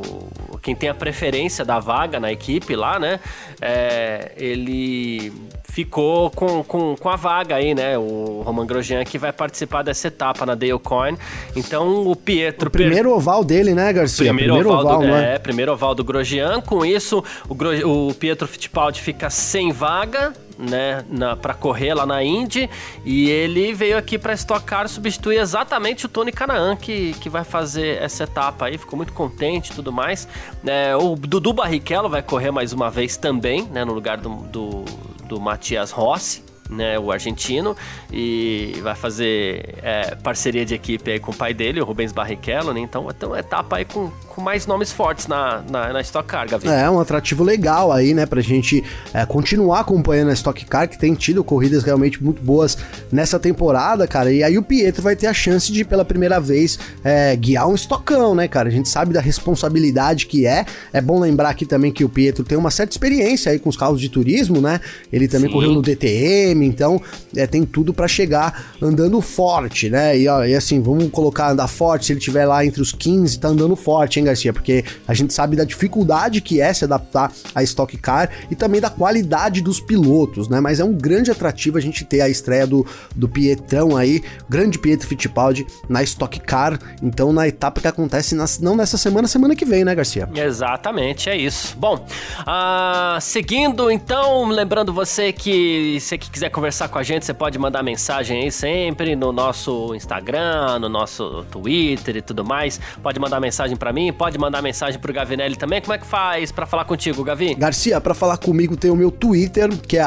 quem 0.62 0.74
tem 0.74 0.88
a 0.88 0.94
preferência 0.94 1.64
da 1.64 1.78
vaga 1.78 2.20
na 2.20 2.30
equipe 2.30 2.76
lá, 2.76 2.98
né? 2.98 3.20
É, 3.60 4.32
ele 4.36 5.32
ficou 5.70 6.30
com, 6.30 6.62
com, 6.64 6.96
com 6.96 7.08
a 7.08 7.16
vaga 7.16 7.56
aí, 7.56 7.74
né? 7.74 7.96
O 7.96 8.42
Roman 8.44 8.66
Grosjean 8.66 9.04
que 9.04 9.18
vai 9.18 9.32
participar 9.32 9.82
dessa 9.82 10.08
etapa 10.08 10.44
na 10.44 10.54
Dale 10.54 10.78
Coin. 10.78 11.16
Então 11.54 12.06
o 12.06 12.16
Pietro. 12.16 12.68
O 12.68 12.70
primeiro 12.70 13.08
per... 13.08 13.16
oval 13.16 13.44
dele, 13.44 13.74
né, 13.74 13.92
Garcia? 13.92 14.26
Primeiro, 14.26 14.54
primeiro 14.54 14.70
oval, 14.70 14.96
oval 14.96 15.00
do, 15.00 15.14
é? 15.14 15.34
é? 15.34 15.38
primeiro 15.38 15.72
oval 15.72 15.94
do 15.94 16.04
Grosjean. 16.04 16.60
Com 16.60 16.84
isso, 16.84 17.24
o, 17.48 17.54
Gro... 17.54 17.70
o 17.88 18.14
Pietro 18.14 18.46
Fittipaldi 18.46 19.00
fica 19.00 19.30
sem 19.30 19.72
vaga 19.72 20.32
né, 20.60 21.04
para 21.40 21.54
correr 21.54 21.94
lá 21.94 22.04
na 22.04 22.22
Indy 22.22 22.68
e 23.04 23.30
ele 23.30 23.72
veio 23.72 23.96
aqui 23.96 24.18
para 24.18 24.34
Stock 24.34 24.64
Car 24.64 24.88
substituir 24.88 25.38
exatamente 25.38 26.04
o 26.04 26.08
Tony 26.08 26.30
Canaan 26.30 26.76
que, 26.76 27.14
que 27.14 27.30
vai 27.30 27.44
fazer 27.44 28.02
essa 28.02 28.24
etapa 28.24 28.66
aí, 28.66 28.76
ficou 28.76 28.96
muito 28.96 29.12
contente 29.12 29.72
e 29.72 29.74
tudo 29.74 29.90
mais. 29.90 30.28
É, 30.66 30.94
o 30.94 31.16
Dudu 31.16 31.52
Barrichello 31.52 32.08
vai 32.08 32.22
correr 32.22 32.50
mais 32.50 32.72
uma 32.72 32.90
vez 32.90 33.16
também, 33.16 33.62
né, 33.64 33.84
no 33.84 33.94
lugar 33.94 34.18
do, 34.18 34.28
do, 34.28 34.84
do 35.30 35.40
Matias 35.40 35.92
Rossi 35.92 36.42
né, 36.70 36.98
o 36.98 37.10
argentino, 37.10 37.76
e 38.12 38.78
vai 38.82 38.94
fazer 38.94 39.74
é, 39.82 40.14
parceria 40.16 40.64
de 40.64 40.74
equipe 40.74 41.10
aí 41.10 41.18
com 41.18 41.32
o 41.32 41.34
pai 41.34 41.52
dele, 41.52 41.80
o 41.80 41.84
Rubens 41.84 42.12
Barrichello, 42.12 42.72
né? 42.72 42.80
Então, 42.80 43.08
então 43.10 43.34
é 43.34 43.40
etapa 43.40 43.76
aí 43.76 43.84
com, 43.84 44.10
com 44.28 44.40
mais 44.40 44.66
nomes 44.66 44.92
fortes 44.92 45.26
na, 45.26 45.62
na, 45.68 45.92
na 45.92 46.00
Stock 46.00 46.28
Car, 46.28 46.48
Gavi. 46.48 46.68
É, 46.68 46.88
um 46.88 47.00
atrativo 47.00 47.42
legal 47.42 47.92
aí, 47.92 48.14
né, 48.14 48.26
pra 48.26 48.40
gente 48.40 48.84
é, 49.12 49.26
continuar 49.26 49.80
acompanhando 49.80 50.30
a 50.30 50.32
Stock 50.32 50.64
Car, 50.64 50.88
que 50.88 50.98
tem 50.98 51.14
tido 51.14 51.42
corridas 51.42 51.82
realmente 51.82 52.22
muito 52.22 52.42
boas 52.42 52.78
nessa 53.10 53.38
temporada, 53.38 54.06
cara, 54.06 54.32
e 54.32 54.42
aí 54.42 54.56
o 54.56 54.62
Pietro 54.62 55.02
vai 55.02 55.16
ter 55.16 55.26
a 55.26 55.34
chance 55.34 55.72
de, 55.72 55.84
pela 55.84 56.04
primeira 56.04 56.40
vez, 56.40 56.78
é, 57.02 57.34
guiar 57.36 57.68
um 57.68 57.74
estocão, 57.74 58.34
né, 58.34 58.46
cara? 58.46 58.68
A 58.68 58.72
gente 58.72 58.88
sabe 58.88 59.12
da 59.12 59.20
responsabilidade 59.20 60.26
que 60.26 60.46
é, 60.46 60.64
é 60.92 61.00
bom 61.00 61.18
lembrar 61.18 61.50
aqui 61.50 61.66
também 61.66 61.90
que 61.90 62.04
o 62.04 62.08
Pietro 62.08 62.44
tem 62.44 62.56
uma 62.56 62.70
certa 62.70 62.92
experiência 62.92 63.52
aí 63.52 63.58
com 63.58 63.68
os 63.68 63.76
carros 63.76 64.00
de 64.00 64.08
turismo, 64.08 64.60
né? 64.60 64.80
Ele 65.12 65.26
também 65.26 65.48
Sim. 65.48 65.54
correu 65.54 65.72
no 65.72 65.82
DTM, 65.82 66.59
time, 66.60 66.66
então 66.66 67.00
é, 67.34 67.46
tem 67.46 67.64
tudo 67.64 67.94
para 67.94 68.06
chegar 68.06 68.74
andando 68.82 69.20
forte, 69.20 69.88
né? 69.88 70.18
E, 70.18 70.28
ó, 70.28 70.44
e, 70.44 70.54
assim, 70.54 70.80
vamos 70.80 71.08
colocar 71.10 71.50
andar 71.50 71.68
forte, 71.68 72.06
se 72.06 72.12
ele 72.12 72.20
tiver 72.20 72.44
lá 72.44 72.64
entre 72.64 72.82
os 72.82 72.92
15, 72.92 73.40
tá 73.40 73.48
andando 73.48 73.74
forte, 73.74 74.18
hein, 74.18 74.26
Garcia? 74.26 74.52
Porque 74.52 74.84
a 75.08 75.14
gente 75.14 75.32
sabe 75.32 75.56
da 75.56 75.64
dificuldade 75.64 76.40
que 76.40 76.60
é 76.60 76.72
se 76.72 76.84
adaptar 76.84 77.32
a 77.54 77.62
Stock 77.62 77.96
Car 77.96 78.30
e 78.50 78.54
também 78.54 78.80
da 78.80 78.90
qualidade 78.90 79.62
dos 79.62 79.80
pilotos, 79.80 80.48
né? 80.48 80.60
Mas 80.60 80.78
é 80.80 80.84
um 80.84 80.92
grande 80.92 81.30
atrativo 81.30 81.78
a 81.78 81.80
gente 81.80 82.04
ter 82.04 82.20
a 82.20 82.28
estreia 82.28 82.66
do, 82.66 82.86
do 83.14 83.28
Pietrão 83.28 83.96
aí, 83.96 84.22
grande 84.48 84.78
Pietro 84.78 85.06
Fittipaldi 85.06 85.66
na 85.88 86.02
Stock 86.02 86.38
Car, 86.40 86.78
então 87.02 87.32
na 87.32 87.48
etapa 87.48 87.80
que 87.80 87.88
acontece 87.88 88.36
não 88.60 88.76
nessa 88.76 88.98
semana, 88.98 89.26
semana 89.26 89.54
que 89.54 89.64
vem, 89.64 89.84
né, 89.84 89.94
Garcia? 89.94 90.28
Exatamente, 90.34 91.30
é 91.30 91.36
isso. 91.36 91.76
Bom, 91.76 91.94
uh, 92.40 93.20
seguindo 93.20 93.90
então, 93.90 94.48
lembrando 94.48 94.92
você 94.92 95.32
que 95.32 95.98
se 96.00 96.18
que 96.18 96.30
quiser 96.30 96.49
conversar 96.50 96.88
com 96.88 96.98
a 96.98 97.02
gente, 97.02 97.24
você 97.24 97.32
pode 97.32 97.58
mandar 97.58 97.82
mensagem 97.82 98.42
aí 98.42 98.50
sempre 98.50 99.16
no 99.16 99.32
nosso 99.32 99.94
Instagram, 99.94 100.78
no 100.78 100.88
nosso 100.88 101.44
Twitter 101.50 102.16
e 102.16 102.22
tudo 102.22 102.44
mais. 102.44 102.78
Pode 103.02 103.18
mandar 103.18 103.40
mensagem 103.40 103.76
para 103.76 103.92
mim, 103.92 104.12
pode 104.12 104.38
mandar 104.38 104.60
mensagem 104.60 105.00
pro 105.00 105.12
Gavinelli 105.12 105.56
também. 105.56 105.80
Como 105.80 105.92
é 105.92 105.98
que 105.98 106.06
faz 106.06 106.52
para 106.52 106.66
falar 106.66 106.84
contigo, 106.84 107.24
Gavi? 107.24 107.54
Garcia, 107.54 108.00
para 108.00 108.14
falar 108.14 108.36
comigo 108.36 108.76
tem 108.76 108.90
o 108.90 108.96
meu 108.96 109.10
Twitter, 109.10 109.70
que 109.86 109.96
é 109.96 110.04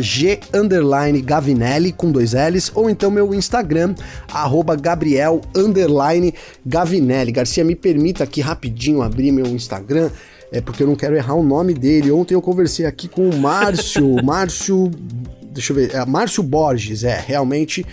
@g_gavinelli 0.00 1.92
com 1.92 2.10
dois 2.10 2.32
L's, 2.32 2.72
ou 2.74 2.90
então 2.90 3.10
meu 3.10 3.34
Instagram, 3.34 3.94
@gabriel_gavinelli. 4.80 7.32
Garcia, 7.32 7.64
me 7.64 7.76
permita 7.76 8.24
aqui 8.24 8.40
rapidinho 8.40 9.02
abrir 9.02 9.32
meu 9.32 9.46
Instagram 9.46 10.10
é 10.52 10.60
porque 10.60 10.82
eu 10.82 10.86
não 10.86 10.94
quero 10.94 11.16
errar 11.16 11.34
o 11.34 11.42
nome 11.42 11.72
dele. 11.72 12.12
Ontem 12.12 12.34
eu 12.34 12.42
conversei 12.42 12.84
aqui 12.84 13.08
com 13.08 13.28
o 13.28 13.38
Márcio, 13.38 14.16
Márcio 14.22 14.90
deixa 15.52 15.72
eu 15.72 15.76
ver, 15.76 15.94
é 15.94 16.04
Márcio 16.04 16.42
Borges, 16.42 17.04
é, 17.04 17.22
realmente. 17.26 17.84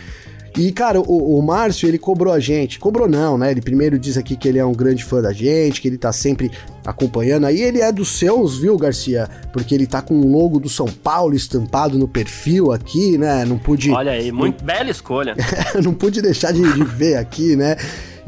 E, 0.57 0.71
cara, 0.71 0.99
o, 0.99 1.37
o 1.37 1.41
Márcio, 1.41 1.87
ele 1.87 1.97
cobrou 1.97 2.33
a 2.33 2.39
gente. 2.39 2.79
Cobrou 2.79 3.07
não, 3.07 3.37
né? 3.37 3.51
Ele 3.51 3.61
primeiro 3.61 3.99
diz 3.99 4.17
aqui 4.17 4.35
que 4.35 4.47
ele 4.47 4.57
é 4.57 4.65
um 4.65 4.73
grande 4.73 5.03
fã 5.03 5.21
da 5.21 5.31
gente, 5.31 5.79
que 5.79 5.87
ele 5.87 5.97
tá 5.97 6.11
sempre 6.11 6.51
acompanhando. 6.85 7.45
Aí 7.45 7.61
ele 7.61 7.79
é 7.79 7.91
dos 7.91 8.17
seus, 8.17 8.57
viu, 8.57 8.77
Garcia? 8.77 9.29
Porque 9.53 9.75
ele 9.75 9.85
tá 9.85 10.01
com 10.01 10.15
o 10.15 10.31
logo 10.31 10.59
do 10.59 10.67
São 10.67 10.87
Paulo 10.87 11.35
estampado 11.35 11.97
no 11.97 12.07
perfil 12.07 12.71
aqui, 12.71 13.17
né? 13.17 13.45
Não 13.45 13.57
pude. 13.57 13.91
Olha 13.91 14.11
aí, 14.11 14.31
muito 14.31 14.59
não... 14.59 14.65
bela 14.65 14.89
escolha. 14.89 15.35
não 15.83 15.93
pude 15.93 16.21
deixar 16.21 16.51
de, 16.51 16.61
de 16.73 16.83
ver 16.83 17.17
aqui, 17.17 17.55
né? 17.55 17.75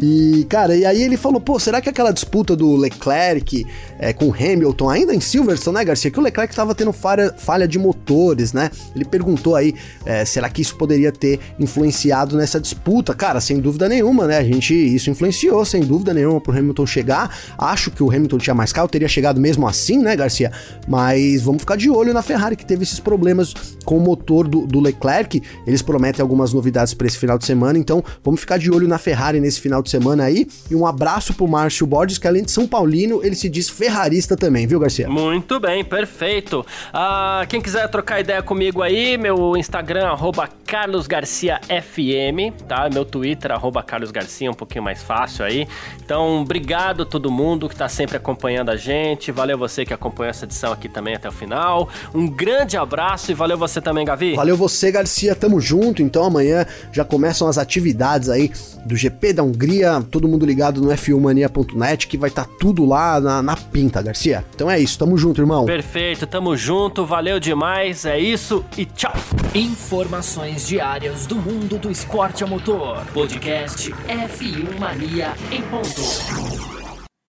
E, 0.02 0.46
cara, 0.50 0.76
e 0.76 0.84
aí 0.84 1.04
ele 1.04 1.16
falou, 1.16 1.40
pô, 1.40 1.60
será 1.60 1.80
que 1.80 1.88
aquela 1.88 2.12
disputa 2.12 2.56
do 2.56 2.76
Leclerc 2.76 3.68
é, 4.00 4.12
com 4.12 4.34
Hamilton, 4.34 4.90
ainda 4.90 5.14
em 5.14 5.20
Silverstone, 5.20 5.78
né, 5.78 5.86
Garcia? 5.86 6.10
Que 6.10 6.20
o 6.20 6.24
Leclerc 6.24 6.56
tava 6.56 6.74
tendo 6.74 6.92
falha, 6.92 7.34
falha 7.38 7.68
de 7.68 7.78
motores, 7.78 8.52
né? 8.52 8.72
Ele 8.96 9.06
perguntou 9.06 9.56
aí, 9.56 9.76
é, 10.04 10.26
será 10.26 10.50
que 10.50 10.62
isso 10.62 10.76
poderia 10.76 11.12
ter 11.12 11.40
influenciado 11.60 12.36
nessa 12.36 12.60
disputa? 12.60 13.14
Cara, 13.14 13.40
sem 13.40 13.60
dúvida 13.60 13.88
nenhuma, 13.88 14.26
né? 14.26 14.40
A 14.40 14.44
gente, 14.44 14.74
isso 14.74 15.12
influenciou, 15.12 15.64
sem 15.64 15.84
dúvida 15.84 16.16
nenhuma, 16.16 16.42
pro 16.42 16.58
Hamilton 16.58 16.88
chegar. 16.88 17.38
Acho 17.56 17.92
que 17.92 18.02
o 18.02 18.10
Hamilton 18.10 18.40
tinha 18.40 18.56
mais 18.56 18.74
carro, 18.74 18.88
teria 18.88 19.08
chegado 19.08 19.40
mesmo 19.40 19.68
assim, 19.68 20.00
né, 20.00 20.16
Garcia? 20.16 20.52
Mas 20.88 21.44
vamos 21.44 21.62
ficar 21.62 21.76
de 21.76 21.92
olho 21.92 22.12
na 22.12 22.24
Ferrari, 22.24 22.56
que 22.56 22.66
teve 22.66 22.82
esses 22.82 23.00
problemas 23.00 23.54
com 23.86 23.98
o 23.98 24.02
motor 24.02 24.48
do, 24.48 24.66
do 24.66 24.80
Leclerc. 24.80 25.44
Eles 25.68 25.84
prometem 25.84 26.24
algumas 26.24 26.54
novidades 26.54 26.96
para 26.96 27.06
esse 27.06 27.20
final 27.20 27.38
de 27.38 27.46
semana, 27.46 27.78
então 27.78 28.04
vamos 28.24 28.40
ficar 28.40 28.58
de 28.58 28.72
olho 28.72 28.88
na 28.88 28.98
Ferrari 28.98 29.40
nesse 29.40 29.62
final 29.62 29.84
de 29.84 29.91
semana 29.92 30.24
aí. 30.24 30.48
E 30.70 30.76
um 30.76 30.86
abraço 30.86 31.34
pro 31.34 31.48
Márcio 31.48 31.86
Borges, 31.86 32.18
que 32.18 32.28
além 32.28 32.44
de 32.44 32.52
São 32.52 32.68
Paulino, 32.68 33.22
ele 33.24 33.36
se 33.36 33.50
diz 33.50 33.70
ferrarista 33.70 34.36
também, 34.36 34.66
viu, 34.66 34.80
Garcia? 34.80 35.08
Muito 35.10 35.60
bem, 35.60 35.84
perfeito. 35.84 36.66
Uh, 36.94 37.46
quem 37.48 37.62
quiser 37.62 37.88
trocar 37.90 38.20
ideia 38.20 38.42
comigo 38.42 38.82
aí, 38.82 39.18
meu 39.18 39.56
Instagram, 39.58 40.08
arroba 40.08 40.50
carlosgarciafm, 40.66 42.52
tá? 42.68 42.90
Meu 42.92 43.04
Twitter, 43.06 43.52
arroba 43.52 43.84
carlosgarcia, 43.84 44.50
um 44.50 44.54
pouquinho 44.54 44.84
mais 44.84 45.04
fácil 45.04 45.46
aí. 45.46 45.68
Então, 46.04 46.42
obrigado 46.42 47.04
a 47.04 47.06
todo 47.06 47.30
mundo 47.30 47.68
que 47.68 47.76
tá 47.76 47.90
sempre 47.90 48.18
acompanhando 48.18 48.70
a 48.70 48.76
gente. 48.76 49.32
Valeu 49.32 49.58
você 49.58 49.86
que 49.86 49.94
acompanhou 49.94 50.30
essa 50.30 50.46
edição 50.46 50.72
aqui 50.72 50.88
também 50.88 51.16
até 51.16 51.28
o 51.28 51.32
final. 51.32 51.90
Um 52.14 52.28
grande 52.28 52.78
abraço 52.78 53.32
e 53.32 53.34
valeu 53.34 53.58
você 53.58 53.82
também, 53.82 54.06
Gavi. 54.06 54.36
Valeu 54.36 54.56
você, 54.56 54.92
Garcia. 54.92 55.36
Tamo 55.36 55.60
junto. 55.60 56.02
Então, 56.02 56.24
amanhã 56.24 56.66
já 56.92 57.04
começam 57.04 57.48
as 57.48 57.58
atividades 57.58 58.30
aí 58.30 58.52
do 58.86 58.96
GP 58.96 59.34
da 59.34 59.44
Hungria 59.44 59.81
todo 60.10 60.28
mundo 60.28 60.46
ligado 60.46 60.82
no 60.82 60.90
f1mania.net 60.90 62.08
que 62.08 62.18
vai 62.18 62.30
estar 62.30 62.46
tá 62.46 62.52
tudo 62.60 62.86
lá 62.86 63.20
na, 63.20 63.42
na 63.42 63.56
pinta, 63.56 64.02
Garcia. 64.02 64.46
Então 64.54 64.70
é 64.70 64.80
isso, 64.80 64.98
tamo 64.98 65.18
junto, 65.18 65.42
irmão. 65.42 65.66
Perfeito, 65.66 66.26
tamo 66.26 66.56
junto, 66.56 67.06
valeu 67.06 67.40
demais, 67.40 68.06
é 68.06 68.20
isso 68.20 68.64
e 68.78 68.86
tchau. 68.86 69.14
Informações 69.54 70.68
diárias 70.68 71.26
do 71.26 71.36
mundo 71.36 71.78
do 71.78 71.92
esporte 71.92 72.44
a 72.44 72.48
motor. 72.48 73.06
Podcast 73.14 73.92
F1 73.92 74.80
Mania 74.80 75.34
em 75.52 75.62
ponto. 75.64 76.81